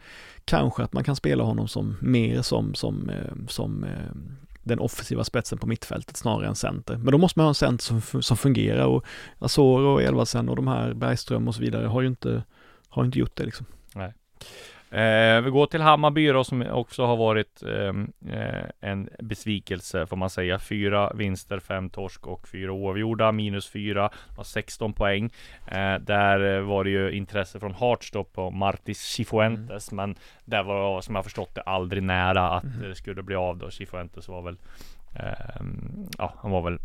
kanske 0.45 0.83
att 0.83 0.93
man 0.93 1.03
kan 1.03 1.15
spela 1.15 1.43
honom 1.43 1.67
som, 1.67 1.97
mer 2.01 2.41
som, 2.41 2.73
som, 2.73 3.09
eh, 3.09 3.47
som 3.47 3.83
eh, 3.83 4.15
den 4.63 4.79
offensiva 4.79 5.23
spetsen 5.23 5.57
på 5.57 5.67
mittfältet 5.67 6.17
snarare 6.17 6.47
än 6.47 6.55
center. 6.55 6.97
Men 6.97 7.11
då 7.11 7.17
måste 7.17 7.39
man 7.39 7.43
ha 7.43 7.49
en 7.49 7.55
center 7.55 7.83
som, 7.83 8.21
som 8.21 8.37
fungerar 8.37 8.85
och 8.85 9.05
Asoro 9.39 9.93
och 9.93 10.01
Elvasen 10.01 10.49
och 10.49 10.55
de 10.55 10.67
här 10.67 10.93
Bergström 10.93 11.47
och 11.47 11.55
så 11.55 11.61
vidare 11.61 11.87
har 11.87 12.01
ju 12.01 12.07
inte, 12.07 12.43
har 12.89 13.05
inte 13.05 13.19
gjort 13.19 13.35
det 13.35 13.45
liksom. 13.45 13.65
Eh, 14.91 15.41
vi 15.41 15.49
går 15.49 15.65
till 15.65 15.81
Hammarby 15.81 16.27
då 16.27 16.43
som 16.43 16.61
också 16.71 17.05
har 17.05 17.17
varit 17.17 17.63
ehm, 17.63 18.11
eh, 18.29 18.89
en 18.89 19.09
besvikelse 19.19 20.05
får 20.05 20.17
man 20.17 20.29
säga. 20.29 20.59
Fyra 20.59 21.13
vinster, 21.13 21.59
fem 21.59 21.89
torsk 21.89 22.27
och 22.27 22.47
fyra 22.47 22.71
oavgjorda. 22.71 23.31
Minus 23.31 23.69
fyra, 23.69 24.09
har 24.37 24.43
16 24.43 24.93
poäng. 24.93 25.29
Eh, 25.67 25.95
där 25.95 26.57
eh, 26.57 26.61
var 26.61 26.83
det 26.83 26.89
ju 26.89 27.11
intresse 27.11 27.59
från 27.59 27.73
Hearts 27.73 28.11
då 28.11 28.23
på 28.23 28.51
Martis 28.51 28.99
Cifuentes. 28.99 29.91
Men 29.91 30.15
där 30.45 30.63
var 30.63 31.01
som 31.01 31.15
jag 31.15 31.23
förstått 31.23 31.55
det 31.55 31.61
aldrig 31.61 32.03
nära 32.03 32.49
att 32.49 32.81
det 32.81 32.95
skulle 32.95 33.23
bli 33.23 33.35
av 33.35 33.57
då. 33.57 33.71
Cifuentes 33.71 34.27
var 34.27 34.41
väl 34.41 34.57
ehm, 35.15 36.07
Ja, 36.17 36.33
han 36.37 36.51
var 36.51 36.61
väl 36.61 36.79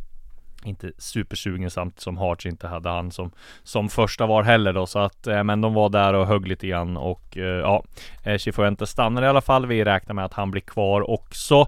inte 0.65 0.93
supersugen 0.99 1.71
samtidigt 1.71 2.01
som 2.01 2.19
Hearts 2.19 2.47
inte 2.47 2.69
hade 2.69 2.89
han 2.89 3.11
som 3.11 3.31
som 3.63 3.89
första 3.89 4.27
var 4.27 4.43
heller 4.43 4.73
då 4.73 4.87
så 4.87 4.99
att 4.99 5.27
eh, 5.27 5.45
men 5.45 5.61
de 5.61 5.75
var 5.75 5.89
där 5.89 6.15
och 6.15 6.27
högg 6.27 6.49
lite 6.49 6.67
grann 6.67 6.97
och 6.97 7.37
eh, 7.39 7.43
ja 7.43 7.85
eh, 8.23 8.39
Chifuentes 8.39 8.91
stannar 8.91 9.23
i 9.23 9.27
alla 9.27 9.41
fall. 9.41 9.67
Vi 9.67 9.85
räknar 9.85 10.15
med 10.15 10.25
att 10.25 10.35
han 10.35 10.51
blir 10.51 10.63
kvar 10.63 11.11
också. 11.11 11.67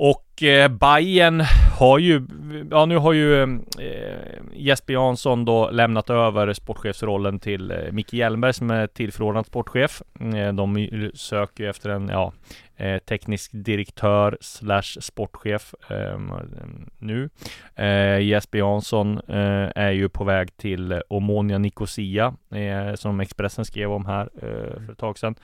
Och 0.00 0.42
eh, 0.42 0.68
Bayern 0.68 1.44
har 1.78 1.98
ju, 1.98 2.26
ja 2.70 2.86
nu 2.86 2.96
har 2.96 3.12
ju 3.12 3.42
eh, 3.42 3.48
Jesper 4.52 4.92
Jansson 4.92 5.44
då 5.44 5.70
lämnat 5.70 6.10
över 6.10 6.52
sportchefsrollen 6.52 7.38
till 7.38 7.70
eh, 7.70 7.76
Micke 7.92 8.12
Hjelmberg 8.12 8.52
som 8.52 8.70
är 8.70 8.86
tillförordnad 8.86 9.46
sportchef. 9.46 10.02
Eh, 10.20 10.52
de 10.52 11.10
söker 11.14 11.64
ju 11.64 11.70
efter 11.70 11.90
en, 11.90 12.08
ja, 12.08 12.32
eh, 12.78 12.98
teknisk 12.98 13.50
direktör 13.54 14.38
slash 14.40 15.00
sportchef 15.00 15.74
eh, 15.90 16.18
nu. 16.98 17.30
Eh, 17.74 18.20
Jesper 18.20 18.58
Jansson 18.58 19.20
eh, 19.28 19.70
är 19.74 19.90
ju 19.90 20.08
på 20.08 20.24
väg 20.24 20.56
till 20.56 21.02
Omonia 21.08 21.58
Nicosia 21.58 22.34
eh, 22.54 22.94
som 22.94 23.20
Expressen 23.20 23.64
skrev 23.64 23.92
om 23.92 24.06
här 24.06 24.30
eh, 24.42 24.86
för 24.86 24.92
ett 24.92 24.98
tag 24.98 25.18
sedan. 25.18 25.34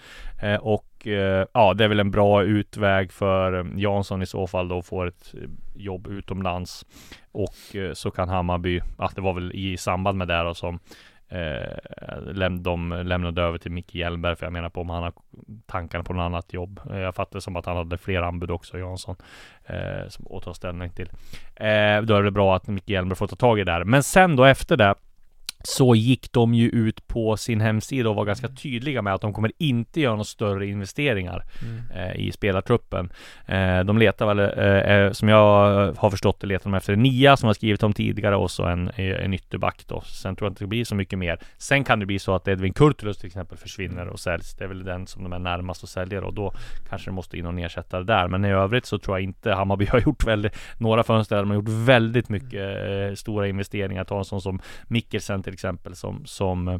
Och 0.61 1.07
ja, 1.53 1.75
det 1.75 1.85
är 1.85 1.89
väl 1.89 2.01
en 2.01 2.11
bra 2.11 2.43
utväg 2.43 3.13
för 3.13 3.67
Jansson 3.77 4.23
i 4.23 4.27
så 4.27 4.47
fall 4.47 4.69
då 4.69 4.83
får 4.83 5.07
ett 5.07 5.35
jobb 5.75 6.07
utomlands. 6.07 6.87
Och 7.33 7.55
så 7.93 8.11
kan 8.11 8.29
Hammarby, 8.29 8.81
ja 8.99 9.11
det 9.15 9.21
var 9.21 9.33
väl 9.33 9.53
i 9.53 9.77
samband 9.77 10.19
med 10.19 10.29
det 10.29 10.43
då 10.43 10.55
som 10.55 10.81
eh, 11.29 12.51
de 12.51 13.03
lämnade 13.05 13.43
över 13.43 13.59
till 13.59 13.71
Micke 13.71 13.95
Hjelmberg 13.95 14.37
för 14.37 14.47
jag 14.47 14.53
menar 14.53 14.69
på 14.69 14.81
om 14.81 14.91
han 14.91 15.03
har 15.03 15.13
tankarna 15.67 16.05
på 16.05 16.13
något 16.13 16.23
annat 16.23 16.53
jobb. 16.53 16.81
Eh, 16.91 16.99
jag 16.99 17.15
fattar 17.15 17.39
det 17.39 17.41
som 17.41 17.57
att 17.57 17.67
han 17.67 17.77
hade 17.77 17.99
fler 17.99 18.23
anbud 18.23 18.51
också, 18.51 18.79
Jansson, 18.79 19.17
eh, 19.67 20.09
som 20.09 20.27
att 20.37 20.43
ta 20.43 20.55
ställning 20.55 20.91
till. 20.91 21.11
Eh, 21.57 22.03
då 22.03 22.17
är 22.17 22.23
det 22.23 22.31
bra 22.31 22.57
att 22.57 22.67
Micke 22.67 22.89
Hjelmberg 22.89 23.17
får 23.17 23.27
ta 23.27 23.37
tag 23.37 23.61
i 23.61 23.65
det 23.65 23.73
här. 23.73 23.85
Men 23.85 24.03
sen 24.03 24.37
då 24.37 24.45
efter 24.45 24.77
det 24.77 24.95
så 25.67 25.95
gick 25.95 26.33
de 26.33 26.55
ju 26.55 26.69
ut 26.69 27.07
på 27.07 27.37
sin 27.37 27.61
hemsida 27.61 28.11
och 28.11 28.17
var 28.17 28.25
ganska 28.25 28.49
tydliga 28.49 29.03
med 29.03 29.15
att 29.15 29.21
de 29.21 29.33
kommer 29.33 29.53
inte 29.59 30.01
göra 30.01 30.13
några 30.13 30.25
större 30.25 30.67
investeringar 30.67 31.45
eh, 31.95 32.17
i 32.17 32.33
spelartruppen. 32.33 33.13
Eh, 33.47 33.81
de 33.81 33.99
letar 33.99 34.35
väl, 34.35 34.39
eh, 34.39 34.97
eh, 34.97 35.13
som 35.13 35.29
jag 35.29 35.93
har 35.97 36.11
förstått 36.11 36.41
det, 36.41 36.47
letar 36.47 36.71
de 36.71 36.77
efter 36.77 36.93
en 36.93 37.03
nia 37.03 37.37
som 37.37 37.47
jag 37.47 37.57
skrivit 37.57 37.83
om 37.83 37.93
tidigare 37.93 38.37
och 38.37 38.51
så 38.51 38.65
en, 38.65 38.89
eh, 38.89 39.25
en 39.25 39.35
ytterback 39.35 39.85
då. 39.87 40.01
Sen 40.01 40.37
tror 40.37 40.47
jag 40.47 40.51
inte 40.51 40.65
det 40.65 40.69
blir 40.69 40.85
så 40.85 40.95
mycket 40.95 41.19
mer. 41.19 41.39
Sen 41.59 41.85
kan 41.85 42.01
det 42.01 42.07
bli 42.07 42.19
så 42.19 42.35
att 42.35 42.49
Edvin 42.49 42.73
Kurtulus 42.73 43.19
till 43.19 43.27
exempel 43.27 43.59
försvinner 43.59 44.09
och 44.09 44.21
säljs. 44.21 44.55
Det 44.55 44.65
är 44.65 44.69
väl 44.69 44.85
den 44.85 45.07
som 45.07 45.23
de 45.23 45.33
är 45.33 45.39
närmast 45.39 45.85
att 45.85 45.91
sälja 45.91 46.25
och 46.25 46.35
då 46.35 46.53
kanske 46.89 47.11
det 47.11 47.15
måste 47.15 47.39
in 47.39 47.45
någon 47.45 47.59
ersättare 47.59 48.05
där. 48.05 48.29
Men 48.29 48.45
i 48.45 48.51
övrigt 48.51 48.87
så 48.87 48.99
tror 48.99 49.17
jag 49.17 49.25
inte 49.25 49.53
Hammarby 49.53 49.87
har 49.91 50.01
gjort 50.01 50.27
väldigt, 50.27 50.57
några 50.79 51.03
fönster 51.03 51.37
där 51.37 51.43
de 51.43 51.51
har 51.51 51.57
gjort 51.57 51.87
väldigt 51.87 52.29
mycket 52.29 52.63
eh, 52.63 53.15
stora 53.15 53.49
investeringar. 53.49 54.05
Ta 54.05 54.19
en 54.19 54.25
sån 54.25 54.41
som 54.41 54.61
Mikkelsen 54.89 55.43
till 55.43 55.54
exempel 55.55 55.97
som, 55.97 56.27
som 56.27 56.69
eh, 56.69 56.79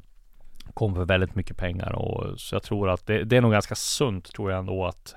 kom 0.75 0.95
för 0.95 1.05
väldigt 1.05 1.35
mycket 1.35 1.57
pengar 1.57 1.93
och 1.93 2.41
så 2.41 2.55
jag 2.55 2.63
tror 2.63 2.91
att 2.91 3.07
det, 3.07 3.25
det 3.25 3.37
är 3.37 3.41
nog 3.41 3.53
ganska 3.53 3.75
sunt 3.75 4.33
tror 4.33 4.51
jag 4.51 4.59
ändå 4.61 4.87
att 4.87 5.15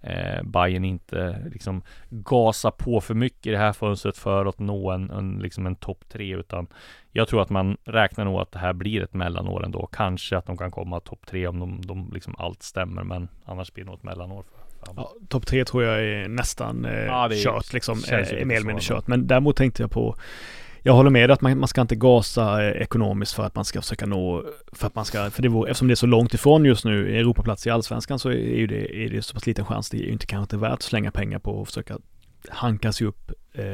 eh, 0.00 0.42
Bayern 0.42 0.84
inte 0.84 1.42
liksom 1.52 1.82
gasar 2.10 2.70
på 2.70 3.00
för 3.00 3.14
mycket 3.14 3.46
i 3.46 3.50
det 3.50 3.58
här 3.58 3.72
fönstret 3.72 4.16
för 4.18 4.46
att 4.46 4.58
nå 4.58 4.90
en, 4.90 5.10
en, 5.10 5.38
liksom 5.38 5.66
en 5.66 5.76
topp 5.76 6.04
tre 6.08 6.36
utan 6.36 6.66
jag 7.12 7.28
tror 7.28 7.42
att 7.42 7.50
man 7.50 7.76
räknar 7.84 8.24
nog 8.24 8.40
att 8.40 8.52
det 8.52 8.58
här 8.58 8.72
blir 8.72 9.02
ett 9.02 9.14
mellanår 9.14 9.64
ändå. 9.64 9.86
Kanske 9.86 10.36
att 10.36 10.46
de 10.46 10.56
kan 10.56 10.70
komma 10.70 11.00
topp 11.00 11.26
tre 11.26 11.46
om 11.46 11.58
de, 11.60 11.80
de 11.82 12.10
liksom 12.14 12.34
allt 12.38 12.62
stämmer 12.62 13.02
men 13.04 13.28
annars 13.44 13.72
blir 13.72 13.84
det 13.84 13.90
nog 13.90 13.98
ett 13.98 14.04
mellanår. 14.04 14.44
Ja, 14.96 15.12
Topp 15.28 15.46
tre 15.46 15.64
tror 15.64 15.82
jag 15.84 16.04
är 16.04 16.28
nästan 16.28 16.84
eh, 16.84 17.04
Ja, 17.04 17.24
är- 17.26 17.44
kört 17.44 17.72
liksom, 17.72 17.98
ju 18.08 18.14
eh, 18.14 18.46
mer 18.46 18.56
eller 18.56 18.66
mindre 18.66 18.82
kört. 18.84 19.06
Men 19.06 19.26
däremot 19.26 19.56
tänkte 19.56 19.82
jag 19.82 19.90
på 19.90 20.16
jag 20.82 20.92
håller 20.92 21.10
med 21.10 21.28
dig 21.28 21.34
att 21.34 21.40
man, 21.40 21.58
man 21.58 21.68
ska 21.68 21.80
inte 21.80 21.96
gasa 21.96 22.64
eh, 22.64 22.82
ekonomiskt 22.82 23.32
för 23.32 23.42
att 23.42 23.54
man 23.54 23.64
ska 23.64 23.82
försöka 23.82 24.06
nå, 24.06 24.44
för 24.72 24.86
att 24.86 24.94
man 24.94 25.04
ska, 25.04 25.30
för 25.30 25.42
det 25.42 25.48
vore, 25.48 25.70
eftersom 25.70 25.88
det 25.88 25.94
är 25.94 25.96
så 25.96 26.06
långt 26.06 26.34
ifrån 26.34 26.64
just 26.64 26.84
nu, 26.84 27.18
Europaplats 27.18 27.66
i 27.66 27.70
Allsvenskan 27.70 28.18
så 28.18 28.28
är 28.28 28.34
ju 28.34 28.66
det, 28.66 29.04
är 29.04 29.10
det 29.10 29.22
så 29.22 29.34
pass 29.34 29.46
liten 29.46 29.64
chans, 29.64 29.90
det 29.90 29.96
är 29.96 30.02
ju 30.02 30.12
inte 30.12 30.26
kanske 30.26 30.42
inte 30.42 30.56
värt 30.56 30.72
att 30.72 30.82
slänga 30.82 31.10
pengar 31.10 31.38
på 31.38 31.62
att 31.62 31.68
försöka 31.68 31.98
hanka 32.48 32.92
sig 32.92 33.06
upp 33.06 33.30
eh, 33.52 33.64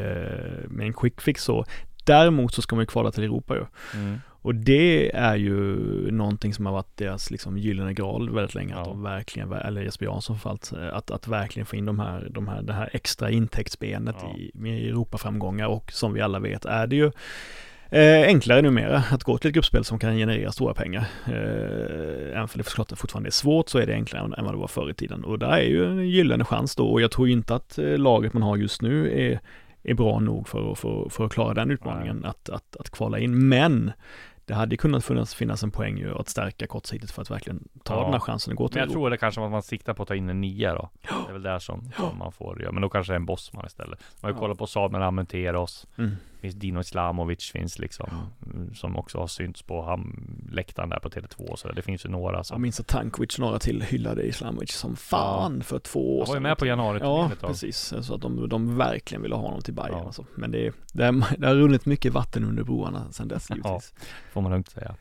med 0.68 0.86
en 0.86 0.92
quick 0.92 1.20
fix 1.20 1.44
så. 1.44 1.64
Däremot 2.04 2.54
så 2.54 2.62
ska 2.62 2.76
man 2.76 2.82
ju 2.82 2.86
kvala 2.86 3.12
till 3.12 3.24
Europa 3.24 3.54
ju. 3.54 3.64
Mm. 3.94 4.20
Och 4.46 4.54
det 4.54 5.10
är 5.16 5.36
ju 5.36 5.76
någonting 6.10 6.54
som 6.54 6.66
har 6.66 6.72
varit 6.72 6.96
deras 6.96 7.30
liksom 7.30 7.58
gyllene 7.58 7.92
graal 7.92 8.30
väldigt 8.30 8.54
länge, 8.54 8.72
Ja. 8.74 8.80
att 8.80 8.84
de 8.88 9.02
verkligen, 9.02 9.52
eller 9.52 9.82
Jesper 9.82 10.06
Jansson 10.06 10.38
framförallt, 10.38 10.92
att, 10.94 11.10
att 11.10 11.28
verkligen 11.28 11.66
få 11.66 11.76
in 11.76 11.86
de 11.86 11.98
här, 11.98 12.28
de 12.30 12.48
här, 12.48 12.62
det 12.62 12.72
här 12.72 12.90
extra 12.92 13.30
intäktsbenet 13.30 14.16
Ja. 14.22 14.36
i, 14.36 14.50
med 14.54 14.82
Europaframgångar 14.88 15.66
och 15.66 15.92
som 15.92 16.12
vi 16.12 16.20
alla 16.20 16.38
vet 16.38 16.64
är 16.64 16.86
det 16.86 16.96
ju 16.96 17.10
Eh, 17.90 18.22
enklare 18.26 18.62
numera 18.62 19.02
att 19.10 19.24
gå 19.24 19.38
till 19.38 19.48
ett 19.48 19.54
gruppspel 19.54 19.84
som 19.84 19.98
kan 19.98 20.16
generera 20.16 20.52
stora 20.52 20.74
pengar. 20.74 21.04
Eh, 21.26 22.30
även 22.36 22.48
för 22.48 22.58
det 22.58 22.64
såklart 22.64 22.98
fortfarande 22.98 23.28
är 23.28 23.30
svårt 23.30 23.68
så 23.68 23.78
är 23.78 23.86
det 23.86 23.92
enklare 23.94 24.34
än, 24.38 24.44
vad 24.44 24.54
det 24.54 24.58
var 24.58 24.66
förr 24.68 24.90
i 24.90 24.94
tiden. 24.94 25.24
Och 25.24 25.38
där 25.38 25.48
är 25.52 25.62
ju 25.62 25.84
en 25.84 26.08
gyllene 26.08 26.44
chans 26.44 26.76
då 26.76 26.86
och 26.88 27.00
jag 27.00 27.10
tror 27.10 27.28
inte 27.28 27.54
att 27.54 27.78
eh, 27.78 27.98
laget 27.98 28.32
man 28.32 28.42
har 28.42 28.56
just 28.56 28.82
nu 28.82 29.20
är, 29.20 29.40
är 29.82 29.94
bra 29.94 30.20
nog 30.20 30.48
för, 30.48 30.72
att- 30.72 30.78
för, 30.78 31.08
för 31.10 31.24
att 31.26 31.32
klara 31.32 31.54
den 31.54 31.70
utmaningen 31.70 32.24
att, 32.24 32.48
att, 32.48 32.76
att 32.76 32.90
kvala 32.90 33.18
in. 33.18 33.48
Men 33.48 33.92
det 34.46 34.54
hade 34.54 34.76
kunnat 34.76 35.04
finnas, 35.04 35.34
finnas 35.34 35.62
en 35.62 35.70
poäng 35.70 35.98
ju 35.98 36.14
att 36.18 36.28
stärka 36.28 36.66
kortsiktigt 36.66 37.12
för 37.12 37.22
att 37.22 37.30
verkligen 37.30 37.68
ta 37.82 37.94
Ja. 37.94 38.02
den 38.04 38.12
här 38.12 38.20
chansen 38.20 38.52
och 38.52 38.56
gå 38.58 38.68
till 38.68 38.74
Men 38.76 38.88
jag 38.88 38.92
tror 38.92 39.10
det 39.10 39.16
kanske 39.16 39.44
att 39.44 39.50
man 39.50 39.62
siktar 39.62 39.94
på 39.94 40.02
att 40.02 40.08
ta 40.08 40.14
in 40.14 40.28
en 40.28 40.40
nia 40.40 40.74
då. 40.74 40.90
Det 41.02 41.28
är 41.28 41.32
väl 41.32 41.42
där 41.42 41.58
som, 41.58 41.90
som 41.96 42.18
man 42.18 42.32
får 42.32 42.62
göra. 42.62 42.72
Men 42.72 42.82
då 42.82 42.88
kanske 42.88 43.12
det 43.12 43.14
är 43.14 43.20
en 43.20 43.26
Bosman 43.26 43.66
istället. 43.66 43.98
Man 44.00 44.06
har 44.22 44.30
ju 44.30 44.34
Ja. 44.36 44.40
kollat 44.40 44.58
på 44.58 44.66
Samuel 44.66 45.02
Amunteros. 45.02 45.86
Mm. 45.98 46.10
Finns 46.46 46.54
Dino 46.54 46.80
Islamovic 46.80 47.50
finns 47.52 47.78
liksom. 47.78 48.10
mm, 48.54 48.74
Som 48.74 48.96
också 48.96 49.18
har 49.18 49.26
synts 49.26 49.62
på 49.62 49.82
ham 49.82 50.16
läktaren 50.52 50.88
där 50.88 50.98
på 50.98 51.08
Tele2 51.08 51.56
så 51.56 51.68
det 51.72 51.82
finns 51.82 52.04
ju 52.06 52.08
några 52.10 52.36
Jag 52.36 52.46
som. 52.46 52.62
minns 52.62 52.80
att 52.80 52.86
Tankovic 52.86 53.38
några 53.38 53.58
till 53.58 53.82
hyllade 53.82 54.22
Islamovic 54.26 54.72
som 54.72 54.96
fan 54.96 55.62
för 55.62 55.78
två 55.78 56.18
år 56.18 56.20
Han 56.20 56.26
var 56.28 56.34
ju 56.34 56.36
sedan. 56.36 56.42
med 56.42 56.58
på 56.58 56.66
januari 56.66 56.98
Ja, 57.02 57.30
precis. 57.40 57.94
Så 58.00 58.14
att 58.14 58.20
de, 58.20 58.48
de 58.48 58.76
verkligen 58.78 59.22
ville 59.22 59.34
ha 59.34 59.42
honom 59.42 59.60
till 59.62 59.74
Bayern. 59.74 59.92
Ja. 59.98 60.04
Alltså. 60.06 60.24
Men 60.34 60.50
det, 60.50 60.72
det, 60.92 61.04
har- 61.04 61.36
det 61.38 61.46
har 61.46 61.54
runnit 61.54 61.86
mycket 61.86 62.12
vatten 62.12 62.44
under 62.44 62.62
broarna 62.64 63.12
sedan 63.12 63.28
dess 63.28 63.50
givetvis. 63.50 63.94
Får 64.32 64.40
man 64.40 64.52
lugnt 64.52 64.68
säga. 64.70 64.94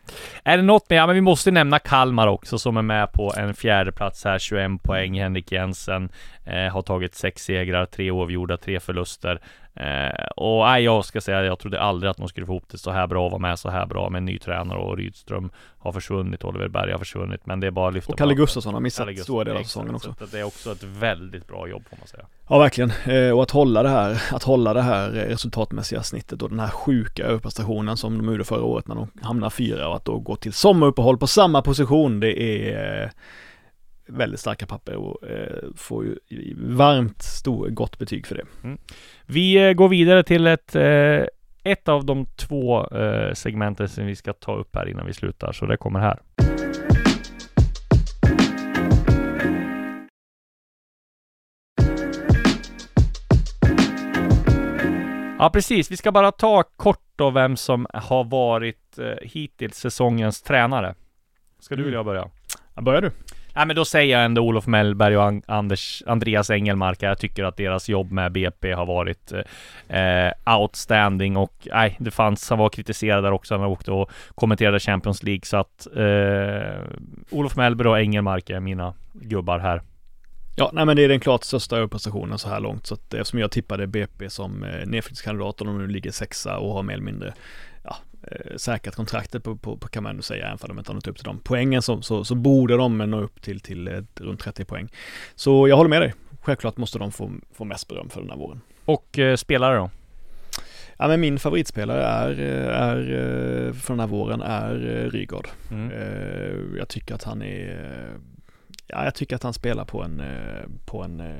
Är 0.44 0.58
det 0.58 0.64
något 0.64 0.90
mer? 0.90 0.98
Ja, 0.98 1.06
men 1.06 1.16
vi 1.16 1.22
måste 1.22 1.52
nämna 1.52 1.80
Kalmar 1.80 2.28
också 2.28 2.58
som 2.60 2.78
är 2.78 2.82
med 2.82 3.12
på 3.12 3.34
en 3.38 3.54
fjärde 3.54 3.92
plats 3.92 4.24
här, 4.24 4.40
21 4.40 4.84
poäng. 4.84 5.20
Henrik 5.22 5.52
Jensen 5.52 6.10
eh, 6.46 6.74
har 6.74 6.82
tagit 6.82 7.16
sex 7.16 7.44
segrar, 7.44 7.86
tre 7.86 8.12
oavgjorda, 8.12 8.58
tre 8.58 8.80
förluster. 8.80 9.42
Eh, 9.76 10.26
och 10.36 10.66
nej, 10.66 10.84
jag 10.84 11.06
ska 11.06 11.22
säga, 11.22 11.35
jag 11.43 11.60
trodde 11.60 11.82
aldrig 11.82 12.10
att 12.10 12.17
de 12.17 12.28
skulle 12.28 12.45
få 12.45 12.52
ihop 12.52 12.63
det 12.71 12.78
så 12.78 12.91
här 12.91 13.08
bra 13.08 13.26
och 13.26 13.32
vara 13.32 13.41
med 13.41 13.60
så 13.60 13.69
här 13.69 13.86
bra 13.86 14.10
med 14.10 14.17
en 14.17 14.26
ny 14.26 14.39
tränare 14.39 14.80
och 14.80 14.98
Rydström 14.98 15.50
har 15.78 15.91
försvunnit, 15.91 16.43
Oliver 16.43 16.67
Berg 16.67 16.91
har 16.91 17.00
försvunnit, 17.00 17.45
men 17.45 17.60
det 17.60 17.67
är 17.67 17.71
bara 17.71 17.88
att 17.88 17.93
lyfta 17.93 18.12
Och 18.12 18.17
Kalle. 18.17 18.34
Gustafsson 18.34 18.74
har 18.74 18.82
missat 18.82 19.19
stora 19.19 19.43
delar 19.43 19.60
av 19.60 19.63
säsongen 19.63 19.95
också. 19.95 20.15
Så 20.19 20.26
det 20.26 20.39
är 20.39 20.43
också 20.43 20.71
ett 20.71 20.84
väldigt 20.84 21.48
bra 21.48 21.67
jobb 21.67 21.84
får 21.89 21.98
man 21.98 22.08
säga. 22.08 22.26
Ja, 22.50 22.60
verkligen. 22.60 22.91
Eh, 23.06 23.32
och 23.32 23.43
att 23.43 23.52
hålla 23.52 23.84
det 23.84 23.89
här, 23.89 24.21
att 24.32 24.43
hålla 24.43 24.74
det 24.74 24.82
här 24.82 25.17
eh, 25.17 25.21
resultatmässiga 25.21 26.04
snittet 26.04 26.41
och 26.41 26.50
den 26.50 26.60
här 26.60 26.69
sjuka 26.69 27.24
överprestationen 27.24 27.98
som 27.98 28.17
de 28.17 28.32
gjorde 28.32 28.43
förra 28.43 28.63
året 28.63 28.88
när 28.88 28.95
de 28.95 29.08
hamnade 29.21 29.52
fyra 29.52 29.88
och 29.88 29.95
att 29.95 30.06
då 30.06 30.19
gå 30.19 30.36
till 30.36 30.54
sommaruppehåll 30.54 31.17
på 31.17 31.28
samma 31.28 31.62
position, 31.62 32.19
det 32.19 32.41
är 32.41 33.04
eh, 33.04 33.10
väldigt 34.08 34.39
starka 34.39 34.65
papper 34.65 34.96
och 34.96 35.28
eh, 35.30 35.63
får 35.76 36.06
ju 36.06 36.15
varmt 36.58 37.22
stor, 37.22 37.70
gott 37.70 37.98
betyg 38.00 38.28
för 38.28 38.36
det. 38.36 38.78
Vi 39.26 39.68
eh, 39.68 39.74
går 39.74 39.89
vidare 39.89 40.24
till 40.24 40.48
ett 40.48 40.76
eh, 40.76 41.24
ett 41.63 41.88
av 41.89 42.06
de 42.06 42.26
två 42.26 42.88
eh, 42.88 43.34
segmenten 43.34 43.89
som 43.89 44.06
vi 44.06 44.15
ska 44.15 44.34
ta 44.34 44.56
upp 44.56 44.76
här 44.76 44.89
innan 44.89 45.06
vi 45.06 45.13
slutar, 45.13 45.52
så 45.52 45.65
det 45.65 45.78
kommer 45.78 46.00
här. 46.00 46.20
Ja 55.39 55.50
precis, 55.54 55.91
vi 55.91 55.98
ska 55.98 56.12
bara 56.12 56.32
ta 56.32 56.63
kort 56.63 57.02
då 57.15 57.30
vem 57.30 57.58
som 57.58 57.88
har 57.94 58.24
varit 58.24 58.98
eh, 59.00 59.06
hittills 59.22 59.78
säsongens 59.78 60.41
tränare. 60.41 60.96
Ska 61.60 61.76
du 61.76 61.82
Mm. 61.82 61.86
vilja 61.86 62.04
börja? 62.04 62.30
Ja, 62.76 62.82
börjar 62.82 63.02
du? 63.02 63.12
Nej 63.56 63.65
men 63.65 63.76
då 63.76 63.86
säger 63.86 64.18
jag 64.18 64.26
ändå 64.26 64.41
Olof 64.41 64.68
Mellberg 64.68 65.18
och 65.18 65.41
Anders, 65.48 66.04
Andreas 66.06 66.50
Engelmark. 66.50 67.02
Jag 67.02 67.20
tycker 67.20 67.44
att 67.44 67.58
deras 67.58 67.89
jobb 67.89 68.12
med 68.12 68.32
BP 68.32 68.74
har 68.74 68.86
varit 68.86 69.32
eh, 69.88 70.58
outstanding 70.60 71.38
och 71.38 71.68
nej, 71.72 71.96
det 72.00 72.12
fanns, 72.12 72.50
han 72.50 72.60
var 72.60 72.70
kritiserad 72.70 73.24
där 73.24 73.32
också 73.32 73.54
när 73.54 73.62
han 73.62 73.72
åkte 73.72 73.91
och 73.91 74.12
kommenterade 74.36 74.80
Champions 74.80 75.24
League 75.24 75.41
så 75.44 75.58
att 75.58 75.88
eh, 75.96 76.82
Olof 77.30 77.56
Mellberg 77.56 77.88
och 77.88 78.00
Engelmark 78.00 78.50
är 78.50 78.60
mina 78.60 78.94
gubbar 79.13 79.60
här. 79.60 79.82
Ja, 80.56 80.72
nej 80.74 80.86
men 80.86 80.96
det 80.96 81.04
är 81.04 81.10
den 81.10 81.20
klart 81.20 81.44
största 81.44 81.78
överprestationen 81.78 82.38
så 82.38 82.50
här 82.50 82.60
långt. 82.60 82.88
Så 82.88 82.94
att 82.94 83.13
eftersom 83.13 83.39
jag 83.39 83.52
tippade 83.52 83.88
BP 83.88 84.30
som 84.30 84.63
eh, 84.63 84.70
nedflyttningskandidat 84.70 85.62
och 85.62 85.68
de 85.68 85.78
nu 85.78 85.88
ligger 85.88 86.12
sexa 86.12 86.58
och 86.58 86.74
har 86.74 86.84
mer 86.84 86.94
eller 86.94 87.04
mindre 87.04 87.34
ja, 87.86 87.98
eh, 88.32 88.56
säkrat 88.58 88.95
kontraktet 88.95 89.43
på, 89.43 89.56
på, 89.56 89.78
på 89.78 89.88
kan 89.88 90.04
man 90.04 90.10
ändå 90.10 90.24
säga, 90.24 90.45
även 90.45 90.60
om 90.62 90.67
de 90.67 90.80
inte 90.80 90.91
har 90.91 90.95
nått 90.95 91.08
upp 91.08 91.15
till 91.15 91.26
de 91.26 91.39
poängen 91.39 91.82
så, 91.82 92.02
så, 92.02 92.24
så 92.24 92.36
borde 92.36 92.78
de 92.78 92.98
nå 92.98 93.21
upp 93.21 93.41
till, 93.41 93.60
till 93.60 93.88
eh, 93.88 94.02
runt 94.19 94.39
30 94.39 94.65
poäng. 94.65 94.89
Så 95.36 95.67
jag 95.67 95.78
håller 95.78 95.89
med 95.89 96.02
dig. 96.02 96.13
Självklart 96.41 96.78
måste 96.78 97.00
de 97.00 97.12
få, 97.12 97.32
få 97.54 97.65
mest 97.65 97.88
beröm 97.88 98.10
för 98.10 98.21
den 98.21 98.30
här 98.30 98.38
våren. 98.38 98.62
Och 98.86 99.19
eh, 99.19 99.36
spelare 99.36 99.78
då? 99.78 99.89
Ja 100.98 101.08
men 101.08 101.21
min 101.21 101.39
favoritspelare 101.39 102.04
är, 102.04 102.30
eh, 102.39 102.82
är 102.82 103.74
för 103.74 103.93
den 103.93 104.00
här 104.00 104.08
våren 104.08 104.41
är 104.41 104.76
Rygaard. 105.12 105.48
Mm. 105.71 105.91
Jag 106.78 106.88
tycker 106.88 107.15
att 107.15 107.24
han 107.24 107.41
är 107.41 108.12
Ja, 108.88 109.04
jag 109.04 109.15
tycker 109.15 109.36
att 109.36 109.43
han 109.43 109.54
spelar 109.54 109.86
på 109.86 110.04
en, 110.04 110.19
eh, 110.19 110.65
på 110.86 111.04
en 111.04 111.19
eh, 111.19 111.36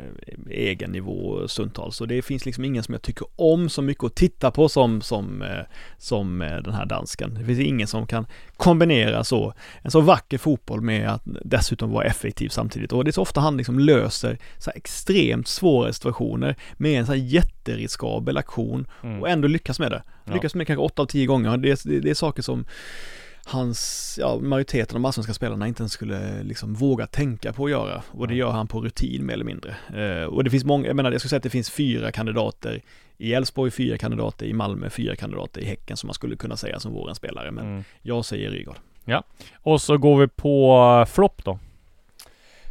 egen 0.49 0.91
nivå 0.91 1.47
stundtals. 1.47 1.95
Så 1.95 2.05
det 2.05 2.21
finns 2.21 2.45
liksom 2.45 2.65
ingen 2.65 2.84
som 2.84 2.93
jag 2.93 3.01
tycker 3.01 3.27
om 3.36 3.69
så 3.69 3.81
mycket 3.81 4.03
att 4.03 4.15
titta 4.15 4.51
på 4.51 4.69
som, 4.69 5.01
som, 5.01 5.41
eh, 5.41 5.60
som 5.97 6.39
den 6.39 6.73
här 6.73 6.86
dansken. 6.86 7.34
Det 7.34 7.45
finns 7.45 7.60
ingen 7.60 7.88
som 7.88 8.08
kan 8.08 8.25
kombinera 8.58 9.23
så, 9.23 9.53
en 9.81 9.91
så 9.91 10.01
vacker 10.01 10.38
fotboll 10.38 10.81
med 10.81 11.10
att 11.10 11.21
dessutom 11.25 11.91
vara 11.91 12.05
effektiv 12.05 12.49
samtidigt. 12.49 12.91
Och 12.93 13.03
det 13.03 13.10
är 13.10 13.12
så 13.12 13.21
ofta 13.21 13.41
han 13.41 13.58
liksom 13.58 13.79
löser 13.79 14.38
så 14.58 14.71
extremt 14.75 15.47
svåra 15.47 15.93
situationer 15.93 16.55
med 16.77 16.99
en 16.99 17.05
så 17.05 17.12
här 17.12 17.19
jätteriskabel 17.19 18.38
aktion 18.38 18.88
Mm. 19.03 19.21
och 19.21 19.29
ändå 19.29 19.47
lyckas 19.47 19.79
med 19.79 19.91
det. 19.91 20.03
Lyckas 20.34 20.55
med 20.55 20.62
det 20.62 20.65
kanske 20.65 20.84
åtta 20.84 21.01
av 21.01 21.05
tio 21.05 21.25
gånger. 21.25 21.58
Det, 21.58 21.71
är- 21.71 21.89
det, 21.89 21.99
det 21.99 22.10
är 22.10 22.13
saker 22.13 22.41
som 22.43 22.65
hans, 23.45 24.15
ja 24.21 24.39
majoriteten 24.41 24.95
av 24.95 25.01
de 25.01 25.05
allsvenska 25.05 25.34
spelarna 25.34 25.67
inte 25.67 25.81
ens 25.84 25.91
skulle 25.91 26.43
liksom 26.43 26.73
våga 26.73 27.08
tänka 27.08 27.53
på 27.53 27.65
att 27.65 27.71
göra. 27.71 28.03
Och 28.12 28.27
det 28.27 28.36
gör 28.36 28.51
han 28.51 28.67
på 28.67 28.81
rutin 28.81 29.25
mer 29.25 29.34
eller 29.34 29.45
mindre. 29.45 29.75
Eh, 29.95 30.23
och 30.23 30.43
det 30.43 30.49
finns 30.49 30.63
många, 30.65 30.88
jag 30.88 30.95
menar 30.95 31.12
jag 31.12 31.21
skulle 31.21 31.29
säga 31.29 31.38
att 31.38 31.43
det 31.43 31.49
finns 31.49 31.69
fyra 31.69 32.12
kandidater 32.12 32.81
i 33.17 33.34
Elfsborg, 33.34 33.71
fyra 33.71 33.97
kandidater 33.97 34.45
i 34.45 34.53
Malmö, 34.53 34.89
fyra 34.89 35.15
kandidater 35.15 35.62
i 35.62 35.65
Häcken 35.65 35.97
som 35.97 36.08
man 36.08 36.13
skulle 36.13 36.36
kunna 36.36 36.58
säga 36.58 36.79
som 36.79 36.93
vårens 36.93 37.17
spelare. 37.17 37.51
Men 37.51 37.65
Mm. 37.65 37.84
jag 38.01 38.25
säger 38.25 38.51
Rygaard. 38.51 38.75
Och 39.55 39.81
så 39.81 39.97
går 39.97 40.17
vi 40.19 40.27
på 40.27 40.77
uh, 41.01 41.05
flopp 41.05 41.43
då. 41.45 41.60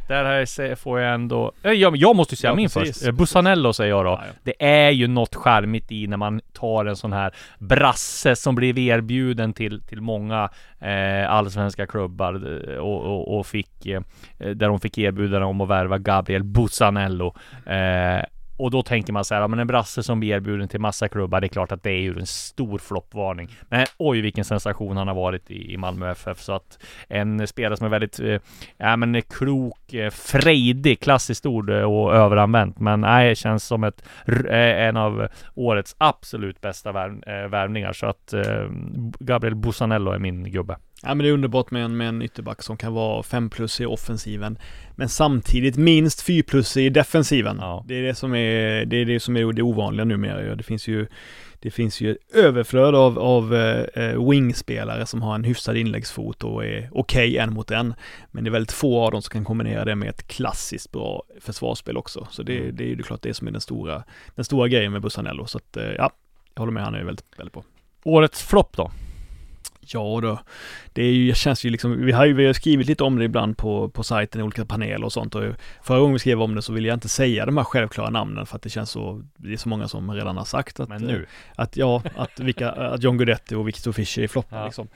Där 0.07 0.25
här 0.25 0.75
får 0.75 0.99
jag 0.99 1.13
ändå... 1.13 1.51
Eh, 1.63 1.71
Jag, 1.71 1.97
jag 1.97 2.15
måste 2.15 2.33
ju 2.33 2.37
säga 2.37 2.51
Ja, 2.51 2.55
min 2.55 2.69
precis. 2.69 2.97
först. 2.99 3.07
Eh, 3.07 3.11
Bussanello 3.11 3.73
säger 3.73 3.89
jag 3.89 4.05
då. 4.05 4.09
Ja, 4.09 4.21
ja. 4.27 4.33
Det 4.43 4.65
är 4.65 4.89
ju 4.89 5.07
något 5.07 5.35
charmigt 5.35 5.91
i 5.91 6.07
när 6.07 6.17
man 6.17 6.41
tar 6.53 6.85
en 6.85 6.95
sån 6.95 7.13
här 7.13 7.31
brasse 7.59 8.35
som 8.35 8.55
blev 8.55 8.77
erbjuden 8.77 9.53
till, 9.53 9.81
till 9.81 10.01
många 10.01 10.49
eh, 10.79 11.31
allsvenska 11.31 11.87
klubbar 11.87 12.33
eh, 12.73 12.77
och, 12.77 13.01
och, 13.05 13.39
och 13.39 13.47
fick 13.47 13.85
eh, 13.85 14.01
där 14.37 14.67
de 14.67 14.79
fick 14.79 14.97
erbjudande 14.97 15.45
om 15.45 15.61
att 15.61 15.69
värva 15.69 15.97
Gabriel 15.97 16.43
Bussanello. 16.43 17.35
Eh, 17.65 18.23
och 18.57 18.71
då 18.71 18.83
tänker 18.83 19.13
man 19.13 19.25
så 19.25 19.33
här, 19.33 19.41
ja, 19.41 19.47
men 19.47 19.59
en 19.59 19.67
brasse 19.67 20.03
som 20.03 20.19
blir 20.19 20.35
erbjuden 20.35 20.67
till 20.67 20.79
massa 20.79 21.07
klubbar, 21.07 21.41
det 21.41 21.47
är 21.47 21.49
klart 21.49 21.71
att 21.71 21.83
det 21.83 21.91
är 21.91 22.01
ju 22.01 22.19
en 22.19 22.25
stor 22.25 22.77
floppvarning. 22.77 23.49
Men 23.69 23.85
oj 23.97 24.21
vilken 24.21 24.45
sensation 24.45 24.97
han 24.97 25.07
har 25.07 25.15
varit 25.15 25.51
i, 25.51 25.73
i 25.73 25.77
Malmö 25.77 26.11
FF. 26.11 26.41
Så 26.41 26.53
att 26.53 26.79
en 27.07 27.47
spelare 27.47 27.77
som 27.77 27.85
är 27.85 27.89
väldigt, 27.89 28.19
eh, 28.19 28.39
ja 28.77 28.95
men 28.95 29.21
klok, 29.21 29.93
eh, 29.93 30.09
frejdig, 30.09 30.99
klassiskt 30.99 31.45
ord 31.45 31.69
eh, 31.69 31.81
och 31.81 32.15
överanvänt. 32.15 32.79
Men 32.79 33.01
nej, 33.01 33.35
känns 33.35 33.63
som 33.63 33.83
ett, 33.83 34.03
eh, 34.27 34.85
en 34.87 34.97
av 34.97 35.27
årets 35.55 35.95
absolut 35.97 36.61
bästa 36.61 36.91
värv, 36.91 37.23
eh, 37.27 37.49
värvningar. 37.49 37.93
Så 37.93 38.05
att 38.05 38.33
Gabriel 39.19 39.55
Busanello 39.55 40.11
är 40.11 40.19
min 40.19 40.51
gubbe. 40.51 40.77
Ja 41.05 41.15
men 41.15 41.23
det 41.23 41.29
är 41.29 41.33
underbart 41.33 41.71
med 41.71 41.85
en, 41.85 41.97
med 41.97 42.09
en 42.09 42.21
ytterback 42.21 42.63
som 42.63 42.77
kan 42.77 42.93
vara 42.93 43.23
5 43.23 43.49
plus 43.49 43.81
i 43.81 43.85
offensiven 43.85 44.57
Men 44.95 45.09
samtidigt 45.09 45.77
minst 45.77 46.21
4 46.21 46.43
plus 46.47 46.77
i 46.77 46.89
defensiven 46.89 47.57
Ja. 47.61 47.85
Det 47.87 47.95
är 47.95 48.01
det 48.03 48.15
som 48.15 48.35
är 48.35 48.85
det, 48.85 48.97
är 48.97 49.05
det 49.05 49.19
som 49.19 49.37
är 49.37 49.53
det 49.53 49.61
ovanliga 49.61 50.05
numera. 50.05 50.55
Det 50.55 50.63
finns 50.63 50.87
ju 50.87 51.07
Det 51.59 51.71
finns 51.71 52.01
ju 52.01 52.17
överflöd 52.33 52.95
av, 52.95 53.19
av 53.19 53.55
eh, 53.55 54.29
wingspelare 54.29 55.05
som 55.05 55.21
har 55.21 55.35
en 55.35 55.43
hyfsad 55.43 55.77
inläggsfot 55.77 56.43
och 56.43 56.65
är 56.65 56.89
okej 56.91 57.37
en 57.37 57.53
mot 57.53 57.71
en 57.71 57.93
Men 58.31 58.43
det 58.43 58.49
är 58.49 58.51
väldigt 58.51 58.71
få 58.71 59.05
av 59.05 59.11
dem 59.11 59.21
som 59.21 59.29
kan 59.29 59.45
kombinera 59.45 59.85
det 59.85 59.95
med 59.95 60.09
ett 60.09 60.27
klassiskt 60.27 60.91
bra 60.91 61.23
försvarsspel 61.39 61.97
också 61.97 62.27
Så 62.31 62.43
det, 62.43 62.57
Mm. 62.57 62.75
det 62.75 62.83
är 62.83 62.87
ju 62.87 63.03
klart 63.03 63.21
det 63.21 63.33
som 63.33 63.47
är 63.47 63.51
den 63.51 63.61
stora 63.61 64.03
Den 64.35 64.45
stora 64.45 64.67
grejen 64.67 64.91
med 64.91 65.01
Bussanello 65.01 65.45
så 65.47 65.57
att 65.57 65.77
eh, 65.77 65.83
ja 65.83 66.11
Jag 66.53 66.61
håller 66.61 66.73
med, 66.73 66.83
han 66.83 66.95
är 66.95 67.03
väldigt, 67.03 67.25
väldigt 67.37 67.53
bra 67.53 67.63
Årets 68.03 68.43
flopp 68.43 68.77
då? 68.77 68.91
Ja 69.93 70.19
då, 70.21 70.39
det 70.93 71.01
är 71.03 71.11
ju, 71.11 71.33
känns 71.33 71.63
ju 71.65 71.69
liksom, 71.69 72.05
vi 72.05 72.11
har 72.11 72.25
ju 72.25 72.33
vi 72.33 72.45
har 72.45 72.53
skrivit 72.53 72.87
lite 72.87 73.03
om 73.03 73.19
det 73.19 73.25
ibland 73.25 73.57
på, 73.57 73.89
på 73.89 74.03
sajten 74.03 74.41
i 74.41 74.43
olika 74.43 74.65
paneler 74.65 75.03
och 75.05 75.13
sånt 75.13 75.35
och 75.35 75.43
förra 75.83 75.99
gången 75.99 76.13
vi 76.13 76.19
skrev 76.19 76.41
om 76.41 76.55
det 76.55 76.61
så 76.61 76.73
ville 76.73 76.87
jag 76.87 76.95
inte 76.95 77.09
säga 77.09 77.45
de 77.45 77.57
här 77.57 77.63
självklara 77.63 78.09
namnen 78.09 78.45
för 78.45 78.55
att 78.55 78.61
det 78.61 78.69
känns 78.69 78.89
så, 78.89 79.21
det 79.37 79.53
är 79.53 79.57
så 79.57 79.69
många 79.69 79.87
som 79.87 80.11
redan 80.11 80.37
har 80.37 80.45
sagt 80.45 80.79
att, 80.79 80.89
Men 80.89 81.01
nu? 81.01 81.25
att 81.55 81.77
ja, 81.77 82.03
att, 82.15 82.39
vilka, 82.39 82.71
att 82.71 83.03
John 83.03 83.17
Guidetti 83.17 83.55
och 83.55 83.67
Victor 83.67 83.91
Fischer 83.91 84.23
är 84.23 84.27
floppar 84.27 84.57
Ja. 84.57 84.65
liksom. 84.65 84.87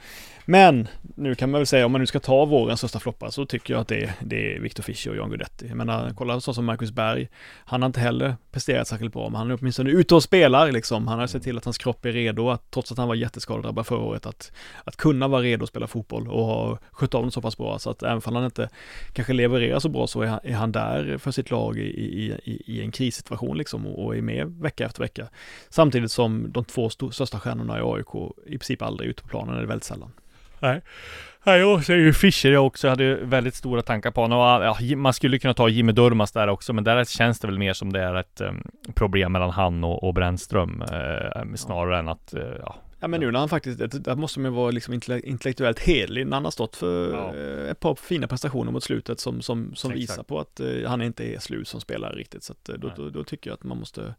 Men 0.44 0.88
nu 1.14 1.34
kan 1.34 1.50
man 1.50 1.58
väl 1.60 1.66
säga, 1.66 1.86
om 1.86 1.92
man 1.92 2.00
nu 2.00 2.06
ska 2.06 2.20
ta 2.20 2.44
vårens 2.44 2.80
största 2.80 2.98
floppar 2.98 3.30
så 3.30 3.46
tycker 3.46 3.74
jag 3.74 3.80
att 3.80 3.88
det 3.88 4.02
är, 4.02 4.12
det 4.20 4.54
är 4.54 4.60
Victor 4.60 4.82
Fischer 4.82 5.10
och 5.10 5.16
John 5.16 5.28
Guidetti. 5.28 5.66
Jag 5.68 5.76
menar, 5.76 6.12
kolla 6.16 6.40
så 6.40 6.54
som 6.54 6.64
Marcus 6.64 6.92
Berg, 6.92 7.28
han 7.64 7.82
har 7.82 7.86
inte 7.86 8.00
heller 8.00 8.36
presterat 8.52 8.88
särskilt 8.88 9.12
bra, 9.12 9.28
men 9.28 9.38
han 9.38 9.50
är 9.50 9.58
åtminstone 9.60 9.90
ute 9.90 10.14
och 10.14 10.22
spelar 10.22 10.72
liksom. 10.72 11.08
Han 11.08 11.18
har 11.18 11.26
sett 11.26 11.42
till 11.42 11.58
att 11.58 11.64
hans 11.64 11.78
kropp 11.78 12.04
är 12.04 12.12
redo, 12.12 12.48
att 12.50 12.70
trots 12.70 12.92
att 12.92 12.98
han 12.98 13.08
var 13.08 13.14
jätteskadedrabbad 13.14 13.86
förra 13.86 14.00
året, 14.00 14.26
att, 14.26 14.52
att 14.84 14.96
kunna 14.96 15.28
vara 15.28 15.42
redo 15.42 15.62
att 15.62 15.68
spela 15.68 15.86
fotboll 15.86 16.28
och 16.28 16.44
ha 16.44 16.78
skött 16.90 17.14
av 17.14 17.22
den 17.22 17.30
så 17.30 17.42
pass 17.42 17.56
bra, 17.56 17.78
så 17.78 17.90
att 17.90 18.02
även 18.02 18.22
om 18.24 18.36
han 18.36 18.44
inte 18.44 18.68
kanske 19.12 19.32
levererar 19.32 19.78
så 19.78 19.88
bra 19.88 20.06
så 20.06 20.22
är 20.22 20.26
han, 20.26 20.40
är 20.42 20.54
han 20.54 20.72
där 20.72 21.18
för 21.18 21.30
sitt 21.30 21.50
lag 21.50 21.78
i, 21.78 21.82
i, 21.82 22.40
i, 22.44 22.62
i 22.66 22.82
en 22.82 22.92
krissituation 22.92 23.58
liksom 23.58 23.86
och, 23.86 24.04
och 24.04 24.16
är 24.16 24.22
med 24.22 24.46
vecka 24.46 24.86
efter 24.86 25.00
vecka. 25.00 25.28
Samtidigt 25.68 26.12
som 26.12 26.52
de 26.52 26.64
två 26.64 26.90
största 26.90 27.40
stjärnorna 27.40 27.78
i 27.78 27.82
AIK 27.82 28.32
i 28.46 28.58
princip 28.58 28.82
aldrig 28.82 29.06
är 29.06 29.10
ute 29.10 29.22
på 29.22 29.28
planen, 29.28 29.56
eller 29.56 29.66
väldigt 29.66 29.84
sällan. 29.84 30.12
Nej. 30.60 30.80
Nej, 31.44 31.60
jag 31.60 31.90
är 31.90 31.96
ju 31.96 32.12
Fischer 32.12 32.52
jag 32.52 32.66
också. 32.66 32.86
Jag 32.86 32.92
hade 32.92 33.14
väldigt 33.14 33.54
stora 33.54 33.82
tankar 33.82 34.10
på 34.10 34.20
honom. 34.20 34.38
Och, 34.38 34.44
ja, 34.44 34.96
man 34.96 35.12
skulle 35.12 35.38
kunna 35.38 35.54
ta 35.54 35.68
Jimmy 35.68 35.92
Durmaz 35.92 36.32
där 36.32 36.48
också, 36.48 36.72
men 36.72 36.84
där 36.84 37.04
känns 37.04 37.40
det 37.40 37.46
väl 37.46 37.58
mer 37.58 37.72
som 37.72 37.92
det 37.92 38.00
är 38.00 38.14
ett 38.14 38.40
um, 38.40 38.62
problem 38.94 39.32
mellan 39.32 39.50
han 39.50 39.84
och, 39.84 40.04
och 40.04 40.14
Brännström. 40.14 40.82
eh, 40.82 41.54
snarare 41.54 41.98
än 41.98 42.08
att, 42.08 42.34
eh, 42.34 42.42
ja. 42.60 42.76
Ja 43.02 43.08
men 43.08 43.20
nu 43.20 43.30
när 43.30 43.38
han 43.38 43.48
faktiskt, 43.48 44.04
där 44.04 44.16
måste 44.16 44.40
man 44.40 44.52
ju 44.52 44.56
vara 44.56 44.70
liksom 44.70 44.94
intelle- 44.94 45.24
intellektuellt 45.24 45.78
hederlig 45.78 46.26
när 46.26 46.36
han 46.36 46.44
har 46.44 46.50
stått 46.50 46.76
för 46.76 47.12
Ja. 47.12 47.34
eh, 47.36 47.70
ett 47.70 47.80
par 47.80 47.94
fina 47.94 48.26
prestationer 48.26 48.72
mot 48.72 48.84
slutet 48.84 49.20
som, 49.20 49.42
som, 49.42 49.74
som 49.74 49.90
Exakt. 49.90 50.02
visar 50.10 50.22
på 50.22 50.40
att 50.40 50.60
eh, 50.60 50.66
han 50.86 51.02
inte 51.02 51.24
är 51.34 51.38
slut 51.38 51.68
som 51.68 51.80
spelare 51.80 52.14
riktigt. 52.16 52.42
Så 52.42 52.54
eh, 52.68 52.74
då, 52.74 52.92
då, 52.96 53.10
då 53.10 53.24
tycker 53.24 53.50
jag 53.50 53.54
att 53.54 53.64
man 53.64 53.78
måste 53.78 54.14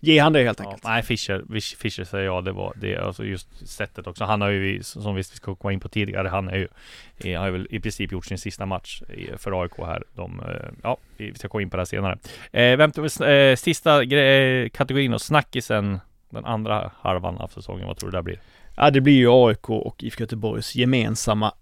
ge 0.00 0.18
han 0.18 0.32
det 0.32 0.42
helt 0.42 0.58
ja. 0.58 0.64
enkelt. 0.64 0.84
Nej, 0.84 1.02
Fischer, 1.02 1.42
Fisch- 1.48 1.76
Fischer 1.76 2.04
säger 2.04 2.24
jag, 2.24 2.44
det 2.44 2.52
var 2.52 2.72
det, 2.80 2.96
alltså 2.96 3.24
just 3.24 3.68
sättet 3.68 4.06
också. 4.06 4.24
Han 4.24 4.40
har 4.40 4.48
ju, 4.48 4.82
som 4.82 5.14
vi 5.14 5.24
ska 5.24 5.54
komma 5.54 5.72
in 5.72 5.80
på 5.80 5.88
tidigare, 5.88 6.28
han 6.28 6.48
är 6.48 6.56
ju, 6.56 7.36
har 7.36 7.46
ju 7.46 7.52
väl 7.52 7.66
i 7.70 7.80
princip 7.80 8.12
gjort 8.12 8.26
sin 8.26 8.38
sista 8.38 8.66
match 8.66 9.02
för 9.36 9.62
AIK 9.62 9.72
här. 9.78 10.02
De, 10.14 10.42
ja, 10.82 10.96
vi 11.16 11.34
ska 11.34 11.48
gå 11.48 11.60
in 11.60 11.70
på 11.70 11.76
det 11.76 11.80
här 11.80 11.84
senare. 11.84 12.18
Eh, 12.52 12.76
vem 12.76 12.90
eh, 13.04 13.56
sista 13.56 14.02
gre- 14.02 14.68
kategorin 14.68 15.14
och 15.14 15.22
snackisen 15.22 15.98
den 16.34 16.44
andra 16.44 16.90
halvan 17.00 17.36
av 17.38 17.48
säsongen, 17.48 17.86
vad 17.86 17.96
tror 17.96 18.10
du 18.10 18.16
det 18.16 18.22
blir? 18.22 18.40
Ja 18.76 18.90
det 18.90 19.00
blir 19.00 19.14
ju 19.14 19.28
AIK 19.30 19.70
och 19.70 20.04
IFK 20.04 20.20
Göteborgs 20.20 20.74
gemensamma 20.74 21.52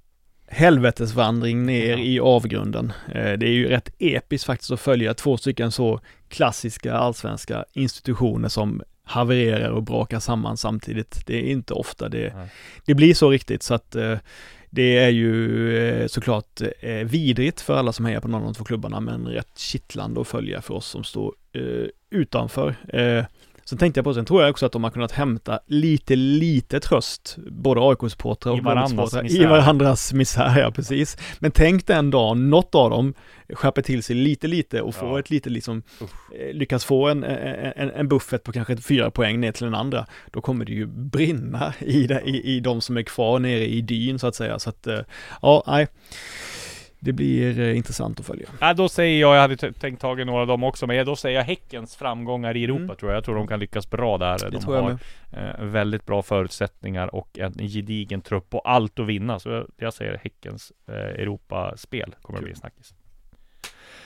helvetesvandring 0.47 1.67
ner 1.67 1.97
i 1.97 2.21
avgrunden. 2.21 2.93
Eh, 3.09 3.33
Det 3.33 3.47
är 3.47 3.53
ju 3.53 3.69
rätt 3.69 3.95
episkt 3.99 4.47
faktiskt 4.47 4.71
att 4.71 4.81
följa 4.81 5.15
två 5.15 5.37
stycken 5.37 5.73
så 5.73 6.01
klassiska 6.29 6.95
allsvenska 6.95 7.65
institutioner 7.73 8.49
som 8.49 8.83
havererar 9.05 9.71
och 9.71 9.83
brakar 9.83 10.21
samman 10.21 10.57
samtidigt. 10.57 11.27
Det 11.27 11.37
är 11.37 11.51
inte 11.53 11.75
ofta 11.75 12.09
det, 12.09 12.35
Nej. 12.37 12.49
det 12.87 12.95
blir 12.95 13.15
så 13.15 13.31
riktigt 13.31 13.63
så 13.63 13.75
att 13.75 13.95
eh, 13.95 14.19
det 14.71 14.99
är 14.99 15.09
ju 15.09 15.77
eh, 15.79 16.07
såklart 16.07 16.61
vidrigt 17.05 17.61
för 17.61 17.77
alla 17.77 17.93
som 17.93 18.05
hejar 18.05 18.21
på 18.21 18.29
någon 18.29 18.41
av 18.41 18.47
de 18.47 18.55
två 18.55 18.65
klubbarna 18.65 19.01
men 19.01 19.27
rätt 19.27 19.59
kittlande 19.59 20.21
att 20.21 20.29
följa 20.29 20.63
för 20.63 20.75
oss 20.75 20.87
som 20.87 21.05
står 21.05 21.35
utanför. 22.11 22.75
Sen 23.65 23.79
tänkte 23.79 23.99
jag 23.99 24.05
på, 24.05 24.15
sen 24.15 24.25
tror 24.25 24.43
jag 24.43 24.51
också 24.51 24.67
att 24.67 24.73
de 24.73 24.85
har 24.85 24.91
kunnat 24.91 25.13
hämta 25.13 25.61
lite, 25.67 26.17
lite 26.17 26.81
tröst, 26.81 27.37
både 27.51 27.81
AIK-supportrar 27.81 28.51
och 28.53 28.57
misär. 29.23 29.43
i 29.43 29.47
varandras 29.47 30.13
misär, 30.13 30.59
ja 30.61 30.71
precis. 30.71 31.17
Men 31.39 31.51
tänk 31.51 31.87
den 31.87 32.11
dagen 32.11 32.51
något 32.51 32.75
av 32.75 32.91
dem 32.91 33.15
skärper 33.55 33.83
till 33.83 34.03
sig 34.03 34.17
lite, 34.17 34.47
lite 34.47 34.81
och 34.83 34.95
får 34.95 35.09
Ja. 35.09 35.19
ett 35.19 35.31
lite 35.31 35.51
liksom, 35.51 35.83
eh, 36.01 36.55
lyckas 36.55 36.85
få 36.85 37.09
en, 37.09 37.25
en, 37.25 37.91
en 37.91 38.09
buffert 38.09 38.43
på 38.45 38.53
kanske 38.53 38.77
fyra 38.77 39.11
poäng 39.11 39.41
ner 39.41 39.53
till 39.53 39.65
den 39.65 39.75
andra, 39.75 40.07
då 40.31 40.41
kommer 40.41 40.65
det 40.65 40.73
ju 40.73 40.87
brinna 40.87 41.75
i, 41.79 42.07
det, 42.07 42.21
i, 42.27 42.57
i 42.57 42.61
de 42.61 42.81
som 42.81 42.97
är 42.97 43.03
kvar 43.03 43.39
nere 43.39 43.67
i 43.67 43.81
dyn 43.81 44.19
så 44.19 44.27
att 44.27 44.35
säga. 44.35 44.59
Så 44.59 44.71
att, 44.71 44.87
eh, 44.87 44.99
ja, 45.43 45.65
nej. 45.67 45.87
Det 47.05 47.13
blir 47.13 47.61
eh, 47.61 47.77
intressant 47.77 48.21
att 48.21 48.27
följa. 48.27 48.49
Ja, 48.61 48.75
då 48.75 48.89
säger 48.89 49.21
jag, 49.21 49.37
jag 49.37 49.41
hade 49.41 49.57
t- 49.57 49.73
tänkt 49.73 50.01
tagit 50.01 50.27
några 50.27 50.41
av 50.41 50.47
dem 50.47 50.65
också, 50.65 50.87
men 50.87 51.07
då 51.07 51.17
säger 51.17 51.39
jag 51.39 51.45
Häckens 51.45 51.97
framgångar 51.97 52.57
i 52.57 52.65
Europa 52.65 52.83
Mm. 52.83 52.97
tror 52.97 53.11
jag. 53.11 53.17
Jag 53.17 53.25
tror 53.25 53.35
de 53.35 53.47
kan 53.47 53.61
lyckas 53.61 53.91
bra 53.91 54.19
där. 54.19 54.39
Det 54.39 54.51
de 54.51 54.59
tror 54.61 54.77
jag 54.77 54.83
har 54.83 54.99
med. 55.33 55.59
eh, 55.61 55.65
väldigt 55.65 56.07
bra 56.07 56.23
förutsättningar 56.23 57.15
och 57.15 57.39
en 57.39 57.53
gedigen 57.69 58.21
trupp 58.21 58.55
och 58.55 58.71
allt 58.71 58.99
att 58.99 59.07
vinna. 59.07 59.39
Så 59.39 59.49
jag, 59.49 59.67
jag 59.77 59.95
säger 59.95 60.19
Häckens 60.23 60.73
eh, 60.89 60.95
Europaspel 60.95 62.15
kommer 62.23 62.39
att 62.39 62.43
bli 62.45 62.53
en 62.53 62.59
snackis. 62.59 62.95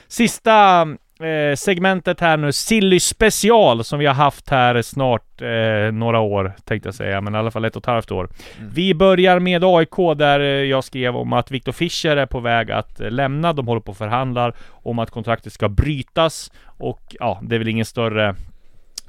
Sista 0.09 0.87
eh, 1.21 1.57
segmentet 1.57 2.21
här 2.21 2.37
nu, 2.37 2.53
Silly 2.53 3.01
special 3.01 3.85
som 3.85 3.99
vi 3.99 4.07
har 4.07 4.15
haft 4.15 4.51
här 4.51 4.83
snart 4.83 5.43
eh, 5.43 5.93
några 5.93 6.21
år 6.21 6.53
tänkte 6.65 6.87
jag 6.87 6.95
säga, 6.95 7.21
men 7.21 7.35
i 7.35 7.39
alla 7.39 7.51
fall 7.51 7.65
ett 7.65 7.77
och 7.77 7.83
ett 7.83 7.87
halvt 7.87 8.11
år. 8.11 8.29
Mm. 8.59 8.71
Vi 8.75 8.95
börjar 8.95 9.39
med 9.39 9.65
AIK 9.65 10.19
där 10.19 10.41
eh, 10.41 10.47
jag 10.47 10.85
skrev 10.85 11.17
om 11.17 11.33
att 11.33 11.51
Viktor 11.51 11.73
Fischer 11.73 12.17
är 12.17 12.27
på 12.27 12.41
väg 12.41 12.71
att 12.71 13.01
eh, 13.01 13.11
lämna. 13.11 13.53
De 13.53 13.67
håller 13.67 13.81
på 13.81 13.91
och 13.91 13.97
förhandlar 13.97 14.55
om 14.71 14.99
att 14.99 15.11
kontraktet 15.11 15.53
ska 15.53 15.69
brytas 15.69 16.53
och 16.65 17.03
ja, 17.21 17.41
det 17.43 17.55
är 17.55 17.59
väl 17.59 17.69
ingen 17.69 17.85
större 17.85 18.35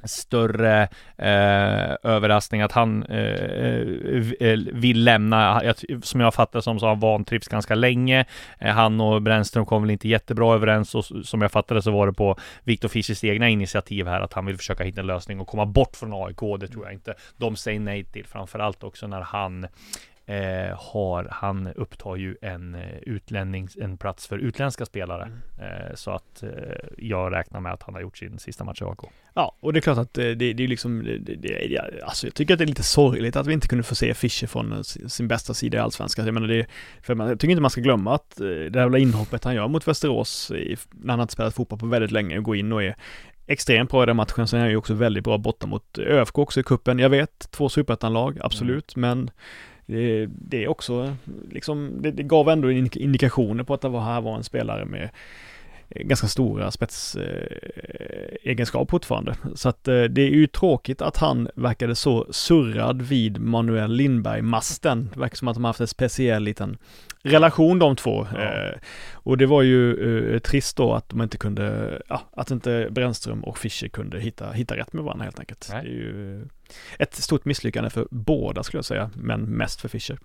större 0.08 0.82
eh, 1.16 1.96
överraskning 2.02 2.60
att 2.60 2.72
han 2.72 3.02
eh, 3.02 3.18
eh, 3.18 4.32
eh 4.40 4.58
vill 4.72 5.04
lämna. 5.04 5.62
Som 6.02 6.20
jag 6.20 6.34
fattar 6.34 6.60
som 6.60 6.78
så 6.78 6.86
har 6.86 6.90
han 6.90 7.00
vantrivts 7.00 7.48
ganska 7.48 7.74
länge. 7.74 8.24
Eh, 8.58 8.72
han 8.72 9.00
och 9.00 9.22
Brännström 9.22 9.66
kom 9.66 9.82
väl 9.82 9.90
inte 9.90 10.08
jättebra 10.08 10.54
överens 10.54 10.94
och 10.94 11.04
som 11.04 11.42
jag 11.42 11.52
fattade 11.52 11.82
så 11.82 11.90
var 11.90 12.06
det 12.06 12.12
på 12.12 12.36
Viktor 12.64 12.88
Fischers 12.88 13.24
egna 13.24 13.48
initiativ 13.48 14.06
här 14.06 14.20
att 14.20 14.32
han 14.32 14.46
vill 14.46 14.56
försöka 14.56 14.84
hitta 14.84 15.00
en 15.00 15.06
lösning 15.06 15.40
och 15.40 15.46
komma 15.46 15.66
bort 15.66 15.96
från 15.96 16.12
AIK. 16.12 16.60
Det 16.60 16.68
tror 16.68 16.84
jag 16.84 16.92
inte 16.92 17.14
de 17.36 17.56
säger 17.56 17.80
nej 17.80 18.04
till. 18.04 18.26
Framförallt 18.26 18.84
också 18.84 19.06
när 19.06 19.20
han 19.20 19.66
eh, 20.28 20.78
har, 20.78 21.28
han 21.30 21.68
upptar 21.76 22.16
ju 22.16 22.36
en 22.42 22.74
eh, 22.74 22.98
utlännings, 23.02 23.76
en 23.76 23.96
plats 23.98 24.26
för 24.26 24.38
utländska 24.38 24.86
spelare. 24.86 25.30
Eh, 25.58 25.94
så 25.94 26.10
att 26.10 26.42
eh, 26.42 26.50
jag 26.98 27.32
räknar 27.32 27.60
med 27.60 27.72
att 27.72 27.82
han 27.82 27.94
har 27.94 28.00
gjort 28.00 28.18
sin 28.18 28.38
sista 28.38 28.64
match 28.64 28.82
i 28.82 28.84
AIK. 28.84 28.98
Ja, 29.34 29.56
och 29.60 29.72
det 29.72 29.78
är 29.78 29.80
klart 29.80 29.98
att 29.98 30.18
eh, 30.18 30.24
det, 30.24 30.52
det 30.52 30.64
är 30.64 30.68
liksom, 30.68 31.04
det, 31.04 31.34
det, 31.34 31.80
alltså 32.02 32.26
jag 32.26 32.34
tycker 32.34 32.54
att 32.54 32.58
det 32.58 32.64
är 32.64 32.66
lite 32.66 32.82
sorgligt 32.82 33.36
att 33.36 33.46
vi 33.46 33.52
inte 33.52 33.68
kunde 33.68 33.84
få 33.84 33.94
se 33.94 34.14
Fischer 34.14 34.46
från 34.46 34.72
eh, 34.72 34.82
sin 34.82 35.28
bästa 35.28 35.54
sida 35.54 35.78
i 35.78 35.80
Allsvenskan. 35.80 36.24
Jag 36.26 36.34
menar 36.34 36.48
det, 36.48 36.66
för 37.02 37.14
man, 37.14 37.28
jag 37.28 37.40
tycker 37.40 37.50
inte 37.50 37.62
man 37.62 37.70
ska 37.70 37.80
glömma 37.80 38.14
att 38.14 38.36
det 38.36 38.70
där 38.70 38.80
jävla 38.80 38.98
inhoppet 38.98 39.44
han 39.44 39.54
gör 39.54 39.68
mot 39.68 39.88
Västerås, 39.88 40.50
i, 40.50 40.76
när 40.90 41.12
han 41.12 41.20
inte 41.20 41.32
spelat 41.32 41.54
fotboll 41.54 41.78
på 41.78 41.86
väldigt 41.86 42.10
länge 42.10 42.38
och 42.38 42.44
går 42.44 42.56
in 42.56 42.72
och 42.72 42.82
är 42.82 42.96
extremt 43.46 43.90
bra 43.90 44.02
i 44.02 44.06
den 44.06 44.16
matchen. 44.16 44.48
Sen 44.48 44.58
är 44.58 44.62
han 44.62 44.70
ju 44.70 44.76
också 44.76 44.94
väldigt 44.94 45.24
bra 45.24 45.38
borta 45.38 45.66
mot 45.66 45.98
ÖFK 45.98 46.38
också 46.38 46.60
i 46.60 46.62
kuppen. 46.62 46.98
Jag 46.98 47.10
vet, 47.10 47.50
två 47.50 47.68
superettanlag, 47.68 48.38
absolut, 48.40 48.96
men 48.96 49.30
det, 49.88 50.26
det 50.26 50.64
är 50.64 50.68
också, 50.68 51.14
liksom, 51.50 51.92
det, 52.00 52.10
det 52.10 52.22
gav 52.22 52.48
ändå 52.48 52.70
indikationer 52.70 53.64
på 53.64 53.74
att 53.74 53.80
det 53.80 53.88
var, 53.88 54.00
här 54.00 54.20
var 54.20 54.36
en 54.36 54.44
spelare 54.44 54.84
med 54.84 55.10
eh, 55.88 56.02
ganska 56.02 56.26
stora 56.26 56.70
spetsegenskap 56.70 58.88
eh, 58.88 58.90
fortfarande. 58.90 59.34
Så 59.54 59.68
att 59.68 59.88
eh, 59.88 60.02
det 60.02 60.22
är 60.22 60.30
ju 60.30 60.46
tråkigt 60.46 61.02
att 61.02 61.16
han 61.16 61.48
verkade 61.54 61.94
så 61.94 62.26
surrad 62.30 63.02
vid 63.02 63.40
Manuel 63.40 63.92
Lindberg-masten. 63.92 65.10
Det 65.14 65.20
verkar 65.20 65.36
som 65.36 65.48
att 65.48 65.54
de 65.54 65.64
har 65.64 65.68
haft 65.68 65.80
en 65.80 65.86
speciell 65.86 66.42
liten 66.42 66.78
relation 67.28 67.78
de 67.78 67.96
två. 67.96 68.26
Ja. 68.34 68.40
Eh, 68.40 68.72
och 69.12 69.38
det 69.38 69.46
var 69.46 69.62
ju 69.62 70.34
eh, 70.34 70.38
trist 70.38 70.76
då 70.76 70.94
att 70.94 71.08
de 71.08 71.22
inte 71.22 71.38
kunde, 71.38 71.98
ja, 72.08 72.20
att 72.32 72.50
inte 72.50 72.88
Brännström 72.90 73.44
och 73.44 73.58
Fischer 73.58 73.88
kunde 73.88 74.20
hitta, 74.20 74.50
hitta 74.52 74.76
rätt 74.76 74.92
med 74.92 75.04
varandra 75.04 75.24
helt 75.24 75.38
enkelt. 75.40 75.68
Nej. 75.72 75.82
Det 75.84 75.88
är 75.90 75.92
ju 75.92 76.44
ett 76.98 77.14
stort 77.14 77.44
misslyckande 77.44 77.90
för 77.90 78.06
båda 78.10 78.62
skulle 78.62 78.78
jag 78.78 78.84
säga, 78.84 79.10
men 79.14 79.40
mest 79.40 79.80
för 79.80 79.88
Fischer. 79.88 80.18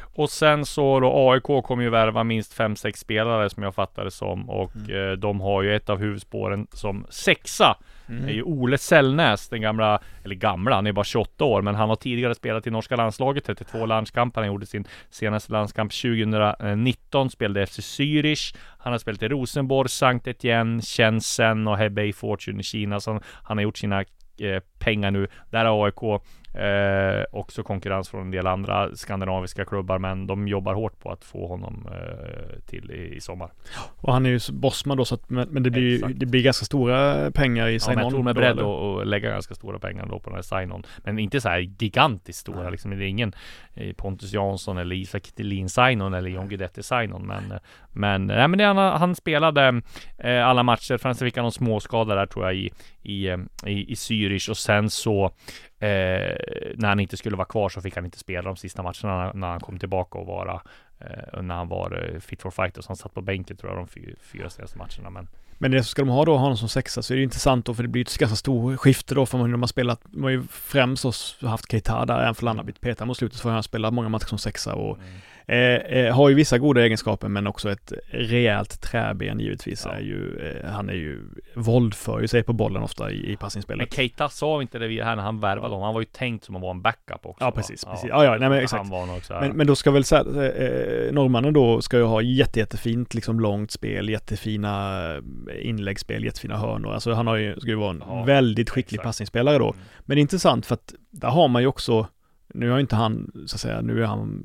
Och 0.00 0.30
sen 0.30 0.64
så 0.66 1.00
då 1.00 1.30
AIK 1.32 1.64
kommer 1.64 1.82
ju 1.82 1.90
värva 1.90 2.24
minst 2.24 2.58
5-6 2.58 2.96
spelare 2.96 3.50
som 3.50 3.62
jag 3.62 3.74
fattar 3.74 4.04
det 4.04 4.10
som 4.10 4.50
och 4.50 4.76
Mm. 4.76 5.10
eh, 5.10 5.12
de 5.12 5.40
har 5.40 5.62
ju 5.62 5.76
ett 5.76 5.88
av 5.90 5.98
huvudspåren 5.98 6.66
som 6.72 7.06
sexa. 7.10 7.76
Mm. 8.08 8.26
Det 8.26 8.32
är 8.32 8.34
ju 8.34 8.42
Ole 8.42 8.78
Sällnäs, 8.78 9.48
den 9.48 9.60
gamla, 9.60 10.00
eller 10.24 10.34
gamla, 10.34 10.74
han 10.74 10.86
är 10.86 10.92
bara 10.92 11.04
28 11.04 11.44
år, 11.44 11.62
men 11.62 11.74
han 11.74 11.88
har 11.88 11.96
tidigare 11.96 12.34
spelat 12.34 12.66
i 12.66 12.70
norska 12.70 12.96
landslaget, 12.96 13.44
32 13.44 13.86
landskamper. 13.86 14.40
Han 14.40 14.48
gjorde 14.48 14.66
sin 14.66 14.84
senaste 15.10 15.52
landskamp 15.52 15.92
2019, 15.92 17.30
spelade 17.30 17.66
FC 17.66 17.78
Zürich. 17.78 18.56
Han 18.78 18.92
har 18.92 18.98
spelat 18.98 19.22
i 19.22 19.28
Rosenborg, 19.28 19.88
Sankt 19.88 20.26
Etienne, 20.26 20.82
Shenzhen 20.82 21.68
och 21.68 21.78
Hebei 21.78 22.12
Fortune 22.12 22.60
i 22.60 22.62
Kina. 22.62 23.00
Så 23.00 23.12
han, 23.12 23.20
han 23.42 23.56
har 23.58 23.62
gjort 23.62 23.78
sina 23.78 24.00
eh, 24.38 24.62
pengar 24.78 25.10
nu. 25.10 25.28
Där 25.50 25.64
har 25.64 25.86
AIK 25.86 26.22
Eh, 26.58 27.24
också 27.32 27.62
konkurrens 27.62 28.08
från 28.08 28.20
en 28.20 28.30
del 28.30 28.46
andra 28.46 28.96
skandinaviska 28.96 29.64
klubbar, 29.64 29.98
men 29.98 30.26
de 30.26 30.48
jobbar 30.48 30.74
hårt 30.74 31.00
på 31.00 31.10
att 31.10 31.24
få 31.24 31.46
honom 31.46 31.88
eh, 31.92 32.60
till 32.66 32.90
i, 32.90 33.16
i 33.16 33.20
sommar. 33.20 33.50
Och 33.96 34.12
han 34.12 34.26
är 34.26 34.30
ju 34.30 34.40
bossman 34.52 34.96
då 34.96 35.04
så 35.04 35.14
att, 35.14 35.30
men, 35.30 35.48
men 35.48 35.62
det 35.62 35.70
blir 35.70 35.94
Exakt. 35.94 36.14
det 36.16 36.26
blir 36.26 36.42
ganska 36.42 36.64
stora 36.64 37.30
pengar 37.30 37.68
i 37.68 37.78
Ja, 37.78 37.82
men 37.86 37.98
jag 37.98 38.02
sign-on. 38.04 38.10
tror 38.10 38.18
de 38.18 38.26
är 38.26 38.34
beredda 38.34 38.62
att, 38.66 39.06
lägga 39.06 39.30
ganska 39.30 39.54
stora 39.54 39.78
pengar 39.78 40.06
då 40.06 40.18
på 40.18 40.30
den 40.30 40.34
här 40.34 40.42
sign-on. 40.42 40.82
Men 40.98 41.18
inte 41.18 41.40
så 41.40 41.48
här 41.48 41.58
gigantiskt 41.58 42.40
stora 42.40 42.62
Nej. 42.62 42.70
liksom. 42.70 42.90
Det 42.90 43.04
är 43.04 43.08
ingen 43.08 43.32
eh, 43.74 43.92
Pontus 43.92 44.32
Jansson 44.32 44.78
eller 44.78 44.96
Isak 44.96 45.22
Thelin 45.22 45.68
sign-on 45.68 46.14
eller 46.14 46.30
John 46.30 46.48
Guidetti 46.48 46.82
sign-on. 46.82 47.26
Men, 47.26 47.52
eh, 47.52 47.58
men, 47.92 48.26
nej, 48.26 48.48
men 48.48 48.58
det, 48.58 48.64
han, 48.64 48.76
han 48.76 49.14
spelade 49.14 49.82
eh, 50.18 50.46
alla 50.46 50.62
matcher. 50.62 50.96
Fram 50.96 51.14
fick 51.14 51.36
han 51.36 51.42
någon 51.42 51.52
småskada 51.52 52.14
där 52.14 52.26
tror 52.26 52.44
jag 52.44 52.54
i, 52.54 52.70
i, 53.02 53.28
eh, 53.28 53.38
i, 53.66 53.92
i 53.92 53.94
Zürich 53.94 54.50
och 54.50 54.56
sen 54.56 54.90
så 54.90 55.32
eh, 55.80 56.36
när 56.74 56.88
han 56.88 57.00
inte 57.00 57.16
skulle 57.16 57.36
vara 57.36 57.46
kvar 57.46 57.68
så 57.68 57.80
fick 57.80 57.94
han 57.96 58.04
inte 58.04 58.18
spela 58.18 58.42
de 58.42 58.56
sista 58.56 58.82
matcherna 58.82 59.24
när, 59.24 59.32
när 59.34 59.48
han 59.48 59.60
kom 59.60 59.78
tillbaka 59.78 60.18
och 60.18 60.26
vara 60.26 60.60
eh, 61.00 61.42
när 61.42 61.54
han 61.54 61.68
var 61.68 62.10
eh, 62.14 62.20
fit 62.20 62.42
for 62.42 62.50
fight 62.50 62.78
och 62.78 62.84
så 62.84 62.88
han 62.90 62.96
satt 62.96 63.14
på 63.14 63.20
bänken 63.20 63.56
tror 63.56 63.72
jag 63.72 63.78
de 63.78 63.88
fy, 63.88 64.14
fyra 64.20 64.50
senaste 64.50 64.78
matcherna. 64.78 65.10
Men 65.10 65.28
Men 65.58 65.70
det 65.70 65.84
ska 65.84 66.02
de 66.02 66.08
ha 66.08 66.24
då, 66.24 66.32
ha 66.32 66.38
honom 66.38 66.56
som 66.56 66.68
sexa, 66.68 67.02
så 67.02 67.12
är 67.12 67.16
det 67.16 67.22
intressant 67.22 67.66
då, 67.66 67.74
för 67.74 67.82
det 67.82 67.88
blir 67.88 68.02
ett 68.02 68.18
ganska 68.18 68.36
stort 68.36 68.80
skifte 68.80 69.14
då, 69.14 69.26
för 69.26 69.38
de 69.38 69.62
har 69.62 69.66
spelat, 69.66 70.00
de 70.04 70.22
har 70.22 70.30
ju 70.30 70.42
främst 70.50 71.04
haft 71.40 71.70
Keita 71.70 72.04
där, 72.04 72.20
även 72.22 72.34
för 72.34 72.46
han 72.46 72.56
har 72.56 72.64
blivit 72.64 72.80
petad 72.80 73.04
mot 73.06 73.16
slutet, 73.16 73.38
så 73.38 73.48
har 73.48 73.54
han 73.54 73.62
spelat 73.62 73.94
många 73.94 74.08
matcher 74.08 74.26
som 74.26 74.38
sexa 74.38 74.74
och 74.74 74.98
eh, 74.98 75.04
eh, 75.48 76.14
har 76.14 76.28
ju 76.28 76.34
vissa 76.34 76.58
goda 76.58 76.82
egenskaper, 76.82 77.28
men 77.28 77.46
också 77.46 77.70
ett 77.70 77.92
rejält 78.10 78.80
träben 78.80 79.40
givetvis. 79.40 79.82
Ja. 79.84 79.92
Är 79.92 80.00
ju, 80.00 80.38
eh, 80.38 80.70
han 80.70 80.88
är 80.88 80.94
ju, 80.94 81.20
våldför 81.54 82.26
sig 82.26 82.42
på 82.42 82.52
bollen 82.52 82.82
ofta 82.82 83.10
i, 83.10 83.24
i 83.24 83.28
Men 83.28 83.36
passingspelet. 83.36 83.94
Keita 83.94 84.28
sa 84.28 84.62
inte 84.62 84.78
det 84.78 85.04
här 85.04 85.16
när 85.16 85.22
han 85.22 85.40
värvade 85.40 85.68
honom. 85.68 85.82
Han 85.82 85.94
var 85.94 86.00
ju 86.00 86.04
tänkt 86.04 86.44
som 86.44 86.56
att 86.56 86.62
vara 86.62 86.70
en 86.70 86.82
backup 86.82 87.26
också. 87.26 87.44
Ja, 87.44 87.50
va? 87.50 87.56
precis, 87.56 87.84
precis. 87.84 88.08
Ja, 88.08 88.24
ja, 88.24 88.30
nej, 88.30 88.48
men 88.48 88.58
exakt. 88.58 88.82
Han 88.82 88.90
var 88.90 89.06
nog 89.06 89.24
så 89.24 89.34
här. 89.34 89.40
Men, 89.40 89.56
men 89.56 89.66
då 89.66 89.76
ska 89.76 89.90
väl 89.90 90.04
säga, 90.04 90.20
eh, 90.20 91.12
norrmannen 91.12 91.52
då 91.52 91.82
ska 91.82 91.96
ju 91.96 92.02
ha 92.04 92.22
jätte, 92.22 92.58
jättefint 92.58 93.14
liksom 93.14 93.40
långt 93.40 93.70
spel, 93.70 94.08
jättefina 94.08 95.00
eh, 95.14 95.68
inläggsspel, 95.68 96.24
jättefina 96.24 96.56
hörnor. 96.56 96.92
Alltså 96.92 97.12
han 97.12 97.26
har 97.26 97.36
ju, 97.36 97.60
ska 97.60 97.68
ju 97.68 97.74
vara 97.76 97.90
en 97.90 98.02
Ja, 98.06 98.22
väldigt 98.24 98.70
skicklig 98.70 98.96
exakt. 98.96 99.06
passningsspelare 99.06 99.58
då. 99.58 99.72
Mm. 99.72 99.84
Men 100.00 100.14
det 100.14 100.20
är 100.20 100.22
intressant 100.22 100.66
för 100.66 100.74
att 100.74 100.94
där 101.10 101.28
har 101.28 101.48
man 101.48 101.62
ju 101.62 101.68
också, 101.68 102.06
nu 102.54 102.70
har 102.70 102.78
inte 102.78 102.96
han, 102.96 103.30
så 103.46 103.56
att 103.56 103.60
säga, 103.60 103.80
nu 103.80 104.00
har 104.00 104.06
han 104.06 104.42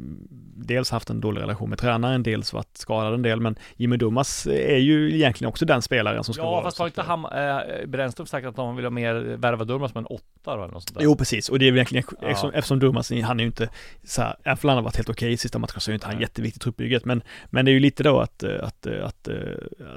dels 0.68 0.92
haft 0.92 1.10
en 1.10 1.22
dålig 1.22 1.42
relation 1.42 1.70
med 1.70 1.80
tränaren, 1.80 2.24
dels 2.24 2.54
varit 2.54 2.78
skadad 2.78 3.14
en 3.14 3.22
del, 3.22 3.40
men 3.40 3.56
Jimmy 3.76 3.98
Dumas 3.98 4.48
är 4.48 4.78
ju 4.78 5.16
egentligen 5.16 5.50
också 5.50 5.66
den 5.66 5.82
spelaren 5.82 6.24
som 6.24 6.34
ska 6.34 6.44
Ja, 6.44 6.52
vara... 6.52 6.64
fast 6.64 6.80
har 6.80 6.86
inte 6.86 7.02
han, 7.02 7.26
äh, 7.26 7.86
Brännström 7.88 8.26
sagt 8.28 8.48
att 8.48 8.56
de 8.56 8.76
vill 8.76 8.86
ha 8.86 8.90
mer 8.90 9.14
värva 9.38 9.64
Durmaz 9.64 9.92
som 9.92 10.00
en 10.00 10.06
åtta 10.06 10.54
eller 10.54 10.68
något 10.68 10.72
sånt 10.72 10.94
där? 10.94 11.04
Jo 11.04 11.16
precis, 11.16 11.50
och 11.50 11.60
det 11.60 11.68
är 11.68 11.72
väl 11.72 11.78
egentligen, 11.78 12.06
Ja. 12.22 12.28
eftersom, 12.28 12.52
eftersom 12.54 12.80
Durmaz, 12.80 13.12
han 13.12 13.40
är 13.40 13.44
ju 13.44 13.48
inte 13.48 13.70
så 14.04 14.22
här, 14.22 14.36
även 14.44 14.58
om 14.64 14.70
han 14.70 14.78
har 14.78 14.84
varit 14.84 14.96
helt 14.96 15.10
okej 15.10 15.32
i 15.32 15.38
sista 15.38 15.60
matchen 15.60 15.80
så 15.82 15.90
är 15.90 15.94
ju 15.94 15.96
inte 15.96 16.08
han 16.08 16.22
jätteviktig 16.22 16.60
i 16.60 16.64
truppbygget, 16.64 17.06
men, 17.06 17.22
men 17.50 17.66
det 17.66 17.72
är 17.72 17.74
ju 17.74 17.80
lite 17.80 18.04
då 18.04 18.20
att, 18.20 18.44
eh, 18.44 18.64
att, 18.64 18.86
eh, 18.88 19.06
att, 19.06 19.28
eh, 19.28 19.36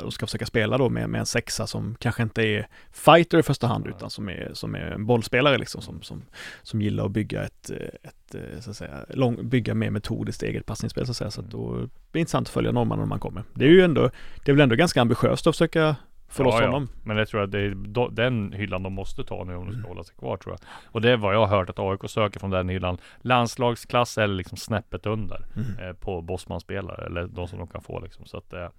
de 0.00 0.10
ska 0.10 0.26
försöka 0.26 0.46
spela 0.46 0.78
då 0.78 0.88
med, 0.88 1.10
med 1.10 1.18
en 1.18 1.26
sexa 1.26 1.66
som 1.66 1.96
kanske 1.98 2.22
inte 2.22 2.42
är 2.42 2.66
fighter 2.92 3.38
i 3.38 3.42
första 3.42 3.66
hand, 3.66 3.86
utan 3.86 4.10
som 4.10 4.28
är, 4.28 4.50
som 4.52 4.74
är 4.74 4.80
en 4.90 5.06
bollspelare 5.06 5.58
liksom, 5.58 5.82
som, 5.82 6.02
som, 6.02 6.22
som 6.62 6.82
gillar 6.82 7.04
att 7.04 7.10
bygga 7.10 7.42
ett, 7.44 7.70
eh, 7.70 7.76
ett 8.02 8.34
eh, 8.34 8.60
så 8.60 8.70
att 8.70 8.76
säga, 8.76 9.04
lång, 9.08 9.48
bygga 9.48 9.74
mer 9.74 9.90
metodiskt 9.90 10.42
eget 10.42 10.55
passningsspel 10.62 11.06
så 11.06 11.10
att 11.10 11.16
säga, 11.16 11.30
så 11.30 11.40
att 11.40 11.50
då 11.50 11.72
blir 11.72 11.88
det 12.12 12.18
intressant 12.18 12.48
att 12.48 12.52
följa 12.54 12.72
norrmannen 12.72 13.02
när 13.02 13.08
man 13.08 13.20
kommer. 13.20 13.42
Det 13.54 13.64
är 13.64 13.68
ju 13.70 13.82
ändå, 13.82 14.10
det 14.44 14.50
är 14.50 14.54
väl 14.54 14.60
ändå 14.62 14.74
ganska 14.76 15.00
ambitiöst 15.00 15.46
att 15.46 15.54
försöka 15.54 15.96
få 16.28 16.42
loss 16.42 16.54
honom. 16.60 16.88
Men 17.04 17.16
det 17.16 17.26
tror 17.26 17.42
jag 17.42 17.50
det 17.50 17.58
är 17.60 18.10
den 18.10 18.52
hyllan 18.52 18.82
de 18.82 18.92
måste 18.92 19.24
ta 19.24 19.44
nu 19.44 19.54
om 19.56 19.70
de 19.70 19.78
ska 19.78 19.88
hålla 19.88 20.04
sig 20.04 20.16
kvar 20.16 20.36
tror 20.36 20.52
jag. 20.52 20.60
Och 20.92 21.00
det 21.00 21.10
är 21.10 21.16
vad 21.16 21.34
jag 21.34 21.46
har 21.46 21.58
hört 21.58 21.70
att 21.70 21.78
AIK 21.78 22.10
söker 22.10 22.40
från 22.40 22.50
den 22.50 22.68
hyllan. 22.68 22.98
Landslagsklass 23.20 24.18
eller 24.18 24.34
liksom 24.34 24.56
snäppet 24.58 25.06
under 25.06 25.44
Mm. 25.56 25.88
eh, 25.88 25.92
på 25.96 26.20
Bosman-spelare 26.22 27.06
eller 27.06 27.26
de 27.26 27.48
som 27.48 27.58
de 27.58 27.68
kan 27.68 27.82
få 27.82 28.00
liksom. 28.00 28.24
Så 28.26 28.36
att 28.36 28.50
det, 28.50 28.70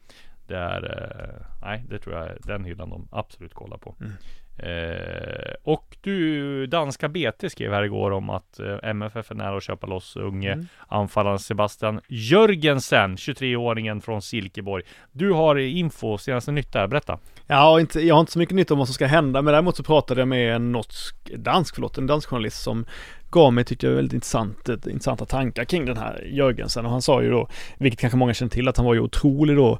det 0.47 0.57
är, 0.57 0.83
eh, 0.83 1.45
nej 1.61 1.83
det 1.89 1.99
tror 1.99 2.15
jag 2.15 2.27
är 2.27 2.37
den 2.43 2.63
hyllan 2.65 2.89
de 2.89 3.07
absolut 3.11 3.53
kollar 3.53 3.77
på. 3.77 3.95
Mm. 3.99 4.11
Eh, 4.59 5.53
och 5.63 5.97
du, 6.01 6.67
danska 6.67 7.09
BT 7.09 7.49
skrev 7.49 7.73
här 7.73 7.83
igår 7.83 8.11
om 8.11 8.29
att 8.29 8.59
eh, 8.59 8.77
MFF 8.83 9.31
är 9.31 9.35
nära 9.35 9.57
att 9.57 9.63
köpa 9.63 9.87
loss 9.87 10.15
unge 10.15 10.51
Mm. 10.53 10.67
anfallaren 10.87 11.39
Sebastian 11.39 12.01
Jörgensen, 12.07 13.15
23-åringen 13.15 14.01
från 14.01 14.21
Silkeborg. 14.21 14.83
Du 15.11 15.31
har 15.31 15.55
info, 15.55 16.17
senaste 16.17 16.51
nytt 16.51 16.73
där, 16.73 16.87
berätta. 16.87 17.19
Ja, 17.47 17.79
inte, 17.79 18.01
jag 18.01 18.15
har 18.15 18.19
inte 18.19 18.31
så 18.31 18.39
mycket 18.39 18.55
nytt 18.55 18.71
om 18.71 18.77
vad 18.77 18.87
som 18.87 18.93
ska 18.93 19.05
hända, 19.05 19.41
men 19.41 19.51
däremot 19.51 19.77
så 19.77 19.83
pratade 19.83 20.21
jag 20.21 20.27
med 20.27 20.55
en 20.55 20.71
norsk, 20.71 21.15
dansk, 21.35 21.75
förlåt, 21.75 21.97
en 21.97 22.07
dansk 22.07 22.29
journalist 22.29 22.61
som 22.63 22.85
gav 23.29 23.53
mig, 23.53 23.63
tyckte 23.63 23.87
jag, 23.87 23.93
väldigt 23.93 24.13
intressant, 24.13 24.69
eh, 24.69 24.75
intressanta 24.85 25.25
tankar 25.25 25.65
kring 25.65 25.85
den 25.85 25.97
här 25.97 26.29
Jörgensen. 26.31 26.85
Och 26.85 26.91
han 26.91 27.01
sa 27.01 27.21
ju 27.21 27.29
då, 27.29 27.49
vilket 27.77 27.99
kanske 27.99 28.17
många 28.17 28.33
känner 28.33 28.49
till, 28.49 28.67
att 28.67 28.77
han 28.77 28.85
var 28.85 28.93
ju 28.93 28.99
otrolig 28.99 29.55
då 29.55 29.79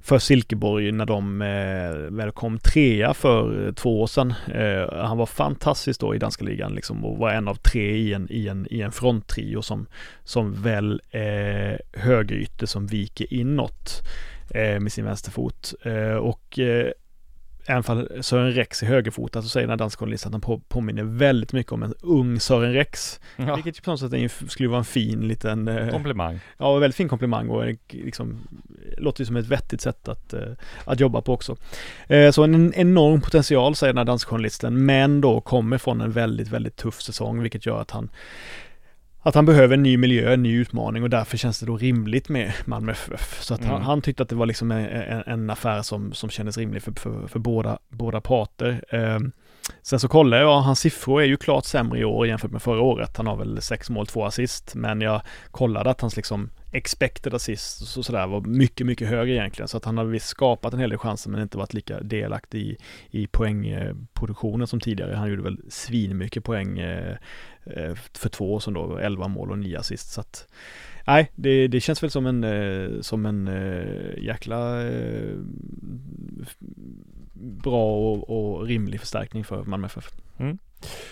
för 0.00 0.18
Silkeborg 0.18 0.92
när 0.92 1.06
de 1.06 1.42
eh, 1.42 2.16
väl 2.16 2.32
kom 2.32 2.58
trea 2.58 3.14
för 3.14 3.66
eh, 3.66 3.72
två 3.72 4.00
år 4.00 4.06
sedan. 4.06 4.34
Eh, 4.54 5.04
han 5.06 5.18
var 5.18 5.26
fantastisk 5.26 6.00
då 6.00 6.14
i 6.14 6.18
danska 6.18 6.44
ligan 6.44 6.74
liksom 6.74 7.04
och 7.04 7.18
var 7.18 7.30
en 7.30 7.48
av 7.48 7.54
tre 7.54 7.90
i 7.90 8.12
en, 8.12 8.26
i 8.30 8.48
en, 8.48 8.66
i 8.70 8.80
en 8.80 8.92
fronttrio 8.92 9.62
som, 9.62 9.86
som 10.24 10.62
väl 10.62 11.00
eh, 11.10 12.00
högerytter 12.00 12.66
som 12.66 12.86
viker 12.86 13.34
inåt 13.34 14.02
eh, 14.50 14.80
med 14.80 14.92
sin 14.92 15.04
vänsterfot. 15.04 15.74
Eh, 15.82 16.16
och 16.16 16.58
eh, 16.58 16.92
även 17.68 17.82
fall 17.82 18.08
Sören 18.20 18.52
Rex 18.52 18.82
är 18.82 18.86
högerfotad 18.86 19.42
så 19.42 19.48
säger 19.48 19.66
den 19.66 19.70
här 19.70 19.76
danska 19.76 20.00
journalisten 20.00 20.28
att 20.28 20.32
han 20.32 20.40
på, 20.40 20.58
påminner 20.68 21.02
väldigt 21.02 21.52
mycket 21.52 21.72
om 21.72 21.82
en 21.82 21.94
ung 22.00 22.40
Sören 22.40 22.72
Rex. 22.72 23.20
Ja. 23.36 23.54
Vilket 23.54 23.84
på 23.84 23.90
något 23.90 24.00
sätt 24.00 24.12
är, 24.12 24.48
skulle 24.48 24.68
vara 24.68 24.78
en 24.78 24.84
fin 24.84 25.28
liten, 25.28 25.68
eh, 25.68 25.90
Komplimang. 25.90 26.40
ja 26.58 26.74
väldigt 26.74 26.96
fin 26.96 27.08
komplimang 27.08 27.48
och 27.48 27.64
liksom 27.88 28.40
låter 28.98 29.20
ju 29.20 29.26
som 29.26 29.36
ett 29.36 29.46
vettigt 29.46 29.80
sätt 29.80 30.08
att, 30.08 30.32
eh, 30.32 30.52
att 30.84 31.00
jobba 31.00 31.20
på 31.20 31.32
också. 31.32 31.56
Eh, 32.06 32.30
så 32.30 32.44
en 32.44 32.74
enorm 32.74 33.20
potential 33.20 33.76
säger 33.76 33.92
den 33.92 33.98
här 33.98 34.04
danska 34.04 34.30
journalisten 34.30 34.86
men 34.86 35.20
då 35.20 35.40
kommer 35.40 35.78
från 35.78 36.00
en 36.00 36.10
väldigt, 36.10 36.48
väldigt 36.48 36.76
tuff 36.76 37.02
säsong 37.02 37.42
vilket 37.42 37.66
gör 37.66 37.80
att 37.80 37.90
han 37.90 38.10
att 39.20 39.34
han 39.34 39.46
behöver 39.46 39.74
en 39.74 39.82
ny 39.82 39.96
miljö, 39.96 40.32
en 40.34 40.42
ny 40.42 40.56
utmaning 40.60 41.02
och 41.02 41.10
därför 41.10 41.36
känns 41.36 41.60
det 41.60 41.66
då 41.66 41.76
rimligt 41.76 42.28
med 42.28 42.52
Malmö 42.64 42.92
FF. 42.92 43.42
Så 43.42 43.54
att 43.54 43.64
han, 43.64 43.74
Mm. 43.74 43.82
han 43.86 44.02
tyckte 44.02 44.22
att 44.22 44.28
det 44.28 44.34
var 44.34 44.46
liksom 44.46 44.70
en, 44.70 45.22
en, 45.26 45.50
affär 45.50 45.82
som, 45.82 46.12
som 46.12 46.30
kändes 46.30 46.58
rimlig 46.58 46.82
för, 46.82 46.92
för, 46.92 47.26
för 47.26 47.38
båda, 47.38 47.78
båda 47.88 48.20
parter. 48.20 48.84
Ehm, 48.90 49.32
sen 49.82 50.00
så 50.00 50.08
kollade 50.08 50.42
jag, 50.42 50.60
hans 50.60 50.80
siffror 50.80 51.22
är 51.22 51.26
ju 51.26 51.36
klart 51.36 51.64
sämre 51.64 51.98
i 51.98 52.04
år 52.04 52.26
jämfört 52.26 52.50
med 52.50 52.62
förra 52.62 52.80
året. 52.80 53.16
Han 53.16 53.26
har 53.26 53.36
väl 53.36 53.62
sex 53.62 53.90
mål, 53.90 54.06
två 54.06 54.24
assist, 54.24 54.74
men 54.74 55.00
jag 55.00 55.22
kollade 55.50 55.90
att 55.90 56.00
hans 56.00 56.16
liksom 56.16 56.50
expected 56.72 57.34
assist 57.34 57.96
och 57.96 58.04
sådär 58.04 58.26
var 58.26 58.40
mycket, 58.40 58.86
mycket 58.86 59.08
högre 59.08 59.34
egentligen. 59.34 59.68
Så 59.68 59.76
att 59.76 59.84
han 59.84 59.98
har 59.98 60.04
visst 60.04 60.26
skapat 60.26 60.72
en 60.72 60.80
hel 60.80 60.90
del 60.90 60.98
chanser 60.98 61.30
men 61.30 61.42
inte 61.42 61.58
varit 61.58 61.74
lika 61.74 62.00
delaktig 62.00 62.60
i, 62.60 62.76
i 63.10 63.26
poängproduktionen 63.26 64.66
som 64.66 64.80
tidigare. 64.80 65.14
Han 65.14 65.30
gjorde 65.30 65.42
väl 65.42 65.60
svinmycket 65.68 66.44
poäng 66.44 66.78
eh, 66.78 67.16
eh, 67.64 67.94
för 68.12 68.28
två 68.28 68.54
år 68.54 68.60
sedan 68.60 68.74
då, 68.74 68.98
11 68.98 69.28
mål 69.28 69.50
och 69.50 69.58
9 69.58 69.78
assist. 69.78 70.12
Så 70.12 70.20
att, 70.20 70.46
nej, 71.08 71.30
det, 71.34 71.68
det 71.68 71.80
känns 71.80 72.02
väl 72.02 72.10
som 72.10 72.26
en, 72.26 72.44
eh, 72.44 73.00
som 73.00 73.26
en 73.26 73.48
eh, 73.48 74.24
jäkla 74.24 74.88
eh, 74.88 75.36
bra 77.34 77.96
och, 77.96 78.30
och 78.30 78.66
rimlig 78.66 79.00
förstärkning 79.00 79.44
för 79.44 79.64
Malmö 79.64 79.86
FF. 79.86 80.10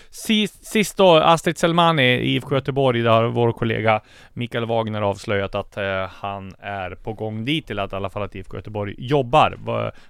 Sist, 0.09 0.65
sist 0.65 0.97
då, 0.97 1.15
Astrid 1.15 1.57
Selmani 1.57 2.03
i 2.03 2.35
IFK 2.35 2.55
Göteborg, 2.55 3.01
där 3.01 3.11
har 3.11 3.23
vår 3.27 3.51
kollega 3.51 4.01
Mikael 4.33 4.65
Wagner 4.65 5.01
avslöjat 5.01 5.55
att 5.55 5.77
eh, 5.77 5.83
han 6.09 6.53
är 6.59 6.95
på 6.95 7.13
gång 7.13 7.45
dit, 7.45 7.71
eller 7.71 7.83
att 7.83 7.93
i 7.93 7.95
alla 7.95 8.09
fall 8.09 8.23
att 8.23 8.35
IFK 8.35 8.57
Göteborg 8.57 8.95
jobbar 8.97 9.57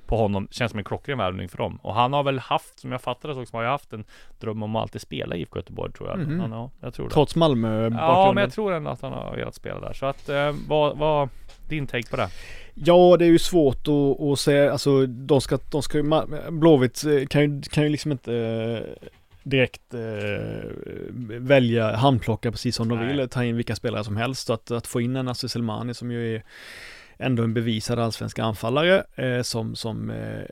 på 0.06 0.18
honom. 0.18 0.48
Känns 0.52 0.72
som 0.72 0.78
en 0.78 0.84
klockren 0.84 1.18
värvning 1.18 1.50
för 1.50 1.58
dem. 1.58 1.80
Och 1.82 1.94
han 1.94 2.14
har 2.14 2.24
väl 2.24 2.40
haft, 2.40 2.80
som 2.80 2.92
jag 2.92 3.02
fattar 3.02 3.30
det 3.30 3.46
så, 3.46 3.58
har 3.58 3.64
jag 3.64 3.72
haft 3.72 3.94
en 3.94 4.04
dröm 4.40 4.64
om 4.64 4.76
att 4.76 4.82
alltid 4.82 5.02
spela 5.02 5.36
i 5.36 5.40
IFK 5.42 5.60
Göteborg 5.60 5.92
tror 5.92 6.10
jag. 6.10 6.20
Mhm. 6.20 6.40
Han, 6.40 6.52
ja, 6.52 6.72
jag 6.82 6.94
tror 6.94 7.08
det. 7.08 7.14
Trots 7.14 7.36
Malmö 7.36 7.84
Ja, 7.84 7.90
bakgrunden. 7.90 8.36
men 8.36 8.42
jag 8.42 8.54
tror 8.54 8.74
ändå 8.74 8.90
att 8.90 9.02
han 9.02 9.14
har 9.14 9.36
velat 9.36 9.56
spela 9.56 9.80
där. 9.80 9.94
Så 9.94 10.06
att, 10.06 10.30
eh, 10.30 10.52
vad, 10.68 10.98
vad, 10.98 11.30
din 11.70 11.88
take 11.88 12.10
på 12.10 12.16
det? 12.18 12.30
Ja, 12.74 13.16
det 13.20 13.26
är 13.26 13.30
ju 13.30 13.40
svårt 13.40 13.88
att, 13.88 14.22
att 14.22 14.40
säga, 14.40 14.72
alltså 14.72 15.06
de 15.06 15.42
ska, 15.42 15.58
de 15.72 15.82
ska 15.82 15.98
ju, 15.98 16.04
Blåvitt 16.52 17.04
eh, 17.06 17.28
kan 17.28 17.42
ju, 17.42 17.62
kan 17.62 17.84
ju 17.84 17.90
liksom 17.90 18.12
inte 18.12 18.36
eh, 18.36 19.08
direkt 19.50 19.94
eh, 19.94 20.70
välja 21.40 21.96
handplocka 21.96 22.52
precis 22.52 22.76
som 22.76 22.90
de 22.90 23.00
Nej. 23.00 23.08
vill, 23.08 23.30
ta 23.30 23.44
in 23.44 23.56
vilka 23.56 23.76
spelare 23.76 24.04
som 24.04 24.18
helst. 24.18 24.48
Så 24.48 24.54
att, 24.54 24.72
att 24.72 24.88
få 24.88 25.02
in 25.02 25.16
en 25.16 25.28
Assi 25.28 25.50
Selmani 25.50 25.94
som 25.94 26.12
ju 26.12 26.36
är 26.36 26.44
ändå 27.18 27.44
en 27.44 27.54
bevisad 27.54 28.00
allsvensk 28.00 28.40
anfallare 28.40 29.04
eh, 29.16 29.42
som, 29.42 29.76
som 29.76 30.10
eh, 30.10 30.44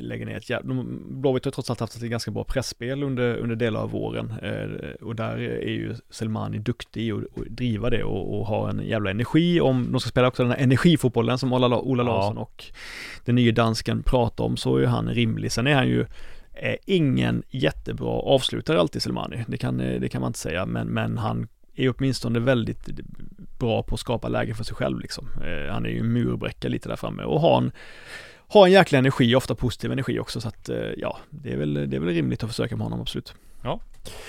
lägger 0.00 0.26
ner 0.26 0.36
ett 0.36 0.50
jävla... 0.50 0.84
Blåvitt 1.10 1.44
har 1.44 1.52
trots 1.52 1.70
allt 1.70 1.80
haft 1.80 1.96
ett 1.96 2.02
ganska 2.02 2.30
bra 2.30 2.44
pressspel 2.44 3.02
under, 3.02 3.36
under 3.36 3.56
delar 3.56 3.80
av 3.80 3.90
våren 3.90 4.32
eh, 4.42 5.06
och 5.06 5.16
där 5.16 5.38
är 5.38 5.70
ju 5.70 5.94
Selmani 6.10 6.58
duktig 6.58 7.10
att 7.10 7.18
att 7.18 7.46
driva 7.46 7.90
det 7.90 8.04
och, 8.04 8.38
och 8.38 8.46
ha 8.46 8.70
en 8.70 8.82
jävla 8.86 9.10
energi 9.10 9.60
om 9.60 9.92
de 9.92 10.00
ska 10.00 10.10
spela 10.10 10.28
också 10.28 10.42
den 10.42 10.52
här 10.52 10.58
energifotbollen 10.58 11.38
som 11.38 11.52
Ola, 11.52 11.78
Ola 11.78 12.02
Ja. 12.02 12.06
Larsson 12.06 12.38
och 12.38 12.64
den 13.24 13.34
nya 13.34 13.52
dansken 13.52 14.02
pratar 14.02 14.44
om 14.44 14.56
så 14.56 14.76
är 14.76 14.86
han 14.86 15.08
rimlig. 15.08 15.52
Sen 15.52 15.66
är 15.66 15.74
han 15.74 15.88
ju 15.88 16.06
Eh, 16.54 16.76
ingen 16.86 17.42
jättebra 17.48 18.10
avslutare 18.10 18.80
alltid 18.80 19.02
Selmani, 19.02 19.44
det 19.48 19.56
kan, 19.56 19.80
eh, 19.80 20.00
det 20.00 20.08
kan 20.08 20.20
man 20.20 20.28
inte 20.28 20.38
säga, 20.38 20.66
men, 20.66 20.86
men 20.86 21.18
han 21.18 21.48
är 21.74 21.94
åtminstone 21.96 22.38
väldigt 22.38 22.88
bra 23.58 23.82
på 23.82 23.94
att 23.94 24.00
skapa 24.00 24.28
läge 24.28 24.54
för 24.54 24.64
sig 24.64 24.76
själv 24.76 25.00
liksom. 25.00 25.28
Eh, 25.44 25.72
han 25.72 25.86
är 25.86 25.90
ju 25.90 25.98
en 25.98 26.12
murbräcka 26.12 26.68
lite 26.68 26.88
där 26.88 26.96
framme 26.96 27.22
och 27.22 27.40
har 27.40 27.58
en, 27.58 27.72
har 28.48 28.66
en 28.66 28.72
jäkla 28.72 28.98
energi, 28.98 29.34
ofta 29.34 29.54
positiv 29.54 29.92
energi 29.92 30.18
också, 30.18 30.40
så 30.40 30.48
att 30.48 30.68
eh, 30.68 30.76
ja, 30.96 31.18
det 31.30 31.52
är 31.52 31.56
väl, 31.56 31.74
det 31.74 31.96
är 31.96 32.00
väl 32.00 32.14
rimligt 32.14 32.42
att 32.42 32.50
försöka 32.50 32.76
med 32.76 32.84
honom, 32.84 33.00
absolut. 33.00 33.34
Ja. 33.62 33.80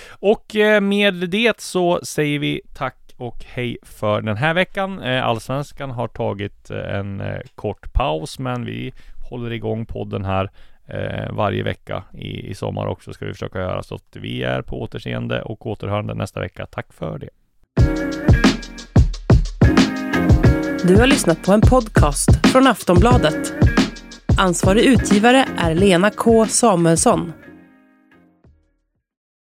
Och 0.08 0.56
eh, 0.56 0.80
med 0.80 1.14
det 1.14 1.60
så 1.60 2.00
säger 2.02 2.38
vi 2.38 2.60
tack 2.74 2.96
och 3.16 3.44
hej 3.44 3.78
för 3.82 4.22
den 4.22 4.36
här 4.36 4.54
veckan. 4.54 5.02
Eh, 5.02 5.24
Allsvenskan 5.24 5.90
har 5.90 6.08
tagit 6.08 6.70
en 6.70 7.22
kort 7.54 7.92
paus, 7.92 8.38
men 8.38 8.64
vi 8.64 8.92
håller 9.30 9.52
igång 9.52 9.86
podden 9.86 10.24
här 10.24 10.50
eh, 10.86 11.32
varje 11.32 11.62
vecka 11.62 12.02
i, 12.12 12.50
i 12.50 12.54
sommar 12.54 12.86
också 12.86 13.12
ska 13.12 13.26
vi 13.26 13.32
försöka 13.32 13.58
göra. 13.58 13.82
Så 13.82 13.94
att 13.94 14.16
vi 14.16 14.42
är 14.42 14.62
på 14.62 14.82
återseende 14.82 15.42
och 15.42 15.66
återhörande 15.66 16.14
nästa 16.14 16.40
vecka. 16.40 16.66
Tack 16.66 16.92
för 16.92 17.18
det. 17.18 17.28
Du 20.86 20.96
har 20.96 21.06
lyssnat 21.06 21.42
på 21.42 21.52
en 21.52 21.60
podcast 21.60 22.46
från 22.46 22.66
Aftonbladet. 22.66 23.54
Ansvarig 24.38 24.84
utgivare 24.84 25.48
är 25.58 25.74
Lena 25.74 26.10
K 26.10 26.46
Samuelsson. 26.46 27.32